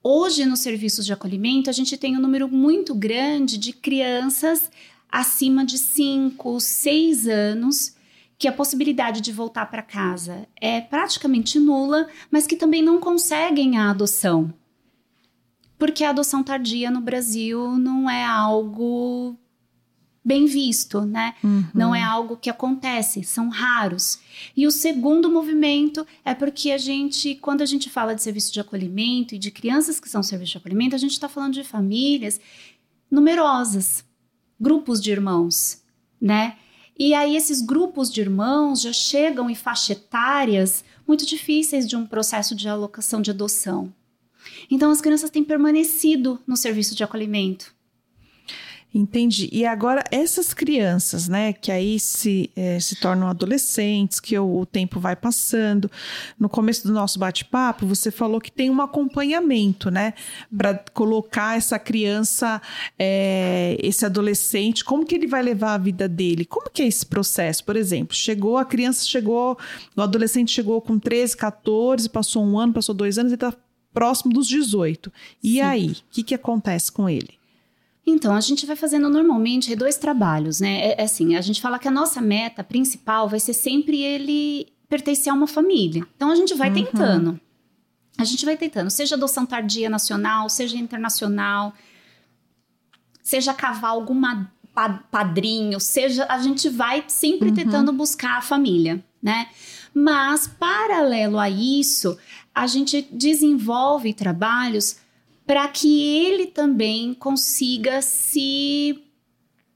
hoje 0.00 0.46
nos 0.46 0.60
serviços 0.60 1.04
de 1.04 1.12
acolhimento, 1.12 1.68
a 1.68 1.72
gente 1.72 1.96
tem 1.96 2.16
um 2.16 2.20
número 2.20 2.48
muito 2.48 2.94
grande 2.94 3.58
de 3.58 3.72
crianças 3.72 4.70
acima 5.10 5.64
de 5.64 5.76
5, 5.76 6.60
6 6.60 7.26
anos 7.26 7.96
que 8.38 8.46
a 8.46 8.52
possibilidade 8.52 9.20
de 9.20 9.32
voltar 9.32 9.66
para 9.66 9.82
casa 9.82 10.46
é 10.60 10.80
praticamente 10.80 11.58
nula, 11.58 12.08
mas 12.30 12.46
que 12.46 12.56
também 12.56 12.82
não 12.82 13.00
conseguem 13.00 13.76
a 13.76 13.90
adoção. 13.90 14.54
Porque 15.76 16.04
a 16.04 16.10
adoção 16.10 16.44
tardia 16.44 16.92
no 16.92 17.00
Brasil 17.00 17.76
não 17.76 18.08
é 18.08 18.24
algo 18.24 19.36
bem 20.24 20.46
visto, 20.46 21.00
né? 21.02 21.34
Uhum. 21.42 21.64
Não 21.74 21.94
é 21.94 22.02
algo 22.02 22.36
que 22.36 22.48
acontece, 22.48 23.24
são 23.24 23.48
raros. 23.48 24.20
E 24.56 24.66
o 24.66 24.70
segundo 24.70 25.30
movimento 25.30 26.06
é 26.24 26.34
porque 26.34 26.70
a 26.70 26.78
gente, 26.78 27.34
quando 27.36 27.62
a 27.62 27.66
gente 27.66 27.90
fala 27.90 28.14
de 28.14 28.22
serviço 28.22 28.52
de 28.52 28.60
acolhimento 28.60 29.34
e 29.34 29.38
de 29.38 29.50
crianças 29.50 29.98
que 29.98 30.08
são 30.08 30.22
serviço 30.22 30.52
de 30.52 30.58
acolhimento, 30.58 30.94
a 30.94 30.98
gente 30.98 31.12
está 31.12 31.28
falando 31.28 31.54
de 31.54 31.64
famílias 31.64 32.40
numerosas, 33.10 34.04
grupos 34.58 35.00
de 35.00 35.10
irmãos, 35.10 35.82
né? 36.20 36.56
E 36.98 37.14
aí 37.14 37.36
esses 37.36 37.60
grupos 37.60 38.12
de 38.12 38.20
irmãos 38.20 38.80
já 38.80 38.92
chegam 38.92 39.50
em 39.50 39.54
faixa 39.54 39.92
etárias 39.92 40.84
muito 41.06 41.26
difíceis 41.26 41.88
de 41.88 41.96
um 41.96 42.06
processo 42.06 42.54
de 42.54 42.68
alocação 42.68 43.20
de 43.20 43.30
adoção. 43.30 43.92
Então 44.70 44.90
as 44.90 45.00
crianças 45.00 45.30
têm 45.30 45.42
permanecido 45.42 46.40
no 46.46 46.56
serviço 46.56 46.94
de 46.94 47.02
acolhimento. 47.02 47.74
Entendi. 48.94 49.48
E 49.50 49.64
agora, 49.64 50.04
essas 50.10 50.52
crianças, 50.52 51.26
né, 51.26 51.54
que 51.54 51.72
aí 51.72 51.98
se, 51.98 52.50
é, 52.54 52.78
se 52.78 52.96
tornam 52.96 53.26
adolescentes, 53.26 54.20
que 54.20 54.38
o, 54.38 54.58
o, 54.58 54.66
tempo 54.66 55.00
vai 55.00 55.16
passando. 55.16 55.90
No 56.38 56.46
começo 56.46 56.86
do 56.86 56.92
nosso 56.92 57.18
bate-papo, 57.18 57.86
você 57.86 58.10
falou 58.10 58.38
que 58.38 58.52
tem 58.52 58.68
um 58.68 58.82
acompanhamento, 58.82 59.90
né, 59.90 60.12
para 60.54 60.74
colocar 60.92 61.56
essa 61.56 61.78
criança, 61.78 62.60
é, 62.98 63.78
esse 63.80 64.04
adolescente, 64.04 64.84
como 64.84 65.06
que 65.06 65.14
ele 65.14 65.26
vai 65.26 65.42
levar 65.42 65.72
a 65.72 65.78
vida 65.78 66.06
dele? 66.06 66.44
Como 66.44 66.68
que 66.68 66.82
é 66.82 66.86
esse 66.86 67.06
processo? 67.06 67.64
Por 67.64 67.76
exemplo, 67.76 68.14
chegou, 68.14 68.58
a 68.58 68.64
criança 68.64 69.06
chegou, 69.06 69.56
o 69.96 70.02
adolescente 70.02 70.52
chegou 70.52 70.82
com 70.82 70.98
13, 70.98 71.34
14, 71.34 72.10
passou 72.10 72.44
um 72.44 72.58
ano, 72.58 72.74
passou 72.74 72.94
dois 72.94 73.16
anos, 73.16 73.32
ele 73.32 73.36
está 73.36 73.54
próximo 73.94 74.34
dos 74.34 74.46
18. 74.48 75.10
E 75.42 75.54
Sim. 75.54 75.60
aí, 75.62 75.90
o 75.92 75.96
que, 76.10 76.22
que 76.22 76.34
acontece 76.34 76.92
com 76.92 77.08
ele? 77.08 77.41
Então, 78.06 78.34
a 78.34 78.40
gente 78.40 78.66
vai 78.66 78.74
fazendo 78.74 79.08
normalmente 79.08 79.76
dois 79.76 79.96
trabalhos, 79.96 80.60
né? 80.60 80.88
É, 80.88 81.00
é, 81.00 81.04
assim, 81.04 81.36
a 81.36 81.40
gente 81.40 81.60
fala 81.60 81.78
que 81.78 81.86
a 81.86 81.90
nossa 81.90 82.20
meta 82.20 82.64
principal 82.64 83.28
vai 83.28 83.38
ser 83.38 83.52
sempre 83.52 84.02
ele 84.02 84.66
pertencer 84.88 85.32
a 85.32 85.36
uma 85.36 85.46
família. 85.46 86.04
Então, 86.16 86.30
a 86.30 86.34
gente 86.34 86.54
vai 86.54 86.68
uhum. 86.68 86.74
tentando. 86.74 87.40
A 88.18 88.24
gente 88.24 88.44
vai 88.44 88.56
tentando, 88.56 88.90
seja 88.90 89.14
adoção 89.14 89.46
tardia 89.46 89.88
nacional, 89.88 90.48
seja 90.48 90.76
internacional, 90.76 91.72
seja 93.22 93.54
cavar 93.54 93.92
alguma 93.92 94.52
padrinho, 95.10 95.78
seja 95.78 96.26
a 96.30 96.38
gente 96.38 96.68
vai 96.68 97.04
sempre 97.06 97.48
uhum. 97.50 97.54
tentando 97.54 97.92
buscar 97.92 98.38
a 98.38 98.42
família, 98.42 99.04
né? 99.22 99.48
Mas 99.94 100.46
paralelo 100.46 101.38
a 101.38 101.48
isso, 101.48 102.18
a 102.54 102.66
gente 102.66 103.06
desenvolve 103.12 104.14
trabalhos 104.14 104.96
para 105.46 105.66
que 105.68 106.02
ele 106.02 106.46
também 106.46 107.14
consiga 107.14 108.00
se 108.02 109.02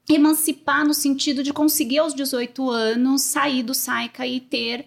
emancipar 0.09 0.85
no 0.85 0.93
sentido 0.93 1.43
de 1.43 1.51
conseguir 1.51 1.99
aos 1.99 2.13
18 2.13 2.69
anos 2.69 3.21
sair 3.23 3.61
do 3.61 3.73
SAICA 3.73 4.25
e 4.25 4.39
ter 4.39 4.85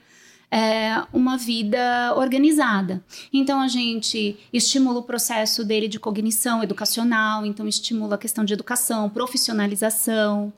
é, 0.50 1.02
uma 1.12 1.36
vida 1.36 2.14
organizada. 2.16 3.04
Então 3.32 3.60
a 3.60 3.68
gente 3.68 4.36
estimula 4.52 4.98
o 4.98 5.04
processo 5.04 5.64
dele 5.64 5.86
de 5.86 6.00
cognição 6.00 6.62
educacional, 6.62 7.46
então 7.46 7.68
estimula 7.68 8.16
a 8.16 8.18
questão 8.18 8.44
de 8.44 8.52
educação, 8.52 9.08
profissionalização 9.08 10.52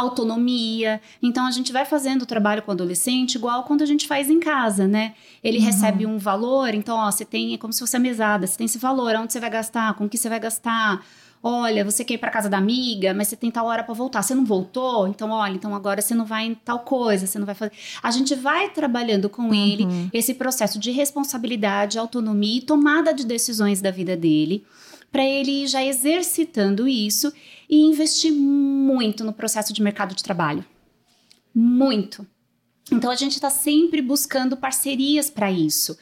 autonomia. 0.00 1.00
Então 1.22 1.46
a 1.46 1.50
gente 1.50 1.72
vai 1.72 1.84
fazendo 1.84 2.22
o 2.22 2.26
trabalho 2.26 2.62
com 2.62 2.70
o 2.70 2.74
adolescente 2.74 3.34
igual 3.34 3.64
quando 3.64 3.82
a 3.82 3.86
gente 3.86 4.06
faz 4.06 4.30
em 4.30 4.40
casa, 4.40 4.86
né? 4.86 5.14
Ele 5.42 5.58
uhum. 5.58 5.64
recebe 5.64 6.06
um 6.06 6.18
valor, 6.18 6.74
então 6.74 6.96
ó, 6.96 7.10
você 7.10 7.24
tem 7.24 7.54
é 7.54 7.58
como 7.58 7.72
se 7.72 7.80
fosse 7.80 7.96
a 7.96 8.00
mesada, 8.00 8.46
você 8.46 8.56
tem 8.56 8.64
esse 8.64 8.78
valor, 8.78 9.14
aonde 9.14 9.32
você 9.32 9.40
vai 9.40 9.50
gastar, 9.50 9.94
com 9.94 10.08
que 10.08 10.16
você 10.16 10.28
vai 10.28 10.40
gastar. 10.40 11.04
Olha, 11.40 11.84
você 11.84 12.04
quer 12.04 12.14
ir 12.14 12.18
para 12.18 12.30
casa 12.30 12.48
da 12.48 12.58
amiga, 12.58 13.14
mas 13.14 13.28
você 13.28 13.36
tem 13.36 13.50
tal 13.50 13.66
hora 13.66 13.84
para 13.84 13.94
voltar. 13.94 14.22
Você 14.22 14.34
não 14.34 14.44
voltou? 14.44 15.06
Então, 15.06 15.30
olha, 15.30 15.54
então 15.54 15.72
agora 15.72 16.02
você 16.02 16.12
não 16.12 16.24
vai 16.24 16.46
em 16.46 16.54
tal 16.54 16.80
coisa, 16.80 17.26
você 17.26 17.38
não 17.38 17.46
vai 17.46 17.54
fazer. 17.54 17.72
A 18.02 18.10
gente 18.10 18.34
vai 18.34 18.70
trabalhando 18.70 19.28
com 19.28 19.42
uhum. 19.42 19.54
ele 19.54 19.86
esse 20.12 20.34
processo 20.34 20.78
de 20.80 20.90
responsabilidade, 20.90 21.98
autonomia 21.98 22.58
e 22.58 22.62
tomada 22.62 23.14
de 23.14 23.24
decisões 23.24 23.80
da 23.80 23.90
vida 23.90 24.16
dele, 24.16 24.64
para 25.12 25.24
ele 25.24 25.62
ir 25.62 25.68
já 25.68 25.82
exercitando 25.82 26.88
isso 26.88 27.32
e 27.68 27.80
investir 27.80 28.32
muito 28.32 29.24
no 29.24 29.32
processo 29.32 29.72
de 29.72 29.82
mercado 29.82 30.14
de 30.14 30.22
trabalho. 30.22 30.64
Muito. 31.54 32.26
Então 32.90 33.10
a 33.10 33.16
gente 33.16 33.32
está 33.32 33.50
sempre 33.50 34.00
buscando 34.00 34.56
parcerias 34.56 35.28
para 35.28 35.50
isso. 35.50 35.98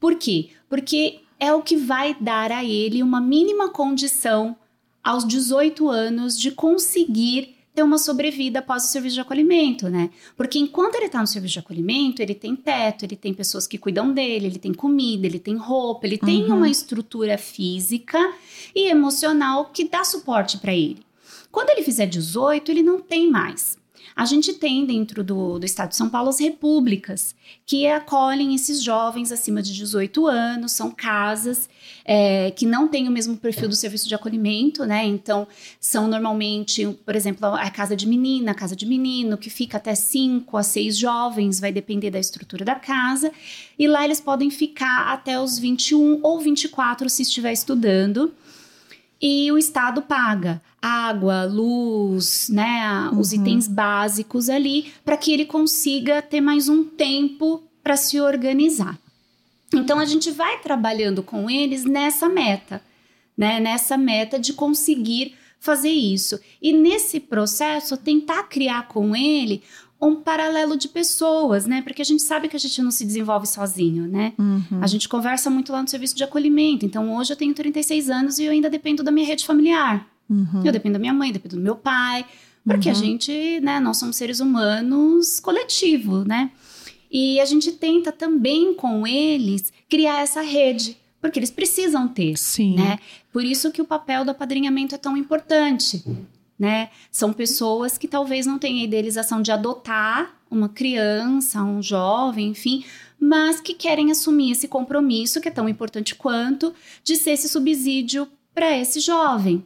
Por 0.00 0.16
quê? 0.16 0.50
Porque 0.68 1.20
é 1.38 1.52
o 1.52 1.62
que 1.62 1.76
vai 1.76 2.16
dar 2.20 2.50
a 2.50 2.64
ele 2.64 3.02
uma 3.02 3.20
mínima 3.20 3.70
condição 3.70 4.56
aos 5.02 5.26
18 5.26 5.88
anos 5.88 6.38
de 6.38 6.50
conseguir 6.50 7.55
ter 7.76 7.82
uma 7.82 7.98
sobrevida 7.98 8.60
após 8.60 8.84
o 8.84 8.86
serviço 8.86 9.16
de 9.16 9.20
acolhimento, 9.20 9.90
né? 9.90 10.08
Porque 10.34 10.58
enquanto 10.58 10.94
ele 10.94 11.04
está 11.04 11.20
no 11.20 11.26
serviço 11.26 11.52
de 11.52 11.58
acolhimento, 11.58 12.22
ele 12.22 12.34
tem 12.34 12.56
teto, 12.56 13.04
ele 13.04 13.14
tem 13.14 13.34
pessoas 13.34 13.66
que 13.66 13.76
cuidam 13.76 14.14
dele, 14.14 14.46
ele 14.46 14.58
tem 14.58 14.72
comida, 14.72 15.26
ele 15.26 15.38
tem 15.38 15.56
roupa, 15.56 16.06
ele 16.06 16.18
uhum. 16.22 16.26
tem 16.26 16.44
uma 16.50 16.70
estrutura 16.70 17.36
física 17.36 18.32
e 18.74 18.88
emocional 18.88 19.66
que 19.66 19.84
dá 19.84 20.02
suporte 20.04 20.56
para 20.56 20.72
ele. 20.72 21.04
Quando 21.52 21.68
ele 21.68 21.82
fizer 21.82 22.06
18, 22.06 22.70
ele 22.70 22.82
não 22.82 22.98
tem 22.98 23.30
mais. 23.30 23.76
A 24.14 24.24
gente 24.24 24.54
tem 24.54 24.86
dentro 24.86 25.24
do, 25.24 25.58
do 25.58 25.66
estado 25.66 25.90
de 25.90 25.96
São 25.96 26.08
Paulo 26.08 26.28
as 26.28 26.38
repúblicas 26.38 27.34
que 27.64 27.86
acolhem 27.86 28.54
esses 28.54 28.82
jovens 28.82 29.32
acima 29.32 29.62
de 29.62 29.74
18 29.74 30.26
anos, 30.26 30.72
são 30.72 30.90
casas 30.90 31.68
é, 32.04 32.50
que 32.52 32.64
não 32.64 32.88
têm 32.88 33.08
o 33.08 33.10
mesmo 33.10 33.36
perfil 33.36 33.68
do 33.68 33.74
serviço 33.74 34.08
de 34.08 34.14
acolhimento, 34.14 34.84
né? 34.84 35.04
Então, 35.04 35.46
são 35.80 36.06
normalmente, 36.06 36.86
por 37.04 37.16
exemplo, 37.16 37.46
a 37.46 37.70
casa 37.70 37.96
de 37.96 38.06
menina, 38.06 38.52
a 38.52 38.54
casa 38.54 38.76
de 38.76 38.86
menino, 38.86 39.36
que 39.36 39.50
fica 39.50 39.76
até 39.76 39.94
5 39.94 40.56
a 40.56 40.62
6 40.62 40.96
jovens, 40.96 41.60
vai 41.60 41.72
depender 41.72 42.10
da 42.10 42.18
estrutura 42.18 42.64
da 42.64 42.76
casa, 42.76 43.32
e 43.78 43.86
lá 43.86 44.04
eles 44.04 44.20
podem 44.20 44.50
ficar 44.50 45.12
até 45.12 45.40
os 45.40 45.58
21 45.58 46.20
ou 46.22 46.38
24 46.40 47.08
se 47.10 47.22
estiver 47.22 47.52
estudando. 47.52 48.32
E 49.20 49.50
o 49.50 49.56
Estado 49.56 50.02
paga 50.02 50.60
água, 50.86 51.44
luz, 51.44 52.48
né, 52.48 53.10
os 53.18 53.32
uhum. 53.32 53.40
itens 53.40 53.66
básicos 53.66 54.48
ali, 54.48 54.92
para 55.04 55.16
que 55.16 55.32
ele 55.32 55.44
consiga 55.44 56.22
ter 56.22 56.40
mais 56.40 56.68
um 56.68 56.84
tempo 56.84 57.64
para 57.82 57.96
se 57.96 58.20
organizar. 58.20 58.96
Então 59.74 59.98
a 59.98 60.04
gente 60.04 60.30
vai 60.30 60.60
trabalhando 60.60 61.24
com 61.24 61.50
eles 61.50 61.84
nessa 61.84 62.28
meta, 62.28 62.80
né, 63.36 63.58
nessa 63.58 63.98
meta 63.98 64.38
de 64.38 64.52
conseguir 64.52 65.34
fazer 65.58 65.90
isso. 65.90 66.38
E 66.62 66.72
nesse 66.72 67.18
processo 67.18 67.96
tentar 67.96 68.44
criar 68.44 68.86
com 68.86 69.16
ele 69.16 69.64
um 70.00 70.14
paralelo 70.14 70.76
de 70.76 70.88
pessoas, 70.88 71.64
né? 71.64 71.80
Porque 71.80 72.02
a 72.02 72.04
gente 72.04 72.22
sabe 72.22 72.48
que 72.48 72.56
a 72.56 72.60
gente 72.60 72.82
não 72.82 72.90
se 72.90 73.04
desenvolve 73.04 73.46
sozinho, 73.46 74.06
né? 74.06 74.34
Uhum. 74.38 74.78
A 74.82 74.86
gente 74.86 75.08
conversa 75.08 75.48
muito 75.48 75.72
lá 75.72 75.80
no 75.80 75.88
serviço 75.88 76.14
de 76.14 76.22
acolhimento. 76.22 76.84
Então, 76.84 77.16
hoje 77.16 77.32
eu 77.32 77.36
tenho 77.36 77.54
36 77.54 78.10
anos 78.10 78.38
e 78.38 78.44
eu 78.44 78.52
ainda 78.52 78.68
dependo 78.68 79.02
da 79.02 79.10
minha 79.10 79.26
rede 79.26 79.46
familiar. 79.46 80.06
Uhum. 80.28 80.62
Eu 80.64 80.72
dependo 80.72 80.94
da 80.94 80.98
minha 80.98 81.14
mãe, 81.14 81.32
dependo 81.32 81.56
do 81.56 81.62
meu 81.62 81.76
pai. 81.76 82.24
Porque 82.64 82.88
a 82.88 82.92
Uhum. 82.92 82.98
gente, 82.98 83.60
né? 83.60 83.78
Nós 83.78 83.96
somos 83.96 84.16
seres 84.16 84.40
humanos 84.40 85.38
coletivo, 85.38 86.24
né? 86.24 86.50
E 87.10 87.38
a 87.40 87.44
gente 87.44 87.70
tenta 87.72 88.10
também 88.10 88.74
com 88.74 89.06
eles 89.06 89.72
criar 89.88 90.20
essa 90.20 90.40
rede. 90.42 90.96
Porque 91.20 91.38
eles 91.38 91.50
precisam 91.50 92.06
ter 92.08 92.36
Sim. 92.36 92.74
né? 92.76 92.98
Por 93.32 93.44
isso 93.44 93.70
que 93.70 93.80
o 93.80 93.84
papel 93.84 94.24
do 94.24 94.30
apadrinhamento 94.32 94.94
é 94.94 94.98
tão 94.98 95.16
importante, 95.16 96.04
né? 96.58 96.90
São 97.10 97.32
pessoas 97.32 97.96
que 97.96 98.08
talvez 98.08 98.46
não 98.46 98.58
tenham 98.58 98.80
a 98.80 98.84
idealização 98.84 99.40
de 99.40 99.50
adotar 99.52 100.34
uma 100.50 100.68
criança, 100.68 101.62
um 101.62 101.82
jovem, 101.82 102.48
enfim, 102.48 102.84
mas 103.18 103.60
que 103.60 103.74
querem 103.74 104.10
assumir 104.10 104.52
esse 104.52 104.68
compromisso 104.68 105.40
que 105.40 105.48
é 105.48 105.50
tão 105.50 105.68
importante 105.68 106.14
quanto 106.14 106.72
de 107.02 107.16
ser 107.16 107.30
esse 107.32 107.48
subsídio 107.48 108.28
para 108.54 108.76
esse 108.76 109.00
jovem, 109.00 109.64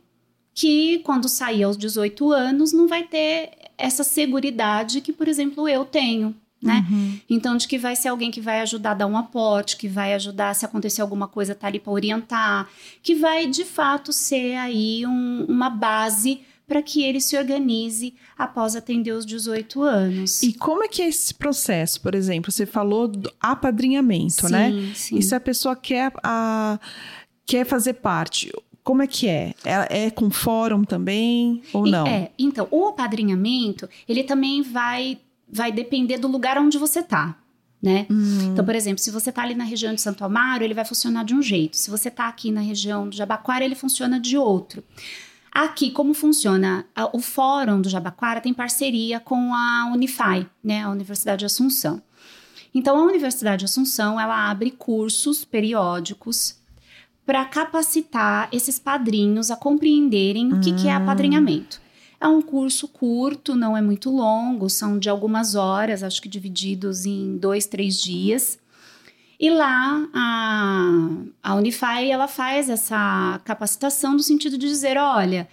que 0.61 0.98
quando 0.98 1.26
sair 1.26 1.62
aos 1.62 1.76
18 1.78 2.30
anos 2.32 2.70
não 2.72 2.86
vai 2.86 3.04
ter 3.04 3.50
essa 3.78 4.04
seguridade 4.04 5.00
que, 5.00 5.11
por 5.11 5.26
exemplo, 5.26 5.66
eu 5.66 5.86
tenho, 5.86 6.34
né? 6.62 6.84
Uhum. 6.90 7.18
Então, 7.30 7.56
de 7.56 7.66
que 7.66 7.78
vai 7.78 7.96
ser 7.96 8.08
alguém 8.08 8.30
que 8.30 8.42
vai 8.42 8.61
ajudar 8.61 8.90
a 8.90 8.94
dar 8.94 9.06
um 9.06 9.16
aporte, 9.16 9.78
que 9.78 9.88
vai 9.88 10.12
ajudar 10.12 10.54
se 10.54 10.66
acontecer 10.66 11.00
alguma 11.00 11.26
coisa, 11.26 11.54
tá 11.54 11.66
ali 11.66 11.80
para 11.80 11.90
orientar, 11.92 12.68
que 13.02 13.14
vai 13.14 13.46
de 13.46 13.64
fato 13.64 14.12
ser 14.12 14.56
aí 14.56 15.06
um- 15.06 15.46
uma 15.48 15.70
base 15.70 16.42
para 16.68 16.82
que 16.82 17.02
ele 17.02 17.22
se 17.22 17.38
organize 17.38 18.14
após 18.36 18.76
atender 18.76 19.12
os 19.12 19.24
18 19.24 19.82
anos. 19.82 20.42
E 20.42 20.52
como 20.52 20.84
é 20.84 20.88
que 20.88 21.00
é 21.00 21.08
esse 21.08 21.32
processo? 21.32 22.00
Por 22.02 22.14
exemplo, 22.14 22.52
você 22.52 22.66
falou 22.66 23.08
do 23.08 23.32
apadrinhamento, 23.40 24.46
sim, 24.46 24.52
né? 24.52 24.92
Sim. 24.94 25.16
E 25.16 25.22
se 25.22 25.34
a 25.34 25.40
pessoa 25.40 25.74
quer, 25.74 26.12
a, 26.22 26.78
quer 27.46 27.64
fazer 27.64 27.94
parte, 27.94 28.52
como 28.83 29.03
é 29.03 29.07
que 29.07 29.28
é? 29.28 29.55
É, 29.64 30.07
é 30.07 30.11
com 30.11 30.31
fórum 30.31 30.85
também 30.85 31.62
ou 31.72 31.87
não? 31.87 32.07
É, 32.07 32.31
então, 32.39 32.66
o 32.70 32.89
apadrinhamento, 32.89 33.89
ele 34.09 34.24
também 34.24 34.62
vai, 34.62 35.18
vai 35.51 35.70
depender 35.70 36.18
do 36.18 36.28
lugar 36.28 36.59
onde 36.59 36.78
você 36.78 37.03
tá, 37.03 37.37
né? 37.83 38.07
Hum, 38.11 38.53
Então, 38.53 38.64
por 38.64 38.74
exemplo, 38.74 38.99
se 39.03 39.11
você 39.11 39.31
tá 39.31 39.43
ali 39.43 39.55
na 39.55 39.64
região 39.64 39.95
de 39.95 40.01
Santo 40.01 40.24
Amaro, 40.24 40.64
ele 40.64 40.74
vai 40.74 40.85
funcionar 40.85 41.24
de 41.24 41.35
um 41.35 41.43
jeito. 41.43 41.76
Se 41.76 41.91
você 41.91 42.11
tá 42.11 42.28
aqui 42.28 42.51
na 42.51 42.61
região 42.61 43.09
do 43.09 43.14
Jabaquara, 43.14 43.64
ele 43.64 43.74
funciona 43.74 44.18
de 44.18 44.37
outro. 44.37 44.83
Aqui, 45.53 45.91
como 45.91 46.14
funciona? 46.14 46.87
O 47.12 47.20
Fórum 47.20 47.81
do 47.81 47.89
Jabaquara 47.89 48.41
tem 48.41 48.55
parceria 48.55 49.18
com 49.18 49.53
a 49.53 49.91
Unify, 49.93 50.47
né, 50.62 50.83
a 50.85 50.91
Universidade 50.91 51.41
de 51.41 51.47
Assunção. 51.47 52.01
Então, 52.72 52.97
a 52.97 53.03
Universidade 53.03 53.61
de 53.61 53.64
Assunção, 53.64 54.20
ela 54.20 54.49
abre 54.49 54.70
cursos 54.70 55.45
periódicos 55.45 56.59
para 57.31 57.45
capacitar 57.45 58.49
esses 58.51 58.76
padrinhos 58.76 59.53
a 59.53 59.57
compreenderem 59.57 60.53
o 60.53 60.59
que, 60.59 60.72
que 60.74 60.89
é 60.89 60.93
apadrinhamento. 60.93 61.81
É 62.20 62.26
um 62.26 62.43
curso 62.43 62.89
curto, 62.89 63.55
não 63.55 63.76
é 63.76 63.81
muito 63.81 64.11
longo, 64.11 64.68
são 64.68 64.99
de 64.99 65.09
algumas 65.09 65.55
horas, 65.55 66.03
acho 66.03 66.20
que 66.20 66.28
divididos 66.28 67.07
em 67.07 67.37
dois, 67.37 67.66
três 67.66 68.03
dias. 68.03 68.59
E 69.39 69.49
lá 69.49 70.09
a, 70.12 71.09
a 71.41 71.55
Unify 71.55 72.11
ela 72.11 72.26
faz 72.26 72.68
essa 72.68 73.41
capacitação 73.45 74.14
no 74.14 74.20
sentido 74.24 74.59
de 74.59 74.66
dizer, 74.66 74.99
olha, 74.99 75.49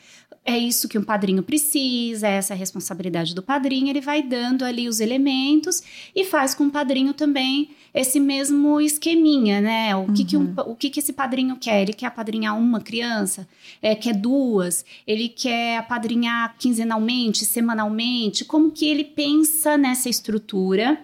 é 0.48 0.58
isso 0.58 0.88
que 0.88 0.98
um 0.98 1.04
padrinho 1.04 1.44
precisa, 1.44 2.26
essa 2.26 2.54
é 2.54 2.56
a 2.56 2.58
responsabilidade 2.58 3.36
do 3.36 3.44
padrinho, 3.44 3.90
ele 3.90 4.00
vai 4.00 4.24
dando 4.24 4.64
ali 4.64 4.88
os 4.88 5.02
elementos 5.02 5.84
e 6.16 6.24
faz 6.24 6.56
com 6.56 6.68
o 6.68 6.72
padrinho 6.72 7.14
também 7.14 7.72
esse 7.94 8.18
mesmo 8.18 8.80
esqueminha, 8.80 9.60
né? 9.60 9.94
O 9.94 10.14
que, 10.14 10.24
que, 10.24 10.38
um, 10.38 10.54
o 10.66 10.74
que, 10.74 10.90
que 10.90 11.02
esse 11.02 11.12
padrinho 11.12 11.58
quer? 11.58 11.82
Ele 11.82 11.92
quer 11.92 12.06
apadrinhar 12.06 12.58
uma 12.58 12.80
criança? 12.80 13.46
É, 13.82 13.94
quer 13.94 14.14
duas? 14.14 14.86
Ele 15.06 15.28
quer 15.28 15.80
apadrinhar 15.80 16.56
quinzenalmente, 16.58 17.44
semanalmente? 17.44 18.46
Como 18.46 18.72
que 18.72 18.88
ele 18.88 19.04
pensa 19.04 19.78
nessa 19.78 20.08
estrutura? 20.08 20.98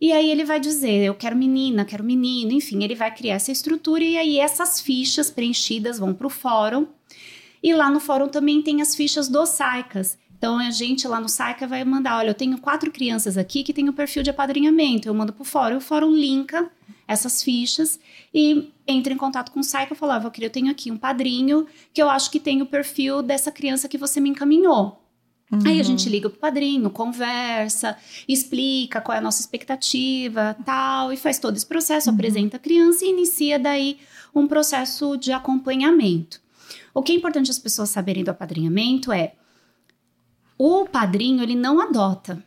E 0.00 0.12
aí 0.12 0.30
ele 0.30 0.44
vai 0.44 0.58
dizer, 0.58 1.04
eu 1.04 1.14
quero 1.14 1.36
menina, 1.36 1.84
quero 1.84 2.02
menino, 2.02 2.50
enfim, 2.52 2.82
ele 2.82 2.96
vai 2.96 3.14
criar 3.14 3.36
essa 3.36 3.52
estrutura 3.52 4.02
e 4.02 4.16
aí 4.16 4.38
essas 4.38 4.80
fichas 4.80 5.30
preenchidas 5.30 5.98
vão 5.98 6.12
para 6.12 6.26
o 6.26 6.30
fórum. 6.30 6.88
E 7.64 7.72
lá 7.74 7.88
no 7.90 7.98
fórum 7.98 8.28
também 8.28 8.60
tem 8.60 8.82
as 8.82 8.94
fichas 8.94 9.26
dos 9.26 9.48
SAICAS. 9.48 10.18
Então 10.36 10.58
a 10.58 10.70
gente 10.70 11.08
lá 11.08 11.18
no 11.18 11.28
SAICA 11.30 11.66
vai 11.66 11.82
mandar, 11.84 12.18
olha, 12.18 12.28
eu 12.28 12.34
tenho 12.34 12.58
quatro 12.58 12.90
crianças 12.90 13.38
aqui 13.38 13.62
que 13.64 13.72
tem 13.72 13.88
o 13.88 13.92
perfil 13.94 14.22
de 14.22 14.28
apadrinhamento. 14.28 15.08
Eu 15.08 15.14
mando 15.14 15.32
pro 15.32 15.42
fórum, 15.44 15.78
o 15.78 15.80
fórum 15.80 16.10
linka 16.10 16.70
essas 17.08 17.42
fichas 17.42 17.98
e 18.34 18.70
entra 18.86 19.14
em 19.14 19.16
contato 19.16 19.50
com 19.50 19.60
o 19.60 19.64
SAICA 19.64 19.94
e 19.94 19.96
fala, 19.96 20.18
ah, 20.18 20.32
eu 20.38 20.50
tenho 20.50 20.70
aqui 20.70 20.90
um 20.90 20.98
padrinho 20.98 21.66
que 21.94 22.02
eu 22.02 22.10
acho 22.10 22.30
que 22.30 22.38
tem 22.38 22.60
o 22.60 22.66
perfil 22.66 23.22
dessa 23.22 23.50
criança 23.50 23.88
que 23.88 23.96
você 23.96 24.20
me 24.20 24.28
encaminhou. 24.28 25.00
Aí 25.64 25.74
a 25.74 25.78
Uhum. 25.78 25.84
gente 25.84 26.08
liga 26.10 26.28
pro 26.28 26.38
padrinho, 26.38 26.90
conversa, 26.90 27.96
explica 28.28 29.00
qual 29.00 29.14
é 29.14 29.18
a 29.18 29.22
nossa 29.22 29.40
expectativa, 29.40 30.56
tal, 30.64 31.12
e 31.12 31.16
faz 31.16 31.38
todo 31.38 31.56
esse 31.56 31.66
processo, 31.66 32.10
apresenta 32.10 32.56
a 32.56 32.60
criança 32.60 33.04
e 33.04 33.10
inicia 33.10 33.58
daí 33.58 33.98
um 34.34 34.46
processo 34.46 35.16
de 35.16 35.32
acompanhamento. 35.32 36.43
O 36.94 37.02
que 37.02 37.12
é 37.12 37.16
importante 37.16 37.50
as 37.50 37.58
pessoas 37.58 37.90
saberem 37.90 38.22
do 38.24 38.30
apadrinhamento 38.30 39.12
é 39.12 39.32
o 40.56 40.86
padrinho, 40.86 41.42
ele 41.42 41.56
não 41.56 41.80
adota. 41.80 42.42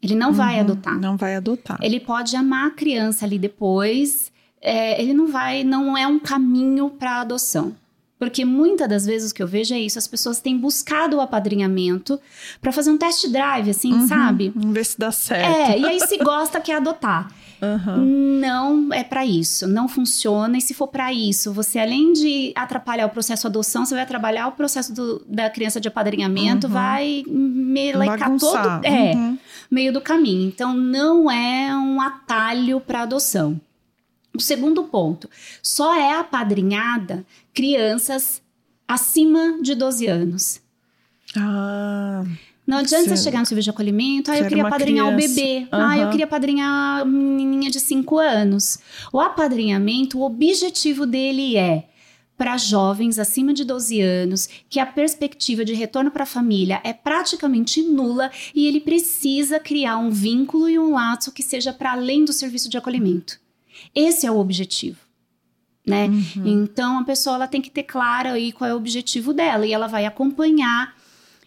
Ele 0.00 0.14
não 0.14 0.32
vai 0.32 0.54
Uhum, 0.56 0.60
adotar. 0.60 0.98
Não 1.00 1.16
vai 1.16 1.34
adotar. 1.36 1.78
Ele 1.82 2.00
pode 2.00 2.34
amar 2.36 2.68
a 2.68 2.70
criança 2.70 3.24
ali 3.24 3.38
depois. 3.38 4.30
é, 4.64 5.00
ele 5.02 5.12
não 5.12 5.26
vai, 5.26 5.64
não 5.64 5.98
é 5.98 6.06
um 6.06 6.20
caminho 6.20 6.88
para 6.90 7.20
adoção. 7.20 7.74
Porque 8.16 8.44
muitas 8.44 8.88
das 8.88 9.04
vezes 9.04 9.32
o 9.32 9.34
que 9.34 9.42
eu 9.42 9.48
vejo 9.48 9.74
é 9.74 9.80
isso, 9.80 9.98
as 9.98 10.06
pessoas 10.06 10.38
têm 10.38 10.56
buscado 10.56 11.16
o 11.16 11.20
apadrinhamento 11.20 12.20
para 12.60 12.70
fazer 12.70 12.92
um 12.92 12.96
test 12.96 13.26
drive, 13.28 13.70
assim, 13.70 13.92
Uhum, 13.92 14.06
sabe? 14.06 14.50
Vamos 14.54 14.72
ver 14.72 14.84
se 14.86 14.96
dá 14.96 15.10
certo. 15.10 15.44
É, 15.72 15.76
e 15.80 15.84
aí 15.84 15.98
se 16.06 16.16
gosta 16.18 16.60
quer 16.60 16.76
adotar. 16.76 17.28
Aham. 17.62 17.96
Não 18.40 18.92
é 18.92 19.04
para 19.04 19.24
isso, 19.24 19.68
não 19.68 19.88
funciona. 19.88 20.58
E 20.58 20.60
se 20.60 20.74
for 20.74 20.88
para 20.88 21.12
isso, 21.12 21.52
você 21.52 21.78
além 21.78 22.12
de 22.12 22.52
atrapalhar 22.56 23.06
o 23.06 23.10
processo 23.10 23.42
de 23.42 23.46
adoção, 23.46 23.86
você 23.86 23.94
vai 23.94 24.02
atrapalhar 24.02 24.48
o 24.48 24.52
processo 24.52 24.92
do- 24.92 25.24
da 25.28 25.48
criança 25.48 25.80
de 25.80 25.86
apadrinhamento, 25.86 26.66
Uhum. 26.66 26.72
vai 26.72 27.22
melecar 27.28 28.18
Bagunçar. 28.18 28.80
todo, 28.80 28.84
é, 28.84 29.12
Uhum. 29.14 29.38
meio 29.70 29.92
do 29.92 30.00
caminho. 30.00 30.48
Então 30.48 30.74
não 30.74 31.30
é 31.30 31.72
um 31.76 32.00
atalho 32.00 32.80
para 32.80 33.02
adoção. 33.02 33.60
O 34.36 34.40
segundo 34.40 34.82
ponto, 34.84 35.30
só 35.62 35.94
é 35.94 36.18
apadrinhada 36.18 37.24
crianças 37.54 38.42
acima 38.88 39.58
de 39.62 39.74
12 39.76 40.06
anos. 40.08 40.60
Ah, 41.36 42.24
Não 42.66 42.78
adianta 42.78 43.04
você 43.08 43.16
Você- 43.16 43.24
chegar 43.24 43.40
no 43.40 43.46
serviço 43.46 43.64
de 43.64 43.70
acolhimento, 43.70 44.30
ah, 44.30 44.38
eu 44.38 44.46
queria 44.46 44.62
uma 44.62 44.68
apadrinhar 44.68 45.08
o 45.08 45.16
bebê, 45.16 45.66
ah, 45.72 45.98
eu 45.98 46.10
queria 46.10 46.26
apadrinhar 46.26 47.00
a 47.00 47.04
menininha 47.04 47.70
de 47.70 47.80
5 47.80 48.18
anos. 48.18 48.78
O 49.12 49.20
apadrinhamento, 49.20 50.18
o 50.18 50.22
objetivo 50.22 51.04
dele 51.04 51.56
é 51.56 51.88
para 52.36 52.56
jovens 52.56 53.18
acima 53.18 53.52
de 53.52 53.64
12 53.64 54.00
anos, 54.00 54.48
que 54.68 54.80
a 54.80 54.86
perspectiva 54.86 55.64
de 55.64 55.74
retorno 55.74 56.10
para 56.10 56.22
a 56.22 56.26
família 56.26 56.80
é 56.82 56.92
praticamente 56.92 57.82
nula 57.82 58.30
e 58.54 58.66
ele 58.66 58.80
precisa 58.80 59.60
criar 59.60 59.98
um 59.98 60.10
vínculo 60.10 60.68
e 60.68 60.78
um 60.78 60.92
laço 60.92 61.30
que 61.30 61.42
seja 61.42 61.72
para 61.72 61.92
além 61.92 62.24
do 62.24 62.32
serviço 62.32 62.68
de 62.68 62.76
acolhimento. 62.76 63.38
Esse 63.94 64.26
é 64.26 64.30
o 64.30 64.38
objetivo. 64.38 64.98
Né? 65.84 66.06
uhum. 66.06 66.46
Então 66.46 67.00
a 67.00 67.04
pessoa 67.04 67.34
ela 67.34 67.48
tem 67.48 67.60
que 67.60 67.70
ter 67.70 67.82
claro 67.82 68.28
aí 68.28 68.52
qual 68.52 68.70
é 68.70 68.72
o 68.72 68.76
objetivo 68.76 69.32
dela 69.32 69.66
e 69.66 69.72
ela 69.72 69.88
vai 69.88 70.06
acompanhar 70.06 70.94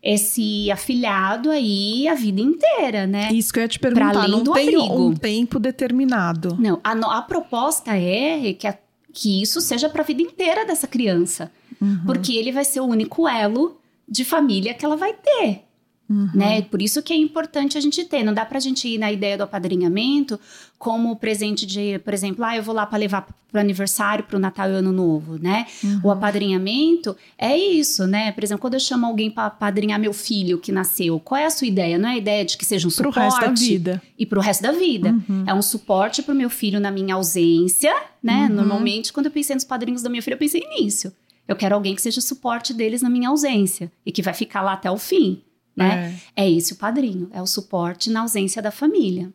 esse 0.06 0.70
afilhado 0.72 1.50
aí 1.50 2.08
a 2.08 2.14
vida 2.14 2.40
inteira, 2.40 3.08
né? 3.08 3.30
Isso 3.34 3.52
que 3.52 3.58
eu 3.60 3.64
ia 3.64 3.68
te 3.68 3.80
perguntar. 3.80 4.16
além 4.16 4.30
Não 4.32 4.44
do 4.44 4.54
tem 4.54 4.68
abrigo. 4.68 5.08
um 5.08 5.16
tempo 5.16 5.60
determinado. 5.60 6.56
Não, 6.60 6.80
a, 6.84 6.92
a 7.18 7.22
proposta 7.24 7.98
é 7.98 8.54
que, 8.54 8.68
a- 8.68 8.78
que 9.12 9.42
isso 9.42 9.60
seja 9.60 9.90
para 9.90 10.04
a 10.04 10.06
vida 10.06 10.22
inteira 10.22 10.64
dessa 10.66 10.88
criança, 10.88 11.52
Uhum. 11.82 12.02
porque 12.06 12.34
ele 12.34 12.52
vai 12.54 12.64
ser 12.64 12.80
o 12.80 12.86
único 12.86 13.28
elo 13.28 13.78
de 14.08 14.24
família 14.24 14.74
que 14.74 14.86
ela 14.86 14.96
vai 14.96 15.12
ter. 15.14 15.64
Uhum. 16.10 16.30
Né? 16.34 16.62
Por 16.64 16.82
isso 16.82 17.02
que 17.02 17.12
é 17.12 17.16
importante 17.16 17.78
a 17.78 17.82
gente 17.82 18.04
ter. 18.06 18.24
Não 18.24 18.34
dá 18.34 18.46
pra 18.46 18.60
gente 18.60 18.88
ir 18.88 18.98
na 18.98 19.12
ideia 19.12 19.38
do 19.38 19.44
apadrinhamento 19.44 20.40
como 20.78 21.16
presente 21.16 21.66
de, 21.66 21.98
por 22.00 22.14
exemplo, 22.14 22.46
ah, 22.46 22.56
eu 22.56 22.62
vou 22.62 22.76
lá 22.76 22.86
para 22.86 23.00
levar 23.00 23.28
pro 23.52 23.60
aniversário, 23.60 24.24
pro 24.26 24.38
Natal 24.38 24.70
e 24.70 24.74
Ano 24.74 24.92
Novo, 24.92 25.40
né? 25.42 25.66
Uhum. 25.84 26.02
O 26.04 26.12
apadrinhamento 26.12 27.16
é 27.38 27.58
isso, 27.58 28.06
né? 28.06 28.32
Por 28.34 28.44
exemplo, 28.44 28.62
quando 28.62 28.76
eu 28.76 28.80
chamo 28.80 29.06
alguém 29.06 29.32
para 29.32 29.46
apadrinhar 29.46 30.00
meu 30.00 30.14
filho 30.14 30.60
que 30.60 30.72
nasceu, 30.72 31.20
qual 31.20 31.40
é 31.40 31.46
a 31.46 31.50
sua 31.50 31.66
ideia? 31.66 31.98
Não 31.98 32.10
é 32.10 32.14
a 32.14 32.18
ideia 32.18 32.46
de 32.46 32.58
que 32.58 32.66
seja 32.66 32.88
um 32.88 32.92
Pro 32.92 33.12
suporte 33.12 33.20
resto 33.20 33.40
da 33.42 33.52
vida. 33.52 34.02
e 34.20 34.26
pro 34.26 34.42
resto 34.42 34.62
da 34.62 34.74
vida. 34.74 35.10
Uhum. 35.28 35.44
É 35.48 35.54
um 35.54 35.62
suporte 35.62 36.22
pro 36.22 36.36
meu 36.36 36.50
filho 36.50 36.80
na 36.80 36.92
minha 36.92 37.16
ausência, 37.16 37.96
né? 38.22 38.48
Uhum. 38.50 38.56
Normalmente, 38.56 39.12
quando 39.12 39.28
eu 39.28 39.32
pensei 39.32 39.56
nos 39.56 39.64
padrinhos 39.64 40.02
da 40.04 40.10
minha 40.10 40.22
filha, 40.22 40.36
eu 40.36 40.40
pensei 40.40 40.62
nisso. 40.78 41.12
Eu 41.48 41.56
quero 41.56 41.76
alguém 41.76 41.96
que 41.96 42.02
seja 42.02 42.22
suporte 42.22 42.74
deles 42.74 43.02
na 43.02 43.10
minha 43.10 43.30
ausência 43.30 43.92
e 44.06 44.12
que 44.12 44.22
vai 44.22 44.34
ficar 44.34 44.62
lá 44.62 44.74
até 44.74 44.90
o 44.92 44.98
fim. 44.98 45.42
Né? 45.76 46.18
É. 46.36 46.44
é 46.46 46.52
esse 46.52 46.74
o 46.74 46.78
padrinho, 46.78 47.30
é 47.32 47.42
o 47.42 47.48
suporte 47.48 48.10
na 48.10 48.22
ausência 48.22 48.62
da 48.62 48.72
família. 48.72 49.34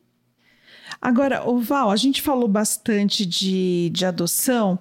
Agora, 1.01 1.49
o 1.49 1.59
Val, 1.59 1.91
a 1.91 1.97
gente 1.97 2.20
falou 2.20 2.47
bastante 2.47 3.24
de, 3.24 3.91
de 3.91 4.05
adoção 4.05 4.78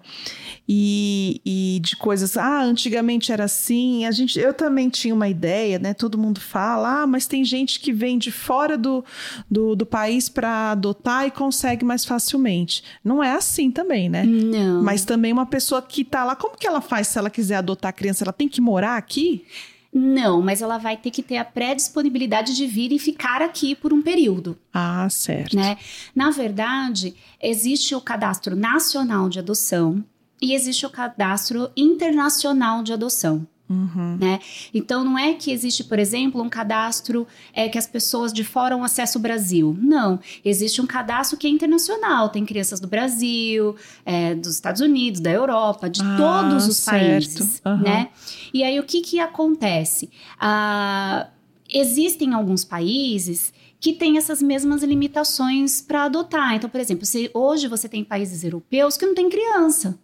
e, 0.68 1.41
e 1.45 1.80
de 1.82 1.95
coisas. 1.95 2.36
Ah, 2.36 2.62
antigamente 2.62 3.32
era 3.32 3.45
assim. 3.45 4.05
A 4.05 4.12
gente, 4.12 4.38
eu 4.38 4.53
também 4.53 4.89
tinha 4.89 5.14
uma 5.16 5.30
ideia, 5.30 5.80
né? 5.80 5.93
Todo 5.93 6.18
mundo 6.18 6.41
fala, 6.41 7.03
ah, 7.03 7.07
mas 7.07 7.26
tem 7.26 7.45
gente 7.45 7.80
que 7.80 7.93
vem 7.93 8.18
de 8.18 8.32
fora 8.32 8.78
do, 8.78 9.03
do, 9.49 9.78
do 9.78 9.86
país 9.86 10.28
para 10.28 10.72
adotar 10.72 11.26
e 11.26 11.32
consegue 11.32 11.86
mais 11.86 12.03
facilmente. 12.03 12.84
Não 13.01 13.24
é 13.24 13.32
assim 13.32 13.72
também, 13.72 14.10
né? 14.10 14.24
Não. 14.24 14.84
Mas 14.84 15.05
também 15.05 15.32
uma 15.32 15.45
pessoa 15.45 15.82
que 15.82 16.03
tá 16.03 16.26
lá, 16.26 16.36
como 16.36 16.57
que 16.57 16.68
ela 16.68 16.82
faz 16.82 17.07
se 17.07 17.18
ela 17.18 17.30
quiser 17.30 17.55
adotar 17.55 17.89
a 17.89 17.93
criança? 17.93 18.26
Ela 18.26 18.34
tem 18.34 18.49
que 18.49 18.60
morar 18.60 18.97
aqui? 18.97 19.45
Não, 19.92 20.42
mas 20.42 20.62
ela 20.62 20.78
vai 20.78 20.96
ter 20.96 21.10
que 21.10 21.24
ter 21.24 21.38
a 21.38 21.46
pré-disponibilidade 21.46 22.56
de 22.56 22.68
vir 22.68 22.92
e 22.92 23.00
ficar 23.00 23.42
aqui 23.42 23.76
por 23.76 23.92
um 23.92 24.02
período. 24.02 24.58
Ah, 24.72 25.08
certo. 25.10 25.56
Né? 25.56 25.78
Na 26.16 26.30
verdade, 26.30 27.16
existe 27.42 27.96
o 27.96 28.02
cadastro 28.02 28.56
nacional 28.56 29.28
de 29.30 29.40
adoção 29.40 30.04
e 30.42 30.54
existe 30.54 30.86
o 30.86 30.90
cadastro 30.90 31.72
internacional 31.76 32.84
de 32.84 32.94
adoção. 32.94 33.48
Uhum. 33.70 34.17
Né? 34.20 34.39
Então, 34.74 35.03
não 35.03 35.17
é 35.17 35.34
que 35.36 35.51
existe, 35.51 35.84
por 35.84 35.99
exemplo, 35.99 36.41
um 36.41 36.49
cadastro 36.49 37.28
é, 37.53 37.70
que 37.70 37.78
as 37.78 37.86
pessoas 37.86 38.34
de 38.34 38.43
fora 38.43 38.76
um 38.76 38.84
acesso 38.84 39.20
ao 39.20 39.22
Brasil. 39.22 39.78
Não. 39.80 40.20
Existe 40.43 40.82
um 40.82 40.88
cadastro 40.88 41.38
que 41.38 41.45
é 41.45 41.49
internacional. 41.51 42.30
Tem 42.30 42.43
crianças 42.45 42.80
do 42.80 42.88
Brasil, 42.88 43.76
é, 44.03 44.34
dos 44.34 44.55
Estados 44.55 44.82
Unidos, 44.82 45.22
da 45.22 45.30
Europa, 45.30 45.88
de 45.88 46.01
ah, 46.01 46.17
todos 46.17 46.67
os 46.67 46.78
certo. 46.78 46.99
países. 46.99 47.61
Uhum. 47.63 47.78
Né? 47.78 48.09
E 48.51 48.63
aí, 48.63 48.80
o 48.80 48.84
que, 48.84 49.01
que 49.01 49.20
acontece? 49.20 50.09
Ah, 50.39 51.28
existem 51.72 52.34
alguns 52.34 52.65
países 52.65 53.53
que 53.80 53.93
têm 53.93 54.17
essas 54.17 54.41
mesmas 54.41 54.82
limitações 54.82 55.80
para 55.80 56.05
adotar. 56.05 56.55
Então, 56.55 56.70
por 56.70 56.82
exemplo, 56.82 57.05
se 57.05 57.30
hoje 57.34 57.67
você 57.67 57.88
tem 57.88 58.03
países 58.03 58.43
europeus 58.43 58.97
que 58.97 59.05
não 59.05 59.13
tem 59.13 59.30
criança. 59.30 59.97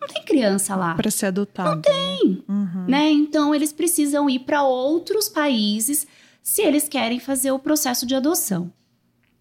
Não 0.00 0.08
tem 0.08 0.24
criança 0.24 0.74
lá. 0.74 0.94
Para 0.94 1.10
ser 1.10 1.26
adotado. 1.26 1.76
Não 1.76 1.80
tem. 1.80 2.11
Uhum. 2.48 2.84
Né? 2.88 3.10
Então, 3.10 3.54
eles 3.54 3.72
precisam 3.72 4.28
ir 4.28 4.40
para 4.40 4.62
outros 4.62 5.28
países 5.28 6.06
se 6.42 6.62
eles 6.62 6.88
querem 6.88 7.20
fazer 7.20 7.52
o 7.52 7.58
processo 7.58 8.06
de 8.06 8.14
adoção. 8.14 8.72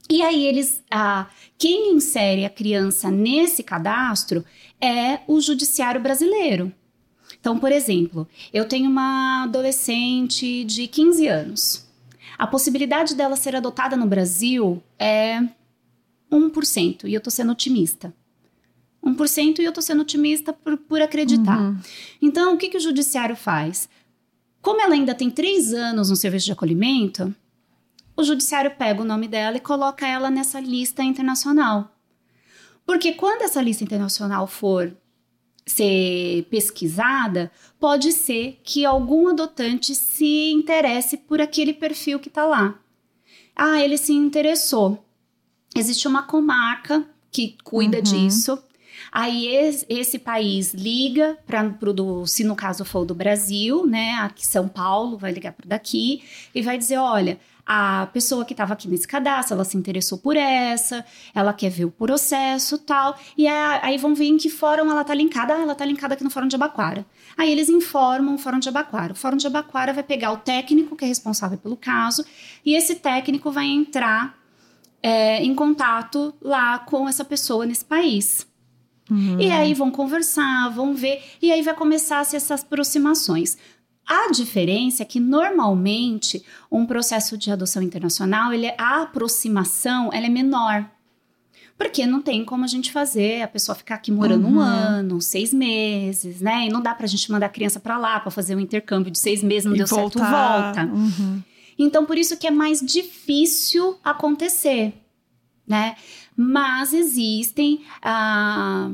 E 0.09 0.21
aí, 0.21 0.45
eles. 0.45 0.83
Ah, 0.91 1.27
quem 1.57 1.95
insere 1.95 2.45
a 2.45 2.49
criança 2.49 3.09
nesse 3.09 3.63
cadastro 3.63 4.43
é 4.79 5.19
o 5.27 5.39
judiciário 5.39 6.01
brasileiro. 6.01 6.71
Então, 7.39 7.57
por 7.57 7.71
exemplo, 7.71 8.27
eu 8.53 8.67
tenho 8.67 8.89
uma 8.89 9.43
adolescente 9.43 10.63
de 10.63 10.87
15 10.87 11.27
anos. 11.27 11.87
A 12.37 12.45
possibilidade 12.45 13.15
dela 13.15 13.35
ser 13.35 13.55
adotada 13.55 13.95
no 13.95 14.05
Brasil 14.05 14.81
é 14.97 15.41
1%, 16.31 17.07
e 17.07 17.13
eu 17.13 17.21
tô 17.21 17.29
sendo 17.29 17.51
otimista. 17.51 18.13
1% 19.03 19.59
e 19.59 19.63
eu 19.63 19.71
tô 19.71 19.81
sendo 19.81 20.01
otimista 20.01 20.53
por, 20.53 20.77
por 20.77 21.01
acreditar. 21.01 21.59
Uhum. 21.59 21.77
Então, 22.21 22.53
o 22.53 22.57
que, 22.57 22.69
que 22.69 22.77
o 22.77 22.81
judiciário 22.81 23.35
faz? 23.35 23.89
Como 24.61 24.79
ela 24.79 24.93
ainda 24.93 25.15
tem 25.15 25.29
três 25.29 25.73
anos 25.73 26.09
no 26.09 26.15
serviço 26.15 26.45
de 26.45 26.51
acolhimento, 26.51 27.33
o 28.15 28.23
judiciário 28.23 28.71
pega 28.77 29.01
o 29.01 29.05
nome 29.05 29.27
dela 29.27 29.57
e 29.57 29.61
coloca 29.61 30.05
ela 30.05 30.29
nessa 30.29 30.59
lista 30.59 31.03
internacional. 31.03 31.95
Porque 32.85 33.13
quando 33.13 33.41
essa 33.41 33.61
lista 33.61 33.83
internacional 33.83 34.45
for 34.45 34.95
ser 35.65 36.43
pesquisada, 36.49 37.51
pode 37.79 38.11
ser 38.11 38.59
que 38.63 38.85
algum 38.85 39.29
adotante 39.29 39.95
se 39.95 40.51
interesse 40.51 41.17
por 41.17 41.41
aquele 41.41 41.73
perfil 41.73 42.19
que 42.19 42.27
está 42.27 42.45
lá. 42.45 42.79
Ah, 43.55 43.79
ele 43.79 43.97
se 43.97 44.13
interessou. 44.13 45.03
Existe 45.75 46.07
uma 46.07 46.23
comarca 46.23 47.05
que 47.31 47.55
cuida 47.63 47.97
uhum. 47.97 48.03
disso. 48.03 48.61
Aí 49.11 49.47
esse, 49.47 49.85
esse 49.89 50.17
país 50.17 50.73
liga 50.73 51.37
para 51.45 51.69
o 52.01 52.25
se 52.25 52.45
no 52.45 52.55
caso 52.55 52.85
for 52.85 53.05
do 53.05 53.13
Brasil, 53.13 53.85
né? 53.85 54.13
Aqui 54.21 54.47
São 54.47 54.69
Paulo 54.69 55.17
vai 55.17 55.33
ligar 55.33 55.51
para 55.51 55.67
daqui 55.67 56.23
e 56.55 56.61
vai 56.61 56.77
dizer, 56.77 56.97
olha, 56.97 57.37
a 57.65 58.07
pessoa 58.07 58.45
que 58.45 58.53
estava 58.53 58.73
aqui 58.73 58.87
nesse 58.87 59.07
cadastro, 59.07 59.55
ela 59.55 59.65
se 59.65 59.77
interessou 59.77 60.17
por 60.17 60.35
essa, 60.35 61.05
ela 61.35 61.53
quer 61.53 61.69
ver 61.69 61.85
o 61.85 61.91
processo 61.91 62.77
tal, 62.77 63.17
e 63.37 63.47
aí 63.47 63.97
vão 63.97 64.15
ver 64.15 64.25
em 64.25 64.37
que 64.37 64.49
fórum 64.49 64.89
ela 64.89 65.03
tá 65.03 65.13
linkada. 65.13 65.55
Ah, 65.55 65.61
ela 65.61 65.75
tá 65.75 65.85
linkada 65.85 66.13
aqui 66.13 66.23
no 66.23 66.29
Fórum 66.29 66.47
de 66.47 66.55
Abaquara. 66.55 67.05
Aí 67.37 67.51
eles 67.51 67.69
informam 67.69 68.35
o 68.35 68.37
Fórum 68.37 68.59
de 68.59 68.69
Abaquara. 68.69 69.13
O 69.13 69.15
Fórum 69.15 69.37
de 69.37 69.47
Abaquara 69.47 69.93
vai 69.93 70.03
pegar 70.03 70.31
o 70.31 70.37
técnico 70.37 70.95
que 70.95 71.05
é 71.05 71.07
responsável 71.07 71.57
pelo 71.57 71.75
caso, 71.75 72.25
e 72.65 72.75
esse 72.75 72.95
técnico 72.95 73.51
vai 73.51 73.65
entrar 73.67 74.37
é, 75.03 75.43
em 75.43 75.53
contato 75.53 76.33
lá 76.41 76.79
com 76.79 77.09
essa 77.09 77.25
pessoa 77.25 77.65
nesse 77.65 77.85
país. 77.85 78.50
Uhum. 79.11 79.41
E 79.41 79.51
aí 79.51 79.73
vão 79.73 79.91
conversar, 79.91 80.69
vão 80.69 80.93
ver, 80.93 81.21
e 81.41 81.51
aí 81.51 81.61
vai 81.61 81.73
começar 81.73 82.21
a 82.21 82.23
ser 82.23 82.37
essas 82.37 82.63
aproximações. 82.63 83.57
A 84.07 84.31
diferença 84.31 85.03
é 85.03 85.05
que 85.05 85.19
normalmente 85.19 86.43
um 86.71 86.85
processo 86.85 87.37
de 87.37 87.51
adoção 87.51 87.83
internacional, 87.83 88.53
ele, 88.53 88.67
é, 88.67 88.75
a 88.77 89.01
aproximação 89.01 90.09
ela 90.13 90.25
é 90.25 90.29
menor. 90.29 90.89
Porque 91.77 92.05
não 92.05 92.21
tem 92.21 92.45
como 92.45 92.63
a 92.63 92.67
gente 92.67 92.91
fazer 92.91 93.41
a 93.41 93.47
pessoa 93.47 93.75
ficar 93.75 93.95
aqui 93.95 94.11
morando 94.11 94.45
uhum. 94.47 94.57
um 94.57 94.59
ano, 94.59 95.19
seis 95.19 95.53
meses, 95.53 96.39
né? 96.39 96.67
E 96.67 96.69
não 96.69 96.81
dá 96.81 96.93
pra 96.93 97.07
gente 97.07 97.29
mandar 97.31 97.47
a 97.47 97.49
criança 97.49 97.79
para 97.79 97.97
lá 97.97 98.19
para 98.19 98.31
fazer 98.31 98.55
um 98.55 98.59
intercâmbio 98.59 99.11
de 99.11 99.19
seis 99.19 99.43
meses, 99.43 99.65
não 99.65 99.73
e 99.73 99.79
deu 99.79 99.87
voltar. 99.87 100.19
certo, 100.19 100.85
volta. 100.85 100.93
Uhum. 100.93 101.41
Então, 101.77 102.05
por 102.05 102.17
isso 102.17 102.37
que 102.37 102.45
é 102.47 102.51
mais 102.51 102.79
difícil 102.79 103.97
acontecer, 104.03 104.93
né? 105.71 105.95
Mas 106.35 106.93
existem. 106.93 107.81
Ah, 108.01 108.91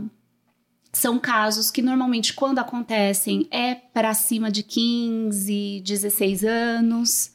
são 0.94 1.20
casos 1.20 1.70
que 1.70 1.82
normalmente, 1.82 2.34
quando 2.34 2.58
acontecem, 2.58 3.48
é 3.52 3.76
para 3.76 4.14
cima 4.16 4.50
de 4.50 4.64
15, 4.64 5.82
16 5.86 6.44
anos, 6.44 7.32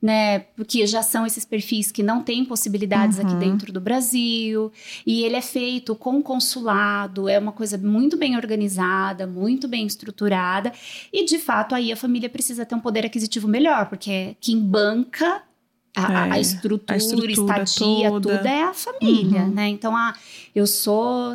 né? 0.00 0.40
Porque 0.54 0.86
já 0.86 1.02
são 1.02 1.26
esses 1.26 1.44
perfis 1.44 1.90
que 1.90 2.04
não 2.04 2.22
têm 2.22 2.44
possibilidades 2.44 3.18
uhum. 3.18 3.26
aqui 3.26 3.34
dentro 3.34 3.72
do 3.72 3.80
Brasil. 3.80 4.70
E 5.04 5.24
ele 5.24 5.34
é 5.34 5.42
feito 5.42 5.96
com 5.96 6.22
consulado, 6.22 7.28
é 7.28 7.38
uma 7.38 7.52
coisa 7.52 7.76
muito 7.76 8.16
bem 8.16 8.36
organizada, 8.36 9.26
muito 9.26 9.66
bem 9.66 9.86
estruturada. 9.86 10.72
E 11.12 11.24
de 11.24 11.38
fato, 11.38 11.74
aí 11.74 11.90
a 11.90 11.96
família 11.96 12.28
precisa 12.28 12.64
ter 12.64 12.76
um 12.76 12.80
poder 12.80 13.04
aquisitivo 13.04 13.48
melhor, 13.48 13.88
porque 13.88 14.36
quem 14.40 14.60
banca 14.60 15.42
a, 15.96 16.26
é, 16.26 16.30
a, 16.32 16.40
estrutura, 16.40 16.94
a 16.94 16.96
estrutura, 16.96 17.32
estadia, 17.32 18.10
toda. 18.10 18.38
tudo 18.38 18.46
é 18.46 18.62
a 18.62 18.72
família, 18.74 19.42
uhum. 19.42 19.50
né? 19.50 19.68
Então, 19.68 19.96
ah, 19.96 20.14
eu 20.54 20.66
sou, 20.66 21.32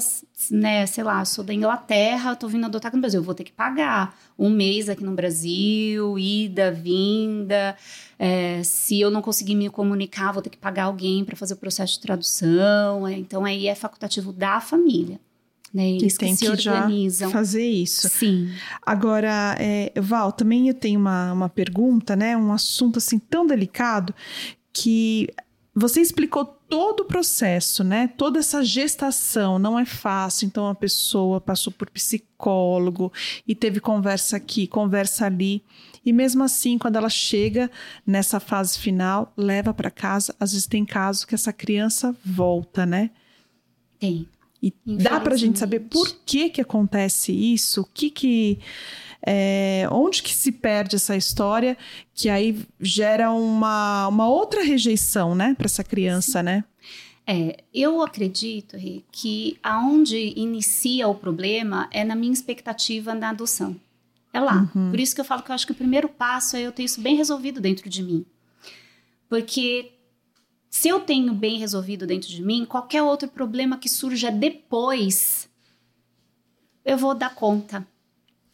né, 0.49 0.85
sei 0.85 1.03
lá, 1.03 1.23
sou 1.25 1.43
da 1.43 1.53
Inglaterra, 1.53 2.35
tô 2.35 2.47
vindo 2.47 2.65
adotar 2.65 2.87
aqui 2.87 2.95
no 2.95 3.01
Brasil, 3.01 3.19
eu 3.19 3.23
vou 3.23 3.35
ter 3.35 3.43
que 3.43 3.51
pagar 3.51 4.17
um 4.37 4.49
mês 4.49 4.89
aqui 4.89 5.03
no 5.03 5.13
Brasil, 5.13 6.17
ida, 6.17 6.71
vinda. 6.71 7.75
É, 8.17 8.61
se 8.63 8.99
eu 8.99 9.11
não 9.11 9.21
conseguir 9.21 9.55
me 9.55 9.69
comunicar, 9.69 10.31
vou 10.31 10.41
ter 10.41 10.49
que 10.49 10.57
pagar 10.57 10.85
alguém 10.85 11.23
para 11.25 11.35
fazer 11.35 11.53
o 11.53 11.57
processo 11.57 11.93
de 11.93 11.99
tradução. 11.99 13.07
É, 13.07 13.13
então, 13.13 13.43
aí 13.43 13.67
é 13.67 13.75
facultativo 13.75 14.31
da 14.31 14.61
família. 14.61 15.19
Né, 15.75 15.89
eles 15.89 16.17
que, 16.17 16.25
que, 16.25 16.37
que 16.37 16.47
organizam. 16.49 17.29
fazer 17.29 17.67
isso. 17.67 18.07
Sim. 18.07 18.49
Agora, 18.81 19.57
é, 19.59 19.91
Val, 19.99 20.31
também 20.31 20.69
eu 20.69 20.73
tenho 20.73 20.97
uma, 20.97 21.33
uma 21.33 21.49
pergunta, 21.49 22.15
né? 22.15 22.37
Um 22.37 22.53
assunto 22.53 22.97
assim 22.97 23.19
tão 23.19 23.45
delicado 23.45 24.15
que 24.71 25.27
você 25.75 25.99
explicou 25.99 26.45
todo 26.45 27.01
o 27.01 27.05
processo, 27.05 27.83
né? 27.83 28.07
Toda 28.07 28.39
essa 28.39 28.63
gestação 28.63 29.59
não 29.59 29.77
é 29.77 29.83
fácil. 29.83 30.45
Então 30.45 30.69
a 30.69 30.75
pessoa 30.75 31.41
passou 31.41 31.73
por 31.73 31.89
psicólogo 31.89 33.11
e 33.45 33.53
teve 33.53 33.81
conversa 33.81 34.37
aqui, 34.37 34.67
conversa 34.67 35.25
ali. 35.25 35.61
E 36.05 36.13
mesmo 36.13 36.41
assim, 36.41 36.77
quando 36.77 36.95
ela 36.95 37.09
chega 37.09 37.69
nessa 38.07 38.39
fase 38.39 38.79
final, 38.79 39.33
leva 39.35 39.73
para 39.73 39.91
casa, 39.91 40.33
às 40.39 40.53
vezes 40.53 40.67
tem 40.67 40.85
casos 40.85 41.25
que 41.25 41.35
essa 41.35 41.51
criança 41.51 42.15
volta, 42.23 42.85
né? 42.85 43.11
Tem. 43.99 44.25
E 44.61 44.73
dá 44.85 45.19
para 45.19 45.35
a 45.35 45.37
gente 45.37 45.59
saber 45.59 45.81
por 45.81 46.09
que 46.25 46.49
que 46.49 46.61
acontece 46.61 47.31
isso, 47.31 47.81
o 47.81 47.85
que 47.85 48.09
que 48.09 48.59
é, 49.25 49.87
onde 49.91 50.21
que 50.21 50.33
se 50.33 50.51
perde 50.51 50.95
essa 50.95 51.15
história 51.15 51.77
que 52.13 52.29
aí 52.29 52.63
gera 52.79 53.31
uma, 53.31 54.07
uma 54.07 54.27
outra 54.27 54.63
rejeição, 54.63 55.33
né, 55.33 55.55
para 55.57 55.65
essa 55.65 55.83
criança, 55.83 56.39
Sim. 56.39 56.45
né? 56.45 56.63
É, 57.27 57.63
eu 57.73 58.03
acredito 58.03 58.77
Rê, 58.77 59.01
que 59.11 59.57
aonde 59.63 60.33
inicia 60.35 61.07
o 61.07 61.15
problema 61.15 61.89
é 61.91 62.03
na 62.03 62.15
minha 62.15 62.31
expectativa 62.31 63.15
na 63.15 63.31
adoção. 63.31 63.75
É 64.31 64.39
lá. 64.39 64.69
Uhum. 64.75 64.91
Por 64.91 64.99
isso 64.99 65.15
que 65.15 65.21
eu 65.21 65.25
falo 65.25 65.41
que 65.41 65.49
eu 65.49 65.55
acho 65.55 65.65
que 65.65 65.71
o 65.71 65.75
primeiro 65.75 66.07
passo 66.07 66.55
é 66.55 66.61
eu 66.61 66.71
ter 66.71 66.83
isso 66.83 67.01
bem 67.01 67.15
resolvido 67.15 67.59
dentro 67.59 67.89
de 67.89 68.03
mim. 68.03 68.25
Porque 69.27 69.93
se 70.75 70.89
eu 70.89 70.99
tenho 70.99 71.33
bem 71.33 71.57
resolvido 71.57 72.05
dentro 72.05 72.27
de 72.27 72.43
mim, 72.43 72.65
qualquer 72.65 73.01
outro 73.01 73.29
problema 73.29 73.77
que 73.77 73.87
surja 73.87 74.29
depois, 74.29 75.47
eu 76.83 76.97
vou 76.97 77.15
dar 77.15 77.33
conta. 77.33 77.87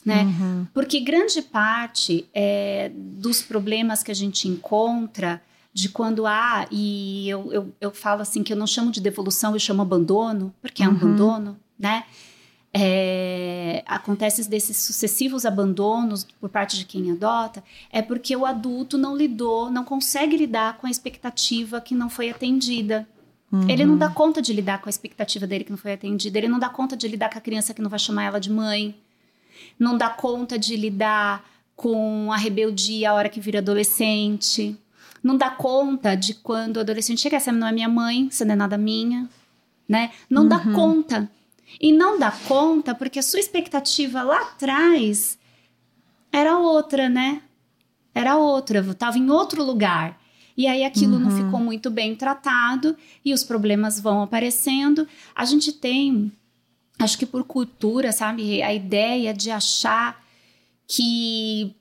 né? 0.05 0.25
Uhum. 0.25 0.67
Porque 0.71 0.99
grande 0.99 1.41
parte 1.41 2.29
é, 2.31 2.91
dos 2.93 3.41
problemas 3.41 4.03
que 4.03 4.11
a 4.11 4.13
gente 4.13 4.47
encontra 4.47 5.41
de 5.73 5.89
quando 5.89 6.27
há, 6.27 6.67
e 6.69 7.27
eu, 7.27 7.51
eu, 7.51 7.73
eu 7.81 7.91
falo 7.91 8.21
assim 8.21 8.43
que 8.43 8.53
eu 8.53 8.57
não 8.57 8.67
chamo 8.67 8.91
de 8.91 9.01
devolução, 9.01 9.53
eu 9.53 9.59
chamo 9.59 9.81
abandono, 9.81 10.53
porque 10.61 10.83
é 10.83 10.87
um 10.87 10.91
uhum. 10.91 10.97
abandono, 10.97 11.59
né? 11.77 12.03
É, 12.73 13.83
acontece 13.85 14.49
desses 14.49 14.77
sucessivos 14.77 15.45
abandonos 15.45 16.25
por 16.39 16.49
parte 16.49 16.77
de 16.77 16.85
quem 16.85 17.11
adota, 17.11 17.61
é 17.91 18.01
porque 18.01 18.33
o 18.33 18.45
adulto 18.45 18.97
não 18.97 19.15
lidou, 19.15 19.69
não 19.69 19.83
consegue 19.83 20.37
lidar 20.37 20.77
com 20.77 20.87
a 20.87 20.89
expectativa 20.89 21.81
que 21.81 21.93
não 21.93 22.09
foi 22.09 22.29
atendida. 22.29 23.05
Uhum. 23.51 23.69
Ele 23.69 23.83
não 23.83 23.97
dá 23.97 24.09
conta 24.09 24.41
de 24.41 24.53
lidar 24.53 24.79
com 24.79 24.87
a 24.87 24.89
expectativa 24.89 25.45
dele 25.45 25.65
que 25.65 25.71
não 25.71 25.77
foi 25.77 25.91
atendida, 25.91 26.37
ele 26.37 26.47
não 26.47 26.59
dá 26.59 26.69
conta 26.69 26.95
de 26.95 27.07
lidar 27.09 27.29
com 27.29 27.37
a 27.37 27.41
criança 27.41 27.73
que 27.73 27.81
não 27.81 27.89
vai 27.89 27.99
chamar 27.99 28.23
ela 28.23 28.39
de 28.39 28.49
mãe, 28.49 28.95
não 29.77 29.97
dá 29.97 30.09
conta 30.09 30.57
de 30.57 30.77
lidar 30.77 31.43
com 31.75 32.31
a 32.31 32.37
rebeldia 32.37 33.11
a 33.11 33.13
hora 33.13 33.27
que 33.27 33.41
vira 33.41 33.59
adolescente, 33.59 34.77
não 35.21 35.35
dá 35.35 35.49
conta 35.49 36.15
de 36.15 36.35
quando 36.35 36.77
o 36.77 36.79
adolescente 36.79 37.19
chega, 37.19 37.35
essa 37.35 37.51
não 37.51 37.67
é 37.67 37.71
minha 37.71 37.89
mãe, 37.89 38.29
você 38.29 38.45
não 38.45 38.53
é 38.53 38.55
nada 38.55 38.77
minha, 38.77 39.29
né? 39.87 40.11
Não 40.29 40.43
uhum. 40.43 40.47
dá 40.47 40.59
conta. 40.59 41.29
E 41.79 41.91
não 41.91 42.19
dá 42.19 42.31
conta 42.31 42.93
porque 42.93 43.19
a 43.19 43.23
sua 43.23 43.39
expectativa 43.39 44.21
lá 44.23 44.41
atrás 44.41 45.37
era 46.31 46.57
outra, 46.57 47.09
né? 47.09 47.41
Era 48.13 48.37
outra, 48.37 48.79
estava 48.79 49.17
em 49.17 49.29
outro 49.29 49.63
lugar. 49.63 50.19
E 50.55 50.67
aí 50.67 50.83
aquilo 50.83 51.13
uhum. 51.13 51.19
não 51.19 51.31
ficou 51.31 51.59
muito 51.59 51.89
bem 51.89 52.15
tratado 52.15 52.95
e 53.23 53.33
os 53.33 53.43
problemas 53.43 53.99
vão 53.99 54.21
aparecendo. 54.21 55.07
A 55.35 55.45
gente 55.45 55.71
tem, 55.71 56.31
acho 56.99 57.17
que 57.17 57.25
por 57.25 57.43
cultura, 57.43 58.11
sabe, 58.11 58.61
a 58.61 58.73
ideia 58.73 59.33
de 59.33 59.49
achar 59.49 60.21
que 60.87 61.75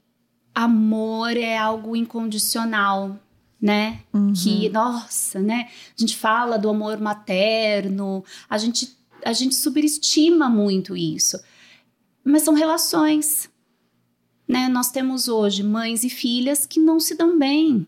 amor 0.54 1.36
é 1.36 1.58
algo 1.58 1.96
incondicional, 1.96 3.18
né? 3.60 4.00
Uhum. 4.12 4.32
Que, 4.32 4.68
nossa, 4.68 5.40
né? 5.40 5.68
A 5.96 6.00
gente 6.00 6.16
fala 6.16 6.56
do 6.56 6.70
amor 6.70 7.00
materno, 7.00 8.24
a 8.48 8.56
gente 8.56 8.96
a 9.24 9.32
gente 9.32 9.54
superestima 9.54 10.48
muito 10.48 10.96
isso. 10.96 11.38
Mas 12.24 12.42
são 12.42 12.54
relações. 12.54 13.50
Né? 14.46 14.68
Nós 14.68 14.90
temos 14.90 15.28
hoje 15.28 15.62
mães 15.62 16.04
e 16.04 16.10
filhas 16.10 16.66
que 16.66 16.80
não 16.80 16.98
se 16.98 17.14
dão 17.14 17.38
bem. 17.38 17.86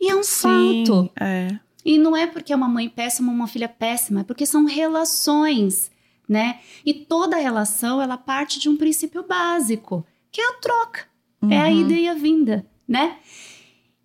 E 0.00 0.10
é 0.10 0.16
um 0.16 0.22
Sim, 0.22 0.84
fato. 0.86 1.10
É. 1.20 1.58
E 1.84 1.98
não 1.98 2.16
é 2.16 2.26
porque 2.26 2.52
é 2.52 2.56
uma 2.56 2.68
mãe 2.68 2.88
péssima 2.88 3.30
ou 3.30 3.34
uma 3.34 3.46
filha 3.46 3.68
péssima, 3.68 4.20
é 4.20 4.24
porque 4.24 4.44
são 4.44 4.64
relações, 4.64 5.90
né? 6.28 6.60
E 6.84 6.92
toda 6.92 7.36
relação, 7.36 8.02
ela 8.02 8.18
parte 8.18 8.58
de 8.58 8.68
um 8.68 8.76
princípio 8.76 9.22
básico, 9.22 10.04
que 10.32 10.40
é 10.40 10.48
a 10.48 10.54
troca. 10.54 11.04
Uhum. 11.40 11.52
É 11.52 11.60
a 11.60 11.68
uhum. 11.68 11.80
ida 11.80 11.92
e 11.92 12.08
a 12.08 12.14
vinda, 12.14 12.66
né? 12.88 13.18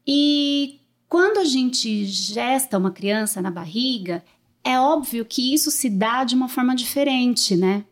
E 0.05 0.79
quando 1.09 1.39
a 1.39 1.43
gente 1.43 2.05
gesta 2.05 2.77
uma 2.77 2.91
criança 2.91 3.41
na 3.41 3.49
barriga, 3.49 4.23
é 4.63 4.79
óbvio 4.79 5.25
que 5.25 5.53
isso 5.53 5.71
se 5.71 5.89
dá 5.89 6.23
de 6.23 6.35
uma 6.35 6.47
forma 6.47 6.75
diferente, 6.75 7.55
né? 7.55 7.85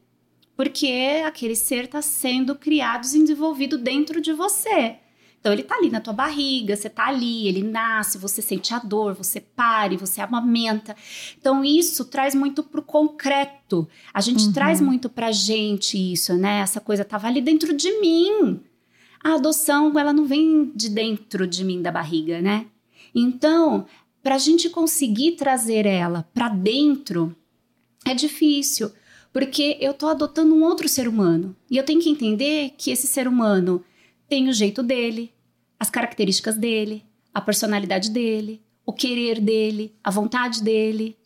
Porque 0.55 1.23
aquele 1.25 1.55
ser 1.55 1.85
está 1.85 2.01
sendo 2.01 2.55
criado, 2.55 3.01
desenvolvido 3.01 3.77
dentro 3.77 4.19
de 4.19 4.33
você. 4.33 4.97
Então 5.39 5.53
ele 5.53 5.63
tá 5.63 5.75
ali 5.75 5.89
na 5.89 6.01
tua 6.01 6.11
barriga, 6.11 6.75
você 6.75 6.89
tá 6.89 7.07
ali, 7.07 7.47
ele 7.47 7.63
nasce, 7.63 8.17
você 8.17 8.41
sente 8.41 8.73
a 8.73 8.79
dor, 8.79 9.13
você 9.13 9.39
pare, 9.39 9.95
você 9.95 10.19
amamenta. 10.19 10.95
Então 11.39 11.63
isso 11.63 12.03
traz 12.05 12.35
muito 12.35 12.61
pro 12.61 12.81
concreto. 12.81 13.87
A 14.13 14.19
gente 14.19 14.47
uhum. 14.47 14.51
traz 14.51 14.81
muito 14.81 15.09
pra 15.09 15.31
gente 15.31 15.97
isso, 16.11 16.33
né? 16.35 16.59
Essa 16.59 16.81
coisa 16.81 17.05
tava 17.05 17.27
ali 17.27 17.39
dentro 17.39 17.73
de 17.73 17.99
mim. 18.01 18.59
A 19.23 19.35
adoção, 19.35 19.97
ela 19.97 20.11
não 20.11 20.25
vem 20.25 20.71
de 20.75 20.89
dentro 20.89 21.47
de 21.47 21.63
mim 21.63 21.81
da 21.81 21.91
barriga, 21.91 22.41
né? 22.41 22.65
Então, 23.15 23.85
para 24.29 24.35
a 24.35 24.37
gente 24.37 24.69
conseguir 24.69 25.31
trazer 25.31 25.87
ela 25.87 26.29
para 26.35 26.49
dentro 26.49 27.35
é 28.05 28.13
difícil, 28.13 28.91
porque 29.33 29.75
eu 29.81 29.91
tô 29.91 30.07
adotando 30.07 30.53
um 30.53 30.61
outro 30.61 30.87
ser 30.87 31.07
humano 31.07 31.55
e 31.67 31.75
eu 31.75 31.83
tenho 31.83 31.99
que 31.99 32.11
entender 32.11 32.75
que 32.77 32.91
esse 32.91 33.07
ser 33.07 33.27
humano 33.27 33.83
tem 34.27 34.47
o 34.47 34.53
jeito 34.53 34.83
dele, 34.83 35.33
as 35.79 35.89
características 35.89 36.55
dele, 36.55 37.03
a 37.33 37.41
personalidade 37.41 38.11
dele, 38.11 38.61
o 38.85 38.93
querer 38.93 39.41
dele, 39.41 39.95
a 40.03 40.11
vontade 40.11 40.61
dele, 40.61 41.17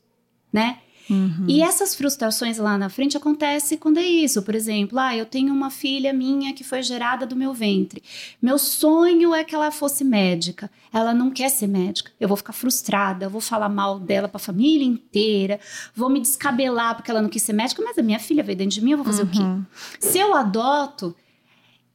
né? 0.49 0.79
Uhum. 1.09 1.45
E 1.47 1.61
essas 1.61 1.95
frustrações 1.95 2.57
lá 2.57 2.77
na 2.77 2.89
frente 2.89 3.17
acontecem 3.17 3.77
quando 3.77 3.97
é 3.97 4.05
isso. 4.05 4.41
Por 4.41 4.55
exemplo, 4.55 4.97
ah, 4.99 5.15
eu 5.15 5.25
tenho 5.25 5.53
uma 5.53 5.69
filha 5.69 6.13
minha 6.13 6.53
que 6.53 6.63
foi 6.63 6.81
gerada 6.81 7.25
do 7.25 7.35
meu 7.35 7.53
ventre. 7.53 8.01
Meu 8.41 8.57
sonho 8.57 9.33
é 9.33 9.43
que 9.43 9.53
ela 9.53 9.71
fosse 9.71 10.03
médica. 10.03 10.69
Ela 10.93 11.13
não 11.13 11.29
quer 11.29 11.49
ser 11.49 11.67
médica. 11.67 12.11
Eu 12.19 12.27
vou 12.27 12.37
ficar 12.37 12.53
frustrada, 12.53 13.25
eu 13.25 13.29
vou 13.29 13.41
falar 13.41 13.69
mal 13.69 13.99
dela 13.99 14.27
para 14.27 14.37
a 14.37 14.39
família 14.39 14.85
inteira, 14.85 15.59
vou 15.95 16.09
me 16.09 16.21
descabelar 16.21 16.95
porque 16.95 17.11
ela 17.11 17.21
não 17.21 17.29
quis 17.29 17.43
ser 17.43 17.53
médica, 17.53 17.81
mas 17.83 17.97
a 17.97 18.03
minha 18.03 18.19
filha 18.19 18.43
veio 18.43 18.57
dentro 18.57 18.75
de 18.75 18.83
mim, 18.83 18.91
eu 18.91 18.97
vou 18.97 19.05
fazer 19.05 19.23
uhum. 19.23 19.27
o 19.27 19.31
quê? 19.31 19.39
Uhum. 19.39 19.65
Se 19.99 20.19
eu 20.19 20.33
adoto, 20.33 21.15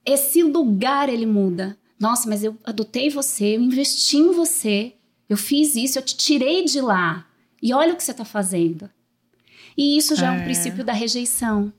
esse 0.04 0.42
lugar 0.42 1.08
ele 1.08 1.26
muda. 1.26 1.76
Nossa, 1.98 2.28
mas 2.28 2.44
eu 2.44 2.56
adotei 2.64 3.10
você, 3.10 3.56
eu 3.56 3.60
investi 3.60 4.18
em 4.18 4.32
você, 4.32 4.94
eu 5.28 5.36
fiz 5.36 5.74
isso, 5.74 5.98
eu 5.98 6.02
te 6.02 6.16
tirei 6.16 6.64
de 6.64 6.80
lá. 6.80 7.26
E 7.60 7.74
olha 7.74 7.92
o 7.92 7.96
que 7.96 8.04
você 8.04 8.12
está 8.12 8.24
fazendo. 8.24 8.88
E 9.78 9.96
isso 9.96 10.16
já 10.16 10.34
é, 10.34 10.36
é 10.36 10.40
um 10.40 10.42
princípio 10.42 10.84
da 10.84 10.92
rejeição. 10.92 11.72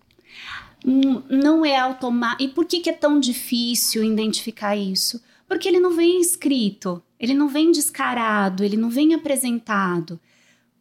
Hum, 0.86 1.22
não 1.30 1.66
é 1.66 1.78
automático. 1.78 2.44
E 2.44 2.48
por 2.48 2.66
que, 2.66 2.80
que 2.80 2.90
é 2.90 2.94
tão 2.94 3.20
difícil 3.20 4.02
identificar 4.06 4.78
isso? 4.78 5.22
Porque 5.50 5.68
ele 5.68 5.82
não 5.82 5.94
vem 5.94 6.22
escrito, 6.22 7.04
ele 7.20 7.34
não 7.34 7.50
vem 7.50 7.74
descarado, 7.74 8.64
ele 8.64 8.78
não 8.78 8.90
vem 8.90 9.14
apresentado. 9.14 10.18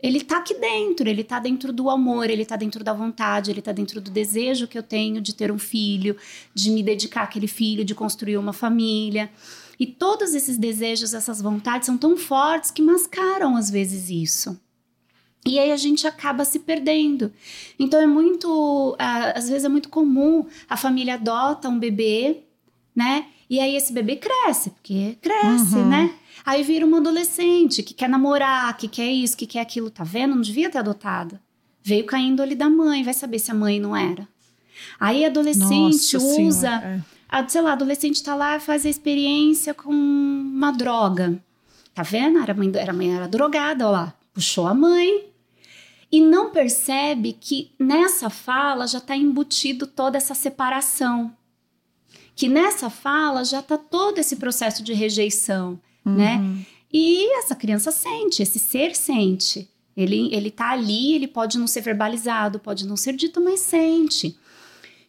Ele 0.00 0.20
tá 0.20 0.38
aqui 0.38 0.54
dentro, 0.54 1.08
ele 1.08 1.24
tá 1.24 1.40
dentro 1.40 1.72
do 1.72 1.90
amor, 1.90 2.30
ele 2.30 2.44
tá 2.44 2.54
dentro 2.54 2.84
da 2.84 2.92
vontade, 2.92 3.50
ele 3.50 3.60
tá 3.60 3.72
dentro 3.72 4.00
do 4.00 4.12
desejo 4.12 4.68
que 4.68 4.78
eu 4.78 4.82
tenho 4.82 5.20
de 5.20 5.34
ter 5.34 5.50
um 5.50 5.58
filho, 5.58 6.16
de 6.54 6.70
me 6.70 6.84
dedicar 6.84 7.24
àquele 7.24 7.48
filho, 7.48 7.84
de 7.84 7.96
construir 7.96 8.36
uma 8.36 8.52
família. 8.52 9.28
E 9.76 9.86
todos 9.86 10.34
esses 10.34 10.56
desejos, 10.56 11.14
essas 11.14 11.42
vontades 11.42 11.86
são 11.86 11.98
tão 11.98 12.16
fortes 12.16 12.70
que 12.70 12.80
mascaram 12.80 13.56
às 13.56 13.68
vezes 13.68 14.08
isso. 14.08 14.56
E 15.46 15.58
aí 15.58 15.72
a 15.72 15.76
gente 15.76 16.06
acaba 16.06 16.44
se 16.44 16.58
perdendo. 16.58 17.32
Então 17.78 18.00
é 18.00 18.06
muito, 18.06 18.96
às 18.98 19.48
vezes 19.48 19.64
é 19.64 19.68
muito 19.68 19.88
comum 19.88 20.46
a 20.68 20.76
família 20.76 21.14
adota 21.14 21.68
um 21.68 21.78
bebê, 21.78 22.42
né? 22.94 23.26
E 23.48 23.60
aí 23.60 23.74
esse 23.76 23.92
bebê 23.92 24.16
cresce, 24.16 24.70
porque 24.70 25.16
cresce, 25.22 25.76
uhum. 25.76 25.88
né? 25.88 26.14
Aí 26.44 26.62
vira 26.62 26.84
uma 26.84 26.98
adolescente 26.98 27.82
que 27.82 27.94
quer 27.94 28.08
namorar, 28.08 28.76
que 28.76 28.88
quer 28.88 29.10
isso, 29.10 29.36
que 29.36 29.46
quer 29.46 29.60
aquilo, 29.60 29.90
tá 29.90 30.04
vendo? 30.04 30.34
Não 30.34 30.42
devia 30.42 30.68
ter 30.70 30.78
adotado. 30.78 31.38
Veio 31.82 32.04
caindo 32.04 32.42
ali 32.42 32.54
da 32.54 32.68
mãe, 32.68 33.02
vai 33.02 33.14
saber 33.14 33.38
se 33.38 33.50
a 33.50 33.54
mãe 33.54 33.80
não 33.80 33.96
era. 33.96 34.28
Aí 35.00 35.24
adolescente 35.24 36.14
Nossa 36.14 36.18
usa, 36.18 36.68
senhora, 36.68 36.86
é. 36.86 37.00
a, 37.28 37.48
sei 37.48 37.60
lá, 37.60 37.72
adolescente 37.72 38.22
tá 38.22 38.34
lá 38.34 38.60
faz 38.60 38.84
a 38.84 38.88
experiência 38.88 39.72
com 39.72 39.90
uma 39.90 40.70
droga. 40.70 41.42
Tá 41.94 42.02
vendo? 42.02 42.38
Era 42.38 42.54
mãe, 42.54 42.70
era 42.74 42.92
mãe 42.92 43.16
era 43.16 43.26
drogada, 43.26 43.88
ó 43.88 43.90
lá, 43.90 44.14
puxou 44.38 44.68
a 44.68 44.72
mãe, 44.74 45.32
e 46.12 46.20
não 46.20 46.52
percebe 46.52 47.32
que 47.32 47.72
nessa 47.76 48.30
fala 48.30 48.86
já 48.86 48.98
está 48.98 49.16
embutido 49.16 49.84
toda 49.84 50.16
essa 50.16 50.32
separação. 50.32 51.36
Que 52.36 52.48
nessa 52.48 52.88
fala 52.88 53.44
já 53.44 53.58
está 53.58 53.76
todo 53.76 54.18
esse 54.18 54.36
processo 54.36 54.84
de 54.84 54.92
rejeição, 54.92 55.72
né? 56.04 56.36
uhum. 56.36 56.54
né? 56.54 56.66
E 56.90 57.36
essa 57.38 57.56
criança 57.56 57.90
sente, 57.90 58.40
esse 58.40 58.60
ser 58.60 58.94
sente. 58.94 59.68
Ele, 59.96 60.32
ele 60.32 60.52
tá 60.52 60.70
ali, 60.70 61.14
ele 61.14 61.26
pode 61.26 61.58
não 61.58 61.66
ser 61.66 61.80
verbalizado, 61.80 62.60
pode 62.60 62.86
não 62.86 62.96
ser 62.96 63.16
dito, 63.16 63.40
mas 63.40 63.58
sente. 63.58 64.38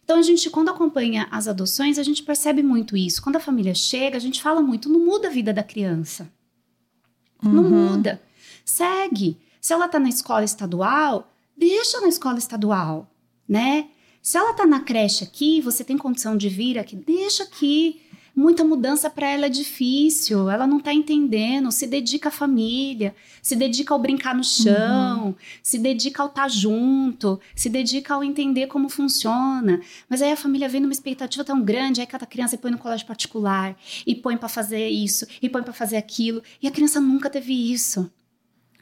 Então, 0.02 0.18
a 0.18 0.22
gente, 0.22 0.50
quando 0.50 0.70
acompanha 0.70 1.28
as 1.30 1.46
adoções, 1.46 2.00
a 2.00 2.02
gente 2.02 2.24
percebe 2.24 2.64
muito 2.64 2.96
isso. 2.96 3.22
Quando 3.22 3.36
a 3.36 3.40
família 3.40 3.76
chega, 3.76 4.16
a 4.16 4.20
gente 4.20 4.42
fala 4.42 4.60
muito, 4.60 4.88
não 4.88 4.98
muda 4.98 5.28
a 5.28 5.30
vida 5.30 5.52
da 5.52 5.62
criança. 5.62 6.28
Uhum. 7.42 7.52
Não 7.52 7.62
muda. 7.62 8.20
Segue. 8.64 9.38
Se 9.60 9.72
ela 9.72 9.86
está 9.86 9.98
na 9.98 10.08
escola 10.08 10.44
estadual, 10.44 11.30
deixa 11.56 12.00
na 12.00 12.08
escola 12.08 12.38
estadual, 12.38 13.10
né? 13.48 13.88
Se 14.22 14.36
ela 14.36 14.50
está 14.50 14.66
na 14.66 14.80
creche 14.80 15.24
aqui, 15.24 15.60
você 15.60 15.82
tem 15.82 15.96
condição 15.96 16.36
de 16.36 16.48
vir 16.48 16.78
aqui, 16.78 16.96
deixa 16.96 17.42
aqui. 17.42 18.00
Muita 18.36 18.64
mudança 18.64 19.10
para 19.10 19.28
ela 19.28 19.46
é 19.46 19.48
difícil, 19.48 20.48
ela 20.48 20.66
não 20.66 20.78
está 20.78 20.94
entendendo. 20.94 21.70
Se 21.72 21.86
dedica 21.86 22.28
à 22.28 22.32
família, 22.32 23.14
se 23.42 23.56
dedica 23.56 23.92
ao 23.92 23.98
brincar 24.00 24.34
no 24.34 24.44
chão, 24.44 25.26
uhum. 25.26 25.34
se 25.62 25.78
dedica 25.78 26.22
ao 26.22 26.28
estar 26.28 26.42
tá 26.42 26.48
junto, 26.48 27.40
se 27.54 27.68
dedica 27.68 28.14
ao 28.14 28.22
entender 28.22 28.66
como 28.68 28.88
funciona. 28.88 29.80
Mas 30.08 30.22
aí 30.22 30.32
a 30.32 30.36
família 30.36 30.68
vem 30.68 30.80
numa 30.80 30.92
expectativa 30.92 31.44
tão 31.44 31.62
grande, 31.62 32.00
aí 32.00 32.06
cada 32.06 32.24
criança 32.24 32.56
põe 32.56 32.70
no 32.70 32.78
colégio 32.78 33.06
particular 33.06 33.76
e 34.06 34.14
põe 34.14 34.36
para 34.36 34.48
fazer 34.48 34.88
isso 34.88 35.26
e 35.42 35.48
põe 35.48 35.62
para 35.62 35.72
fazer 35.72 35.96
aquilo, 35.96 36.42
e 36.62 36.68
a 36.68 36.70
criança 36.70 37.00
nunca 37.00 37.28
teve 37.28 37.52
isso. 37.52 38.10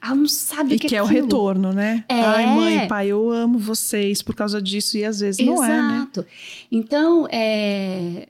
Ela 0.09 0.17
não 0.17 0.29
sabe 0.29 0.75
e 0.75 0.77
o 0.77 0.81
que, 0.81 0.89
que 0.89 0.95
é, 0.95 0.99
é 0.99 1.03
o 1.03 1.07
retorno, 1.07 1.73
né? 1.73 2.05
É. 2.09 2.21
Ai, 2.21 2.47
mãe, 2.47 2.89
pai, 2.89 3.09
eu 3.09 3.31
amo 3.31 3.59
vocês 3.59 4.23
por 4.23 4.35
causa 4.35 4.61
disso 4.61 4.97
e 4.97 5.05
às 5.05 5.21
vezes 5.21 5.45
não 5.45 5.63
é, 5.63 5.69
né? 5.69 5.97
Exato. 5.97 6.27
Então, 6.71 7.27
é, 7.31 8.29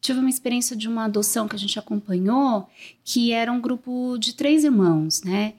tive 0.00 0.18
uma 0.18 0.30
experiência 0.30 0.74
de 0.74 0.88
uma 0.88 1.04
adoção 1.04 1.46
que 1.46 1.54
a 1.54 1.58
gente 1.58 1.78
acompanhou, 1.78 2.68
que 3.04 3.32
era 3.32 3.52
um 3.52 3.60
grupo 3.60 4.16
de 4.18 4.34
três 4.34 4.64
irmãos, 4.64 5.22
né? 5.22 5.54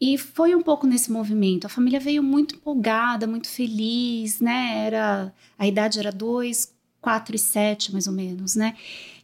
E 0.00 0.18
foi 0.18 0.54
um 0.54 0.62
pouco 0.62 0.86
nesse 0.86 1.12
movimento. 1.12 1.66
A 1.66 1.70
família 1.70 2.00
veio 2.00 2.22
muito 2.22 2.56
empolgada, 2.56 3.26
muito 3.26 3.48
feliz, 3.48 4.40
né? 4.40 4.86
Era 4.86 5.32
a 5.58 5.66
idade 5.66 5.98
era 5.98 6.10
dois, 6.10 6.72
quatro 7.02 7.34
e 7.36 7.38
sete, 7.38 7.92
mais 7.92 8.06
ou 8.06 8.12
menos, 8.14 8.54
né? 8.56 8.74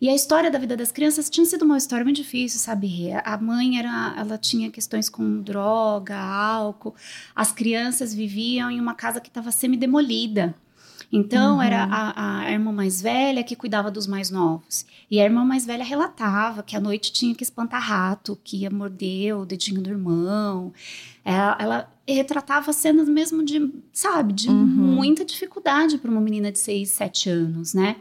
E 0.00 0.08
a 0.08 0.14
história 0.14 0.50
da 0.50 0.58
vida 0.58 0.76
das 0.76 0.92
crianças 0.92 1.30
tinha 1.30 1.46
sido 1.46 1.64
uma 1.64 1.78
história 1.78 2.04
muito 2.04 2.16
difícil, 2.16 2.58
sabe? 2.60 3.10
A 3.24 3.38
mãe 3.38 3.78
era, 3.78 4.14
ela 4.18 4.36
tinha 4.36 4.70
questões 4.70 5.08
com 5.08 5.40
droga, 5.40 6.16
álcool. 6.18 6.94
As 7.34 7.52
crianças 7.52 8.12
viviam 8.12 8.70
em 8.70 8.80
uma 8.80 8.94
casa 8.94 9.20
que 9.20 9.28
estava 9.28 9.50
semi-demolida. 9.52 10.54
Então, 11.10 11.56
Uhum. 11.56 11.62
era 11.62 11.84
a, 11.84 12.40
a 12.40 12.50
irmã 12.52 12.70
mais 12.70 13.00
velha 13.00 13.42
que 13.42 13.56
cuidava 13.56 13.90
dos 13.90 14.06
mais 14.06 14.28
novos. 14.30 14.84
E 15.10 15.18
a 15.18 15.24
irmã 15.24 15.42
mais 15.42 15.64
velha 15.64 15.82
relatava 15.82 16.62
que 16.62 16.76
à 16.76 16.80
noite 16.80 17.10
tinha 17.12 17.34
que 17.34 17.42
espantar 17.42 17.80
rato, 17.80 18.38
que 18.44 18.58
ia 18.58 18.70
morder 18.70 19.34
o 19.34 19.46
dedinho 19.46 19.80
do 19.80 19.88
irmão. 19.88 20.70
Ela, 21.24 21.56
ela 21.58 21.92
retratava 22.14 22.72
cenas 22.72 23.08
mesmo 23.08 23.44
de, 23.44 23.70
sabe, 23.92 24.32
de 24.32 24.48
Uhum. 24.48 24.54
muita 24.66 25.24
dificuldade 25.24 25.98
para 25.98 26.10
uma 26.10 26.20
menina 26.20 26.50
de 26.52 26.58
6, 26.58 26.88
7 26.90 27.28
anos, 27.30 27.74
né? 27.74 27.96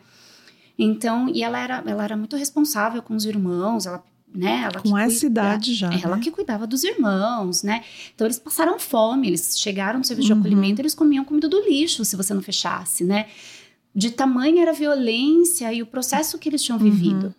Então, 0.80 1.28
e 1.30 1.43
ela 1.43 1.60
era, 1.60 1.84
ela 1.86 2.03
era 2.03 2.16
muito 2.18 2.36
responsável 2.36 3.01
com 3.01 3.16
os 3.16 3.26
irmãos, 3.26 3.86
ela, 3.86 4.03
né? 4.34 4.62
Ela 4.72 4.82
Com 4.82 4.97
essa 4.97 5.22
cuida- 5.22 5.26
idade 5.41 5.74
já. 5.74 5.91
ela 5.93 6.16
né? 6.18 6.22
que 6.22 6.30
cuidava 6.32 6.68
dos 6.68 6.84
irmãos, 6.84 7.64
né? 7.64 7.84
Então 8.14 8.28
eles 8.28 8.38
passaram 8.38 8.78
fome, 8.80 9.28
eles 9.28 9.60
chegaram 9.60 9.99
no 9.99 10.05
serviço 10.05 10.30
Uhum. 10.32 10.36
de 10.41 10.47
acolhimento, 10.47 10.82
eles 10.82 10.93
comiam 10.93 11.26
comida 11.26 11.49
do 11.49 11.60
lixo 11.68 12.05
se 12.05 12.16
você 12.16 12.34
não 12.34 12.41
fechasse, 12.41 13.03
né? 13.03 13.26
De 13.95 14.12
tamanha 14.12 14.62
era 14.62 14.72
a 14.72 14.76
violência 14.76 15.74
e 15.74 15.82
o 15.82 15.88
processo 15.88 16.38
que 16.38 16.47
eles 16.47 16.62
tinham 16.64 16.78
Uhum. 16.80 16.84
vivido. 16.91 17.34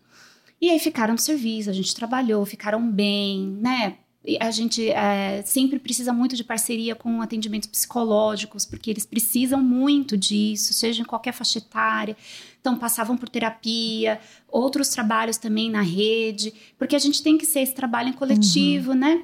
E 0.61 0.69
aí 0.71 0.79
ficaram 0.81 1.12
no 1.14 1.21
serviço, 1.21 1.71
a 1.71 1.73
gente 1.73 1.95
trabalhou, 1.95 2.45
ficaram 2.45 2.91
bem, 2.91 3.57
né? 3.61 3.99
A 4.41 4.51
gente 4.51 4.91
é, 4.91 5.43
sempre 5.47 5.79
precisa 5.79 6.12
muito 6.12 6.37
de 6.37 6.45
parceria 6.45 6.95
com 6.95 7.22
atendimentos 7.22 7.68
psicológicos, 7.68 8.66
porque 8.66 8.91
eles 8.91 9.07
precisam 9.07 9.62
muito 9.62 10.16
disso, 10.16 10.74
seja 10.74 11.03
em 11.03 11.05
qualquer 11.05 11.33
faixa 11.33 11.59
etária. 11.59 12.16
Então, 12.61 12.76
passavam 12.76 13.16
por 13.16 13.29
terapia, 13.29 14.20
outros 14.49 14.89
trabalhos 14.89 15.39
também 15.39 15.70
na 15.70 15.81
rede, 15.81 16.53
porque 16.76 16.95
a 16.95 16.99
gente 16.99 17.22
tem 17.22 17.39
que 17.39 17.47
ser 17.47 17.61
esse 17.61 17.74
trabalho 17.74 18.11
em 18.11 18.12
coletivo, 18.12 18.93
né? 18.93 19.22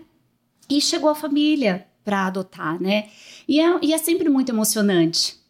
E 0.70 0.80
chegou 0.80 1.10
a 1.10 1.14
família 1.14 1.86
para 2.04 2.26
adotar, 2.26 2.80
né? 2.80 3.08
E 3.46 3.60
é, 3.60 3.78
e 3.82 3.92
é 3.92 3.98
sempre 3.98 4.28
muito 4.28 4.50
emocionante. 4.50 5.43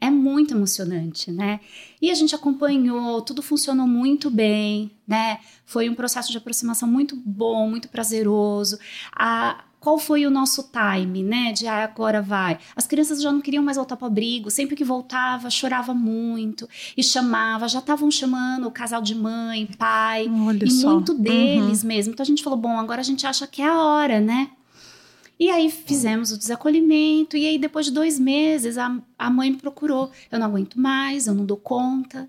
É 0.00 0.08
muito 0.10 0.54
emocionante, 0.54 1.30
né? 1.30 1.60
E 2.00 2.10
a 2.10 2.14
gente 2.14 2.34
acompanhou, 2.34 3.20
tudo 3.20 3.42
funcionou 3.42 3.86
muito 3.86 4.30
bem, 4.30 4.90
né? 5.06 5.38
Foi 5.66 5.88
um 5.90 5.94
processo 5.94 6.30
de 6.32 6.38
aproximação 6.38 6.88
muito 6.88 7.14
bom, 7.16 7.68
muito 7.68 7.88
prazeroso. 7.88 8.78
A, 9.14 9.62
qual 9.78 9.98
foi 9.98 10.26
o 10.26 10.30
nosso 10.30 10.70
time, 10.70 11.22
né? 11.22 11.52
De 11.52 11.66
ah, 11.66 11.84
agora 11.84 12.20
vai. 12.22 12.58
As 12.74 12.86
crianças 12.86 13.20
já 13.22 13.30
não 13.30 13.40
queriam 13.40 13.62
mais 13.62 13.76
voltar 13.76 13.96
para 13.96 14.04
o 14.04 14.08
abrigo. 14.08 14.50
Sempre 14.50 14.74
que 14.76 14.84
voltava, 14.84 15.50
chorava 15.50 15.92
muito 15.94 16.68
e 16.96 17.02
chamava. 17.02 17.68
Já 17.68 17.78
estavam 17.80 18.10
chamando 18.10 18.66
o 18.68 18.70
casal 18.70 19.00
de 19.02 19.14
mãe, 19.14 19.66
pai 19.78 20.28
Olha 20.28 20.64
e 20.64 20.70
só. 20.70 20.94
muito 20.94 21.12
Uhum. 21.12 21.20
deles 21.20 21.84
mesmo. 21.84 22.12
Então 22.12 22.22
a 22.24 22.26
gente 22.26 22.42
falou, 22.42 22.58
bom, 22.58 22.78
agora 22.78 23.00
a 23.00 23.04
gente 23.04 23.26
acha 23.26 23.46
que 23.46 23.60
é 23.62 23.66
a 23.68 23.78
hora, 23.78 24.20
né? 24.20 24.50
E 25.40 25.48
aí 25.50 25.70
fizemos 25.70 26.30
o 26.32 26.36
desacolhimento, 26.38 27.34
e 27.34 27.46
aí 27.46 27.58
depois 27.58 27.86
de 27.86 27.92
dois 27.92 28.18
meses 28.18 28.76
a, 28.76 28.94
a 29.18 29.30
mãe 29.30 29.50
me 29.50 29.56
procurou. 29.56 30.10
Eu 30.30 30.38
não 30.38 30.46
aguento 30.46 30.78
mais, 30.78 31.26
eu 31.26 31.32
não 31.34 31.46
dou 31.46 31.56
conta, 31.56 32.28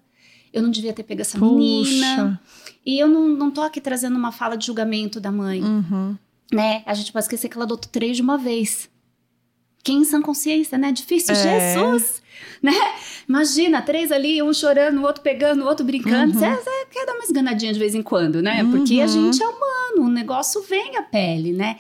eu 0.54 0.64
não 0.64 0.72
devia 0.72 0.94
ter 0.94 1.04
pego 1.04 1.20
essa 1.20 1.38
menina. 1.38 2.40
Puxa. 2.42 2.72
E 2.86 2.98
eu 2.98 3.10
não, 3.10 3.28
não 3.28 3.52
tô 3.52 3.62
aqui 3.62 3.82
trazendo 3.82 4.16
uma 4.18 4.32
fala 4.32 4.56
de 4.56 4.66
julgamento 4.66 5.20
da 5.20 5.30
mãe, 5.32 5.62
Uhum. 5.62 6.16
né? 6.54 6.84
A 6.86 6.94
gente 6.94 7.12
pode 7.12 7.26
esquecer 7.26 7.50
que 7.50 7.56
ela 7.58 7.66
adotou 7.66 7.90
três 7.92 8.16
de 8.16 8.24
uma 8.24 8.38
vez. 8.38 8.90
Quem 9.84 9.98
em 10.02 10.04
sã 10.06 10.22
consciência, 10.22 10.78
né? 10.78 10.92
Difícil, 10.92 11.36
É. 11.36 11.74
Jesus! 11.74 12.22
Né? 12.64 12.72
Imagina, 13.28 13.82
três 13.82 14.12
ali, 14.12 14.42
um 14.42 14.54
chorando, 14.54 15.00
o 15.00 15.04
outro 15.04 15.22
pegando, 15.22 15.64
o 15.64 15.68
outro 15.68 15.86
brincando. 15.86 16.34
Uhum. 16.34 16.40
Você 16.40 16.56
você 16.64 16.86
quer 16.92 17.06
dar 17.06 17.14
uma 17.16 17.24
esganadinha 17.24 17.74
de 17.74 17.80
vez 17.80 17.94
em 17.94 18.02
quando, 18.02 18.42
né? 18.42 18.64
Porque 18.72 19.00
a 19.02 19.06
Uhum. 19.06 19.08
gente 19.08 19.44
é 19.44 19.48
humano, 19.48 20.08
o 20.08 20.10
negócio 20.10 20.62
vem 20.64 20.96
à 20.98 21.02
pele, 21.04 21.52
né? 21.52 21.78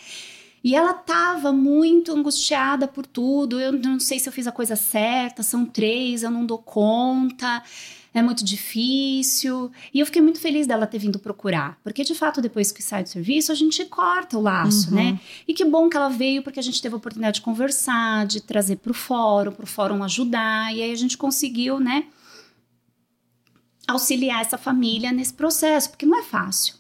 E 0.64 0.76
ela 0.76 0.94
tava 0.94 1.52
muito 1.52 2.12
angustiada 2.14 2.88
por 2.88 3.06
tudo. 3.06 3.60
Eu 3.60 3.72
não 3.72 4.00
sei 4.00 4.20
se 4.20 4.30
eu 4.30 4.34
fiz 4.34 4.46
a 4.46 4.52
coisa 4.52 4.76
certa, 4.76 5.42
são 5.42 5.66
três, 5.66 6.22
eu 6.22 6.30
não 6.30 6.46
dou 6.46 6.60
conta, 6.60 7.64
é 8.14 8.22
muito 8.22 8.44
difícil. 8.46 9.72
E 9.92 10.00
eu 10.00 10.06
fiquei 10.06 10.22
muito 10.22 10.40
feliz 10.40 10.68
dela 10.68 10.86
ter 10.86 11.00
vindo 11.00 11.18
procurar, 11.18 11.80
porque 11.84 12.04
de 12.04 12.14
fato, 12.14 12.42
depois 12.42 12.72
que 12.72 12.84
sai 12.84 13.02
do 13.02 13.10
serviço, 13.10 13.52
a 13.52 13.56
gente 13.56 13.84
corta 13.86 14.38
o 14.38 14.42
laço, 14.42 14.90
Uhum. 14.90 14.96
né? 14.96 15.20
E 15.48 15.54
que 15.54 15.66
bom 15.66 15.90
que 15.90 15.98
ela 15.98 16.10
veio, 16.10 16.44
porque 16.44 16.60
a 16.60 16.64
gente 16.64 16.80
teve 16.82 16.94
a 16.94 16.98
oportunidade 16.98 17.36
de 17.36 17.42
conversar, 17.42 18.28
de 18.28 18.42
trazer 18.42 18.76
para 18.76 18.92
o 18.92 18.94
fórum, 18.94 19.52
para 19.52 19.64
o 19.64 19.68
fórum 19.68 20.04
ajudar, 20.04 20.76
e 20.76 20.84
aí 20.84 20.92
a 20.92 20.96
gente 20.96 21.18
conseguiu, 21.18 21.80
né? 21.80 22.06
Auxiliar 23.88 24.42
essa 24.42 24.58
família 24.58 25.12
nesse 25.12 25.34
processo, 25.34 25.90
porque 25.90 26.06
não 26.06 26.20
é 26.20 26.24
fácil. 26.24 26.76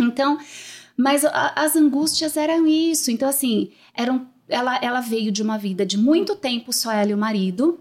Então, 0.00 0.38
mas 0.96 1.24
a- 1.24 1.52
as 1.56 1.76
angústias 1.76 2.36
eram 2.36 2.66
isso. 2.66 3.10
Então, 3.10 3.28
assim, 3.28 3.70
eram, 3.94 4.26
ela, 4.48 4.78
ela 4.82 5.00
veio 5.00 5.30
de 5.30 5.42
uma 5.42 5.58
vida 5.58 5.84
de 5.84 5.98
muito 5.98 6.36
tempo 6.36 6.72
só 6.72 6.92
ela 6.92 7.10
e 7.10 7.14
o 7.14 7.18
marido, 7.18 7.80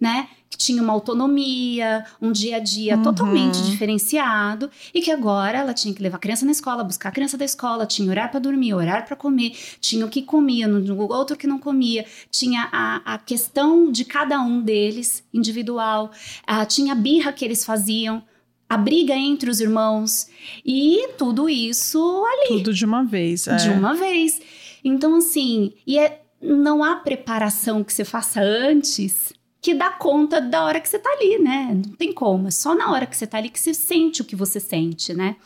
né? 0.00 0.28
Que 0.48 0.56
tinha 0.58 0.82
uma 0.82 0.92
autonomia, 0.92 2.04
um 2.20 2.30
dia 2.30 2.56
a 2.56 2.60
dia 2.60 2.96
Uhum. 2.96 3.02
totalmente 3.02 3.62
diferenciado 3.64 4.70
e 4.94 5.00
que 5.00 5.10
agora 5.10 5.58
ela 5.58 5.72
tinha 5.74 5.92
que 5.94 6.02
levar 6.02 6.16
a 6.16 6.20
criança 6.20 6.44
na 6.44 6.52
escola, 6.52 6.84
buscar 6.84 7.08
a 7.08 7.12
criança 7.12 7.36
da 7.36 7.44
escola, 7.44 7.86
tinha 7.86 8.08
horário 8.08 8.30
para 8.30 8.40
dormir, 8.40 8.74
horário 8.74 9.06
para 9.06 9.16
comer, 9.16 9.56
tinha 9.80 10.04
o 10.06 10.08
que 10.08 10.22
comia, 10.22 10.68
no 10.68 10.98
outro 11.12 11.36
que 11.36 11.46
não 11.46 11.58
comia, 11.58 12.04
tinha 12.30 12.68
a, 12.72 13.14
a 13.14 13.18
questão 13.18 13.90
de 13.90 14.04
cada 14.04 14.40
um 14.40 14.60
deles 14.60 15.24
individual, 15.32 16.10
ah, 16.46 16.64
tinha 16.66 16.92
a 16.92 16.96
birra 16.96 17.32
que 17.32 17.44
eles 17.44 17.64
faziam, 17.64 18.22
a 18.68 18.76
briga 18.76 19.14
entre 19.14 19.48
os 19.48 19.60
irmãos 19.60 20.28
e 20.64 21.10
tudo 21.16 21.48
isso 21.48 22.24
ali 22.24 22.58
Tudo 22.58 22.74
de 22.74 22.84
uma 22.84 23.04
vez. 23.04 23.46
é. 23.46 23.56
de 23.56 23.70
uma 23.70 23.94
vez. 23.94 24.40
Então, 24.84 25.16
assim, 25.16 25.72
e 25.86 25.98
é, 25.98 26.22
não 26.40 26.82
há 26.82 26.96
preparação 26.96 27.82
que 27.84 27.92
você 27.92 28.04
faça 28.04 28.40
antes 28.40 29.32
que 29.60 29.74
dá 29.74 29.90
conta 29.90 30.40
da 30.40 30.64
hora 30.64 30.80
que 30.80 30.88
você 30.88 30.98
tá 30.98 31.10
ali, 31.10 31.38
né? 31.38 31.72
Não 31.74 31.94
tem 31.94 32.12
como. 32.12 32.48
É 32.48 32.50
só 32.52 32.74
na 32.74 32.92
hora 32.92 33.06
que 33.06 33.16
você 33.16 33.26
tá 33.26 33.38
ali 33.38 33.48
que 33.48 33.58
você 33.58 33.74
sente 33.74 34.22
o 34.22 34.24
que 34.24 34.36
você 34.36 34.60
sente, 34.60 35.12
né? 35.12 35.36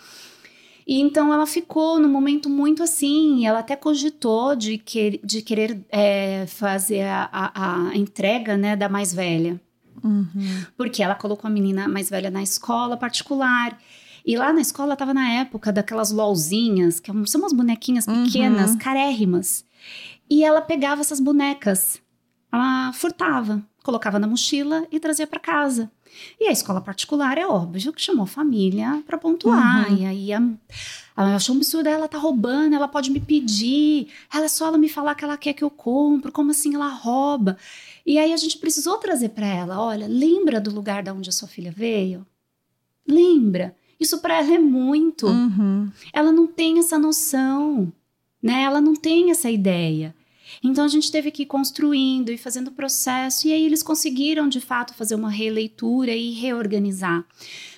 E 0.87 1.01
então 1.01 1.33
ela 1.33 1.47
ficou 1.47 1.99
num 1.99 2.09
momento 2.09 2.51
muito 2.51 2.83
assim, 2.83 3.47
ela 3.47 3.61
até 3.61 3.77
cogitou 3.77 4.57
de, 4.57 4.77
que, 4.77 5.21
de 5.23 5.41
querer 5.41 5.81
é, 5.89 6.47
fazer 6.49 7.03
a, 7.03 7.31
a, 7.33 7.91
a 7.91 7.97
entrega 7.97 8.57
né, 8.57 8.75
da 8.75 8.89
mais 8.89 9.15
velha 9.15 9.61
Uhum. 10.03 10.65
porque 10.77 11.03
ela 11.03 11.15
colocou 11.15 11.49
a 11.49 11.53
menina 11.53 11.87
mais 11.89 12.09
velha 12.11 12.31
na 12.31 12.43
escola 12.43 12.97
particular. 12.97 13.79
E 14.25 14.37
lá 14.37 14.53
na 14.53 14.61
escola 14.61 14.97
tava 14.97 15.15
na 15.15 15.31
época 15.31 15.73
daquelas 15.73 16.11
LOLzinhas, 16.11 17.01
que 17.01 17.11
são 17.27 17.41
umas 17.41 17.53
bonequinhas 17.53 18.07
pequenas, 18.07 18.73
Uhum. 18.73 18.79
carérrimas. 18.79 19.65
E 20.29 20.45
ela 20.45 20.61
pegava 20.61 21.01
essas 21.01 21.19
bonecas, 21.21 22.01
ela 22.53 22.93
furtava, 22.93 23.63
colocava 23.83 24.19
na 24.19 24.27
mochila 24.27 24.87
e 24.91 25.01
trazia 25.01 25.27
para 25.27 25.41
casa. 25.41 25.91
E 26.39 26.49
a 26.49 26.53
escola 26.53 26.81
particular 26.81 27.39
é 27.39 27.47
óbvio 27.47 27.93
que 27.93 28.03
chamou 28.03 28.25
a 28.25 28.27
família 28.27 29.03
para 29.07 29.17
pontuar. 29.17 29.91
Uhum. 29.91 29.99
E 29.99 30.07
aí 30.07 30.33
a, 30.33 30.43
ela 31.17 31.37
achou 31.37 31.55
um 31.55 31.59
absurdo, 31.59 31.89
ela 31.89 32.09
tá 32.09 32.19
roubando, 32.19 32.75
ela 32.75 32.89
pode 32.89 33.11
me 33.11 33.21
pedir, 33.21 34.09
ela 34.33 34.47
é 34.47 34.49
só 34.49 34.67
ela 34.67 34.79
me 34.79 34.89
falar 34.89 35.15
que 35.15 35.25
ela 35.25 35.37
quer 35.37 35.53
que 35.53 35.63
eu 35.63 35.71
compro, 35.71 36.33
como 36.33 36.51
assim 36.51 36.75
ela 36.75 36.89
rouba? 36.89 37.57
E 38.05 38.19
aí 38.19 38.33
a 38.33 38.37
gente 38.37 38.59
precisou 38.59 38.99
trazer 38.99 39.31
para 39.31 39.47
ela, 39.47 39.81
olha, 39.81 40.07
lembra 40.09 40.61
do 40.61 40.71
lugar 40.71 41.03
da 41.03 41.13
onde 41.13 41.29
a 41.29 41.33
sua 41.33 41.49
filha 41.49 41.71
veio? 41.71 42.27
Lembra? 43.07 43.75
Isso 43.99 44.19
para 44.19 44.39
ela 44.39 44.55
é 44.55 44.59
muito. 44.59 45.27
Uhum. 45.27 45.91
Ela 46.13 46.33
não 46.33 46.47
tem 46.47 46.79
essa 46.79 46.99
noção, 46.99 47.93
né? 48.43 48.63
Ela 48.63 48.81
não 48.81 48.95
tem 48.95 49.31
essa 49.31 49.51
ideia. 49.51 50.15
Então 50.63 50.85
a 50.85 50.89
gente 50.89 51.11
teve 51.11 51.31
que 51.31 51.43
ir 51.43 51.47
construindo 51.47 52.31
e 52.31 52.37
fazendo 52.37 52.69
o 52.69 52.73
processo, 52.73 53.49
e 53.49 53.53
aí 53.53 53.65
eles 53.65 53.83
conseguiram 53.83 54.49
de 54.49 54.61
fato 54.61 54.95
fazer 54.95 55.15
uma 55.15 55.31
releitura 55.31 56.15
e 56.15 56.33
reorganizar. 56.33 57.25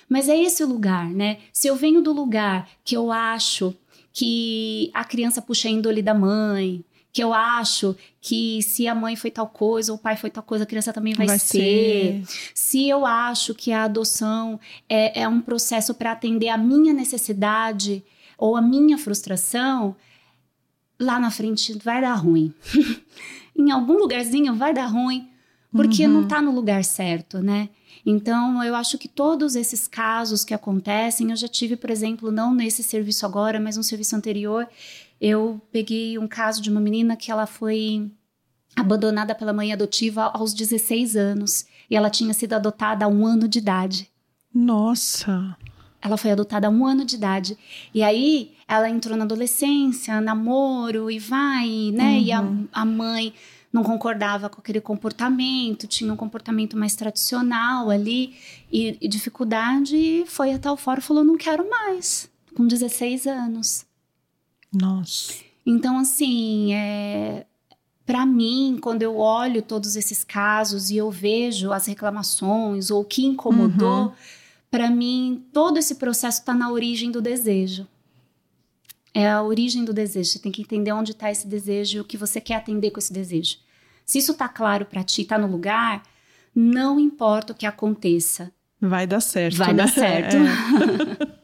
Mas 0.09 0.27
é 0.27 0.37
esse 0.37 0.63
o 0.63 0.67
lugar, 0.67 1.09
né? 1.09 1.37
Se 1.51 1.67
eu 1.67 1.75
venho 1.75 2.01
do 2.01 2.11
lugar 2.11 2.69
que 2.83 2.95
eu 2.95 3.11
acho 3.11 3.73
que 4.11 4.91
a 4.93 5.03
criança 5.03 5.41
puxa 5.41 5.67
a 5.67 5.71
índole 5.71 6.01
da 6.01 6.13
mãe, 6.13 6.83
que 7.13 7.23
eu 7.23 7.31
acho 7.31 7.95
que 8.19 8.61
se 8.63 8.87
a 8.87 8.95
mãe 8.95 9.15
foi 9.15 9.29
tal 9.29 9.47
coisa 9.47 9.91
ou 9.91 9.97
o 9.97 10.01
pai 10.01 10.17
foi 10.17 10.31
tal 10.31 10.43
coisa, 10.43 10.63
a 10.63 10.67
criança 10.67 10.91
também 10.91 11.13
vai, 11.13 11.27
ser. 11.39 12.23
Se 12.55 12.89
eu 12.89 13.05
acho 13.05 13.53
que 13.53 13.71
a 13.71 13.83
adoção 13.83 14.59
é, 14.89 15.21
é 15.21 15.27
um 15.27 15.39
processo 15.39 15.93
para 15.93 16.11
atender 16.11 16.49
a 16.49 16.57
minha 16.57 16.91
necessidade 16.91 18.03
ou 18.35 18.55
a 18.55 18.61
minha 18.61 18.97
frustração, 18.97 19.95
lá 20.99 21.19
na 21.19 21.31
frente 21.31 21.77
vai 21.77 22.01
dar 22.01 22.15
ruim. 22.15 22.53
em 23.55 23.71
algum 23.71 23.93
lugarzinho 23.93 24.55
vai 24.55 24.73
dar 24.73 24.87
ruim, 24.87 25.29
porque 25.71 26.05
uhum. 26.05 26.13
não 26.13 26.23
está 26.23 26.41
no 26.41 26.51
lugar 26.53 26.83
certo, 26.83 27.39
né? 27.39 27.69
Então, 28.05 28.61
eu 28.63 28.75
acho 28.75 28.97
que 28.97 29.07
todos 29.07 29.55
esses 29.55 29.87
casos 29.87 30.43
que 30.43 30.53
acontecem, 30.53 31.29
eu 31.29 31.35
já 31.35 31.47
tive, 31.47 31.75
por 31.75 31.89
exemplo, 31.89 32.31
não 32.31 32.53
nesse 32.53 32.83
serviço 32.83 33.25
agora, 33.25 33.59
mas 33.59 33.77
um 33.77 33.83
serviço 33.83 34.15
anterior, 34.15 34.67
eu 35.21 35.61
peguei 35.71 36.17
um 36.17 36.27
caso 36.27 36.61
de 36.61 36.69
uma 36.69 36.81
menina 36.81 37.15
que 37.15 37.31
ela 37.31 37.45
foi 37.45 38.11
abandonada 38.75 39.33
pela 39.33 39.53
mãe 39.53 39.71
adotiva 39.71 40.23
aos 40.23 40.53
16 40.53 41.15
anos 41.15 41.65
e 41.89 41.95
ela 41.95 42.09
tinha 42.09 42.33
sido 42.33 42.53
adotada 42.53 43.05
a 43.05 43.07
um 43.07 43.25
ano 43.25 43.47
de 43.47 43.59
idade. 43.59 44.09
Nossa! 44.53 45.55
Ela 46.01 46.17
foi 46.17 46.31
adotada 46.31 46.67
a 46.67 46.69
um 46.69 46.85
ano 46.85 47.05
de 47.05 47.15
idade. 47.15 47.57
E 47.93 48.03
aí 48.03 48.53
ela 48.73 48.89
entrou 48.89 49.17
na 49.17 49.25
adolescência, 49.25 50.19
namoro 50.21 51.09
e 51.09 51.19
vai, 51.19 51.91
né? 51.93 52.17
Uhum. 52.17 52.21
E 52.21 52.31
a, 52.31 52.41
uhum. 52.41 52.67
a 52.71 52.85
mãe 52.85 53.33
não 53.71 53.83
concordava 53.83 54.49
com 54.49 54.59
aquele 54.59 54.79
comportamento, 54.79 55.87
tinha 55.87 56.13
um 56.13 56.15
comportamento 56.15 56.77
mais 56.77 56.95
tradicional 56.95 57.89
ali 57.89 58.35
e, 58.71 58.97
e 59.01 59.07
dificuldade. 59.07 60.23
Foi 60.27 60.53
a 60.53 60.59
tal 60.59 60.77
fora 60.77 61.01
falou: 61.01 61.23
não 61.23 61.37
quero 61.37 61.69
mais, 61.69 62.29
com 62.55 62.67
16 62.67 63.27
anos. 63.27 63.85
Nossa. 64.71 65.33
Então, 65.65 65.97
assim, 65.97 66.73
é, 66.73 67.45
para 68.05 68.25
mim, 68.25 68.77
quando 68.81 69.01
eu 69.01 69.17
olho 69.17 69.61
todos 69.61 69.95
esses 69.95 70.23
casos 70.23 70.89
e 70.89 70.97
eu 70.97 71.09
vejo 71.09 71.71
as 71.71 71.85
reclamações 71.85 72.91
ou 72.91 73.01
o 73.01 73.05
que 73.05 73.25
incomodou. 73.25 74.05
Uhum 74.05 74.11
para 74.73 74.89
mim, 74.89 75.45
todo 75.53 75.77
esse 75.77 75.93
processo 75.93 76.39
está 76.39 76.51
na 76.51 76.71
origem 76.71 77.11
do 77.11 77.21
desejo. 77.21 77.87
É 79.13 79.29
a 79.29 79.43
origem 79.43 79.85
do 79.85 79.93
desejo. 79.93 80.31
Você 80.31 80.39
tem 80.39 80.51
que 80.51 80.61
entender 80.61 80.91
onde 80.91 81.11
está 81.11 81.31
esse 81.31 81.47
desejo 81.47 81.97
e 81.97 82.01
o 82.01 82.05
que 82.05 82.17
você 82.17 82.41
quer 82.41 82.55
atender 82.55 82.91
com 82.91 82.99
esse 82.99 83.13
desejo. 83.13 83.57
Se 84.05 84.17
isso 84.17 84.31
está 84.31 84.49
claro 84.49 84.85
para 84.85 85.03
ti, 85.03 85.21
está 85.21 85.37
no 85.37 85.47
lugar, 85.47 86.03
não 86.55 86.99
importa 86.99 87.53
o 87.53 87.55
que 87.55 87.65
aconteça. 87.65 88.51
Vai 88.81 89.07
dar 89.07 89.21
certo. 89.21 89.57
Vai 89.57 89.73
né? 89.73 89.83
dar 89.83 89.87
certo. 89.87 90.35
É. 90.35 91.43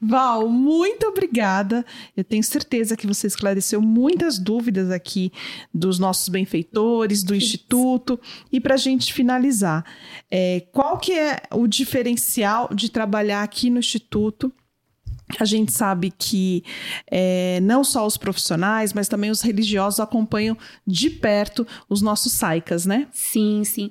Val, 0.00 0.48
muito 0.48 1.06
obrigada. 1.06 1.84
Eu 2.16 2.24
tenho 2.24 2.42
certeza 2.42 2.96
que 2.96 3.06
você 3.06 3.26
esclareceu 3.26 3.80
muitas 3.80 4.38
dúvidas 4.38 4.90
aqui 4.90 5.32
dos 5.72 5.98
nossos 5.98 6.28
benfeitores, 6.28 7.22
do 7.22 7.34
Isso. 7.34 7.46
Instituto. 7.46 8.20
E 8.50 8.60
para 8.60 8.74
a 8.74 8.78
gente 8.78 9.12
finalizar, 9.12 9.84
é, 10.30 10.66
qual 10.72 10.98
que 10.98 11.12
é 11.12 11.42
o 11.52 11.66
diferencial 11.66 12.68
de 12.74 12.90
trabalhar 12.90 13.42
aqui 13.42 13.70
no 13.70 13.78
Instituto? 13.78 14.52
A 15.38 15.44
gente 15.44 15.72
sabe 15.72 16.12
que 16.16 16.62
é, 17.10 17.60
não 17.62 17.82
só 17.82 18.06
os 18.06 18.16
profissionais, 18.16 18.92
mas 18.92 19.08
também 19.08 19.30
os 19.30 19.40
religiosos 19.40 20.00
acompanham 20.00 20.56
de 20.86 21.10
perto 21.10 21.66
os 21.88 22.02
nossos 22.02 22.32
saicas, 22.32 22.86
né? 22.86 23.08
Sim, 23.12 23.64
sim. 23.64 23.90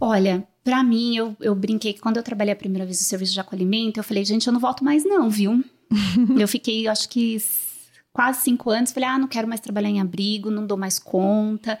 Olha, 0.00 0.46
para 0.62 0.82
mim, 0.82 1.16
eu, 1.16 1.36
eu 1.40 1.54
brinquei 1.54 1.92
que 1.92 2.00
quando 2.00 2.16
eu 2.16 2.22
trabalhei 2.22 2.52
a 2.52 2.56
primeira 2.56 2.84
vez 2.84 3.00
no 3.00 3.04
serviço 3.04 3.32
de 3.32 3.40
acolhimento, 3.40 3.98
eu 3.98 4.04
falei, 4.04 4.24
gente, 4.24 4.46
eu 4.46 4.52
não 4.52 4.60
volto 4.60 4.84
mais 4.84 5.04
não, 5.04 5.30
viu? 5.30 5.64
eu 6.38 6.48
fiquei, 6.48 6.86
acho 6.88 7.08
que 7.08 7.38
quase 8.12 8.40
cinco 8.42 8.70
anos, 8.70 8.92
falei, 8.92 9.08
ah, 9.08 9.18
não 9.18 9.28
quero 9.28 9.46
mais 9.46 9.60
trabalhar 9.60 9.90
em 9.90 10.00
abrigo, 10.00 10.50
não 10.50 10.66
dou 10.66 10.76
mais 10.76 10.98
conta, 10.98 11.78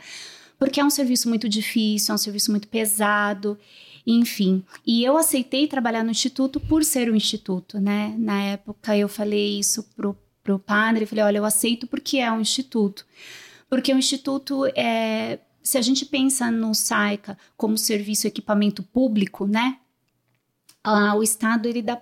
porque 0.58 0.78
é 0.78 0.84
um 0.84 0.90
serviço 0.90 1.28
muito 1.28 1.48
difícil, 1.48 2.12
é 2.12 2.14
um 2.14 2.18
serviço 2.18 2.50
muito 2.50 2.68
pesado, 2.68 3.58
enfim. 4.06 4.64
E 4.86 5.02
eu 5.02 5.16
aceitei 5.16 5.66
trabalhar 5.66 6.04
no 6.04 6.10
instituto 6.10 6.60
por 6.60 6.84
ser 6.84 7.10
um 7.10 7.14
instituto, 7.14 7.80
né? 7.80 8.14
Na 8.18 8.40
época 8.42 8.96
eu 8.96 9.08
falei 9.08 9.58
isso 9.58 9.82
pro, 9.96 10.16
pro 10.42 10.58
padre, 10.58 11.06
falei, 11.06 11.24
olha, 11.24 11.38
eu 11.38 11.44
aceito 11.44 11.86
porque 11.86 12.18
é 12.18 12.30
um 12.30 12.40
instituto. 12.40 13.04
Porque 13.68 13.92
o 13.92 13.98
instituto 13.98 14.64
é, 14.76 15.40
se 15.66 15.76
a 15.76 15.82
gente 15.82 16.06
pensa 16.06 16.48
no 16.48 16.72
SAICA 16.72 17.36
como 17.56 17.76
serviço 17.76 18.28
equipamento 18.28 18.84
público, 18.84 19.46
né? 19.46 19.78
Ah, 20.82 21.16
o 21.16 21.22
Estado 21.24 21.68
ele 21.68 21.82
dá 21.82 22.00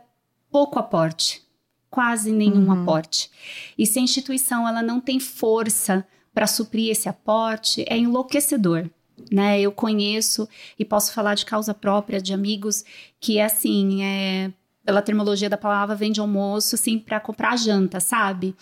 pouco 0.51 0.79
aporte, 0.79 1.43
quase 1.89 2.31
nenhum 2.31 2.67
uhum. 2.67 2.83
aporte. 2.83 3.31
E 3.79 3.87
se 3.87 3.99
a 3.99 4.03
instituição 4.03 4.69
ela 4.69 4.83
não 4.83 5.01
tem 5.01 5.19
força 5.19 6.07
para 6.35 6.47
suprir 6.47 6.91
esse 6.91 7.09
aporte, 7.09 7.87
é 7.89 7.97
enlouquecedor. 7.97 8.91
Né, 9.31 9.61
eu 9.61 9.71
conheço 9.71 10.49
e 10.77 10.85
posso 10.85 11.13
falar 11.13 11.35
de 11.35 11.47
causa 11.47 11.73
própria 11.73 12.21
de 12.21 12.35
amigos 12.35 12.85
que 13.21 13.39
é 13.39 13.45
assim, 13.45 14.03
é, 14.03 14.53
pela 14.85 15.01
terminologia 15.01 15.49
da 15.49 15.57
palavra, 15.57 15.95
vende 15.95 16.19
almoço 16.19 16.75
assim 16.75 16.99
para 16.99 17.21
comprar 17.21 17.57
janta, 17.57 18.01
sabe? 18.01 18.57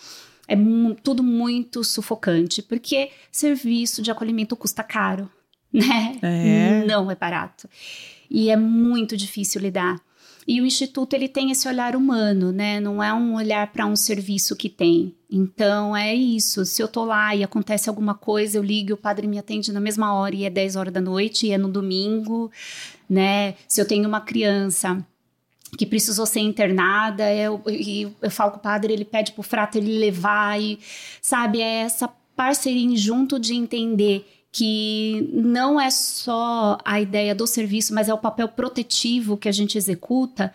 é 0.47 0.55
tudo 1.01 1.23
muito 1.23 1.83
sufocante, 1.83 2.61
porque 2.61 3.11
serviço 3.31 4.01
de 4.01 4.11
acolhimento 4.11 4.55
custa 4.55 4.83
caro, 4.83 5.29
né? 5.71 6.17
É. 6.21 6.85
Não 6.85 7.09
é 7.09 7.15
barato. 7.15 7.69
E 8.29 8.49
é 8.49 8.55
muito 8.55 9.15
difícil 9.15 9.61
lidar. 9.61 9.99
E 10.47 10.61
o 10.61 10.65
instituto 10.65 11.13
ele 11.13 11.27
tem 11.27 11.51
esse 11.51 11.67
olhar 11.67 11.95
humano, 11.95 12.51
né? 12.51 12.79
Não 12.79 13.01
é 13.01 13.13
um 13.13 13.35
olhar 13.35 13.71
para 13.71 13.85
um 13.85 13.95
serviço 13.95 14.55
que 14.55 14.69
tem. 14.69 15.15
Então 15.29 15.95
é 15.95 16.13
isso. 16.13 16.65
Se 16.65 16.81
eu 16.81 16.87
tô 16.87 17.05
lá 17.05 17.35
e 17.35 17.43
acontece 17.43 17.89
alguma 17.89 18.13
coisa, 18.13 18.57
eu 18.57 18.63
ligo, 18.63 18.93
o 18.93 18.97
padre 18.97 19.27
me 19.27 19.39
atende 19.39 19.71
na 19.71 19.79
mesma 19.79 20.13
hora 20.13 20.35
e 20.35 20.43
é 20.43 20.49
10 20.49 20.75
horas 20.75 20.93
da 20.93 21.01
noite 21.01 21.47
e 21.47 21.51
é 21.51 21.57
no 21.57 21.69
domingo, 21.69 22.51
né? 23.09 23.55
Se 23.67 23.81
eu 23.81 23.87
tenho 23.87 24.07
uma 24.07 24.21
criança 24.21 25.05
que 25.77 25.85
precisou 25.85 26.25
ser 26.25 26.41
internada, 26.41 27.33
eu, 27.33 27.61
e 27.67 28.07
eu 28.21 28.29
falo 28.29 28.51
com 28.51 28.57
o 28.57 28.61
padre, 28.61 28.93
ele 28.93 29.05
pede 29.05 29.31
pro 29.31 29.41
frato 29.41 29.77
ele 29.77 29.97
levar, 29.97 30.61
e 30.61 30.77
sabe, 31.21 31.61
é 31.61 31.81
essa 31.81 32.07
parceria 32.35 32.95
junto 32.95 33.39
de 33.39 33.55
entender 33.55 34.42
que 34.53 35.31
não 35.33 35.81
é 35.81 35.89
só 35.89 36.77
a 36.85 37.01
ideia 37.01 37.33
do 37.33 37.47
serviço, 37.47 37.91
mas 37.91 38.07
é 38.07 38.13
o 38.13 38.19
papel 38.19 38.47
protetivo 38.47 39.35
que 39.35 39.49
a 39.49 39.51
gente 39.51 39.79
executa. 39.79 40.53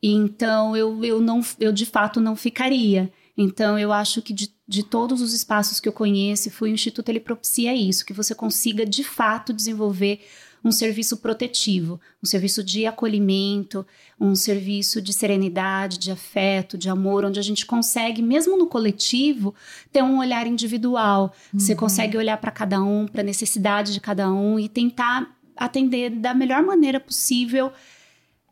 Então 0.00 0.76
eu, 0.76 1.04
eu 1.04 1.20
não 1.20 1.40
eu 1.58 1.72
de 1.72 1.84
fato 1.84 2.20
não 2.20 2.36
ficaria. 2.36 3.12
Então 3.36 3.76
eu 3.76 3.92
acho 3.92 4.22
que 4.22 4.32
de, 4.32 4.48
de 4.68 4.84
todos 4.84 5.20
os 5.20 5.34
espaços 5.34 5.80
que 5.80 5.88
eu 5.88 5.92
conheço, 5.92 6.52
foi 6.52 6.70
o 6.70 6.74
Instituto 6.74 7.08
ele 7.08 7.18
propicia 7.18 7.74
isso, 7.74 8.06
que 8.06 8.12
você 8.12 8.32
consiga 8.32 8.86
de 8.86 9.02
fato 9.02 9.52
desenvolver 9.52 10.20
um 10.64 10.70
serviço 10.70 11.16
protetivo, 11.16 12.00
um 12.22 12.26
serviço 12.26 12.62
de 12.62 12.86
acolhimento, 12.86 13.84
um 14.20 14.34
serviço 14.34 15.02
de 15.02 15.12
serenidade, 15.12 15.98
de 15.98 16.10
afeto, 16.10 16.78
de 16.78 16.88
amor, 16.88 17.24
onde 17.24 17.40
a 17.40 17.42
gente 17.42 17.66
consegue, 17.66 18.22
mesmo 18.22 18.56
no 18.56 18.66
coletivo, 18.66 19.54
ter 19.90 20.02
um 20.02 20.18
olhar 20.18 20.46
individual. 20.46 21.34
Uhum. 21.52 21.60
Você 21.60 21.74
consegue 21.74 22.16
olhar 22.16 22.36
para 22.36 22.50
cada 22.50 22.82
um, 22.82 23.06
para 23.06 23.22
a 23.22 23.24
necessidade 23.24 23.92
de 23.92 24.00
cada 24.00 24.30
um 24.30 24.58
e 24.58 24.68
tentar 24.68 25.36
atender 25.56 26.10
da 26.10 26.32
melhor 26.32 26.62
maneira 26.62 27.00
possível 27.00 27.72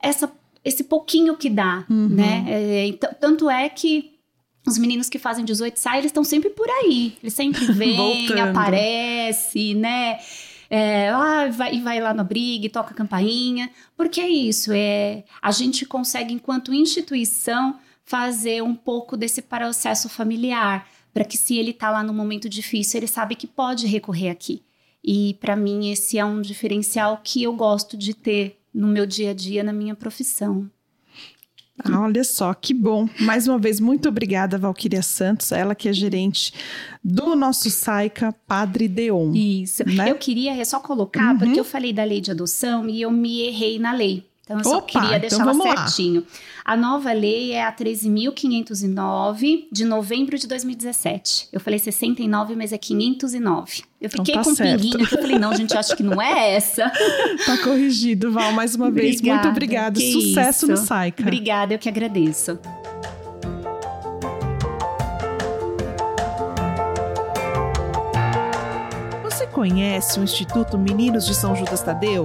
essa, 0.02 0.30
esse 0.64 0.84
pouquinho 0.84 1.36
que 1.36 1.48
dá, 1.48 1.84
uhum. 1.88 2.08
né? 2.08 2.44
É, 2.48 2.86
então, 2.86 3.10
tanto 3.20 3.48
é 3.48 3.68
que 3.68 4.18
os 4.66 4.78
meninos 4.78 5.08
que 5.08 5.18
fazem 5.18 5.44
18 5.44 5.78
sai, 5.78 5.98
eles 5.98 6.10
estão 6.10 6.24
sempre 6.24 6.50
por 6.50 6.68
aí. 6.68 7.16
Eles 7.22 7.34
sempre 7.34 7.64
vêm, 7.72 8.28
aparecem, 8.40 9.74
né? 9.74 10.18
É, 10.70 11.08
ah, 11.08 11.48
vai, 11.50 11.80
vai 11.80 12.00
lá 12.00 12.14
no 12.14 12.22
brigue, 12.22 12.68
toca 12.68 12.92
a 12.92 12.96
campainha, 12.96 13.68
porque 13.96 14.20
é 14.20 14.28
isso, 14.28 14.70
é, 14.72 15.24
a 15.42 15.50
gente 15.50 15.84
consegue, 15.84 16.32
enquanto 16.32 16.72
instituição, 16.72 17.78
fazer 18.04 18.62
um 18.62 18.74
pouco 18.74 19.16
desse 19.16 19.42
processo 19.42 20.08
familiar, 20.08 20.88
para 21.12 21.24
que 21.24 21.36
se 21.36 21.58
ele 21.58 21.72
está 21.72 21.90
lá 21.90 22.02
no 22.04 22.14
momento 22.14 22.48
difícil, 22.48 22.98
ele 22.98 23.06
sabe 23.08 23.34
que 23.34 23.46
pode 23.46 23.86
recorrer 23.86 24.30
aqui. 24.30 24.62
E 25.02 25.34
para 25.40 25.56
mim 25.56 25.90
esse 25.90 26.18
é 26.18 26.24
um 26.24 26.40
diferencial 26.40 27.20
que 27.22 27.42
eu 27.42 27.52
gosto 27.52 27.96
de 27.96 28.14
ter 28.14 28.60
no 28.72 28.86
meu 28.86 29.06
dia 29.06 29.30
a 29.30 29.34
dia, 29.34 29.64
na 29.64 29.72
minha 29.72 29.94
profissão. 29.94 30.70
Olha 31.92 32.24
só, 32.24 32.52
que 32.54 32.74
bom. 32.74 33.08
Mais 33.20 33.46
uma 33.46 33.58
vez, 33.58 33.80
muito 33.80 34.08
obrigada, 34.08 34.58
Valquíria 34.58 35.02
Santos, 35.02 35.52
ela 35.52 35.74
que 35.74 35.88
é 35.88 35.92
gerente 35.92 36.52
do 37.02 37.34
nosso 37.34 37.70
SAICA 37.70 38.34
Padre 38.46 38.88
Deon. 38.88 39.32
Isso. 39.34 39.84
Né? 39.88 40.10
Eu 40.10 40.16
queria 40.16 40.64
só 40.64 40.80
colocar, 40.80 41.32
uhum. 41.32 41.38
porque 41.38 41.60
eu 41.60 41.64
falei 41.64 41.92
da 41.92 42.04
lei 42.04 42.20
de 42.20 42.30
adoção 42.30 42.88
e 42.88 43.02
eu 43.02 43.10
me 43.10 43.42
errei 43.42 43.78
na 43.78 43.92
lei. 43.92 44.29
Então, 44.50 44.58
eu 44.58 44.64
só 44.64 44.78
Opa, 44.78 44.86
queria 44.86 45.06
então 45.06 45.20
deixar 45.20 45.36
então 45.36 45.68
ela 45.68 45.76
certinho. 45.76 46.22
Lá. 46.22 46.26
A 46.64 46.76
nova 46.76 47.12
lei 47.12 47.52
é 47.52 47.64
a 47.64 47.72
13.509 47.72 49.66
de 49.70 49.84
novembro 49.84 50.36
de 50.36 50.48
2017. 50.48 51.50
Eu 51.52 51.60
falei 51.60 51.78
69, 51.78 52.56
mas 52.56 52.72
é 52.72 52.78
509. 52.78 53.82
Eu 54.00 54.08
então 54.08 54.24
fiquei 54.24 54.34
então 54.34 54.42
tá 54.42 54.44
com 54.44 54.50
um 54.50 54.76
pinguinho 54.76 55.00
eu 55.00 55.06
falei, 55.06 55.38
não, 55.38 55.54
gente, 55.54 55.76
acho 55.76 55.96
que 55.96 56.02
não 56.02 56.20
é 56.20 56.56
essa. 56.56 56.90
tá 57.46 57.58
corrigido, 57.58 58.32
Val, 58.32 58.50
mais 58.52 58.74
uma 58.74 58.88
obrigada, 58.88 59.20
vez. 59.20 59.22
Muito 59.22 59.48
obrigada. 59.48 60.00
Sucesso 60.00 60.64
isso. 60.64 60.72
no 60.72 60.76
Saica. 60.76 61.22
Obrigada, 61.22 61.74
eu 61.74 61.78
que 61.78 61.88
agradeço. 61.88 62.58
Você 69.22 69.46
conhece 69.46 70.18
o 70.18 70.24
Instituto 70.24 70.76
Meninos 70.76 71.24
de 71.24 71.36
São 71.36 71.54
Judas 71.54 71.82
Tadeu? 71.82 72.24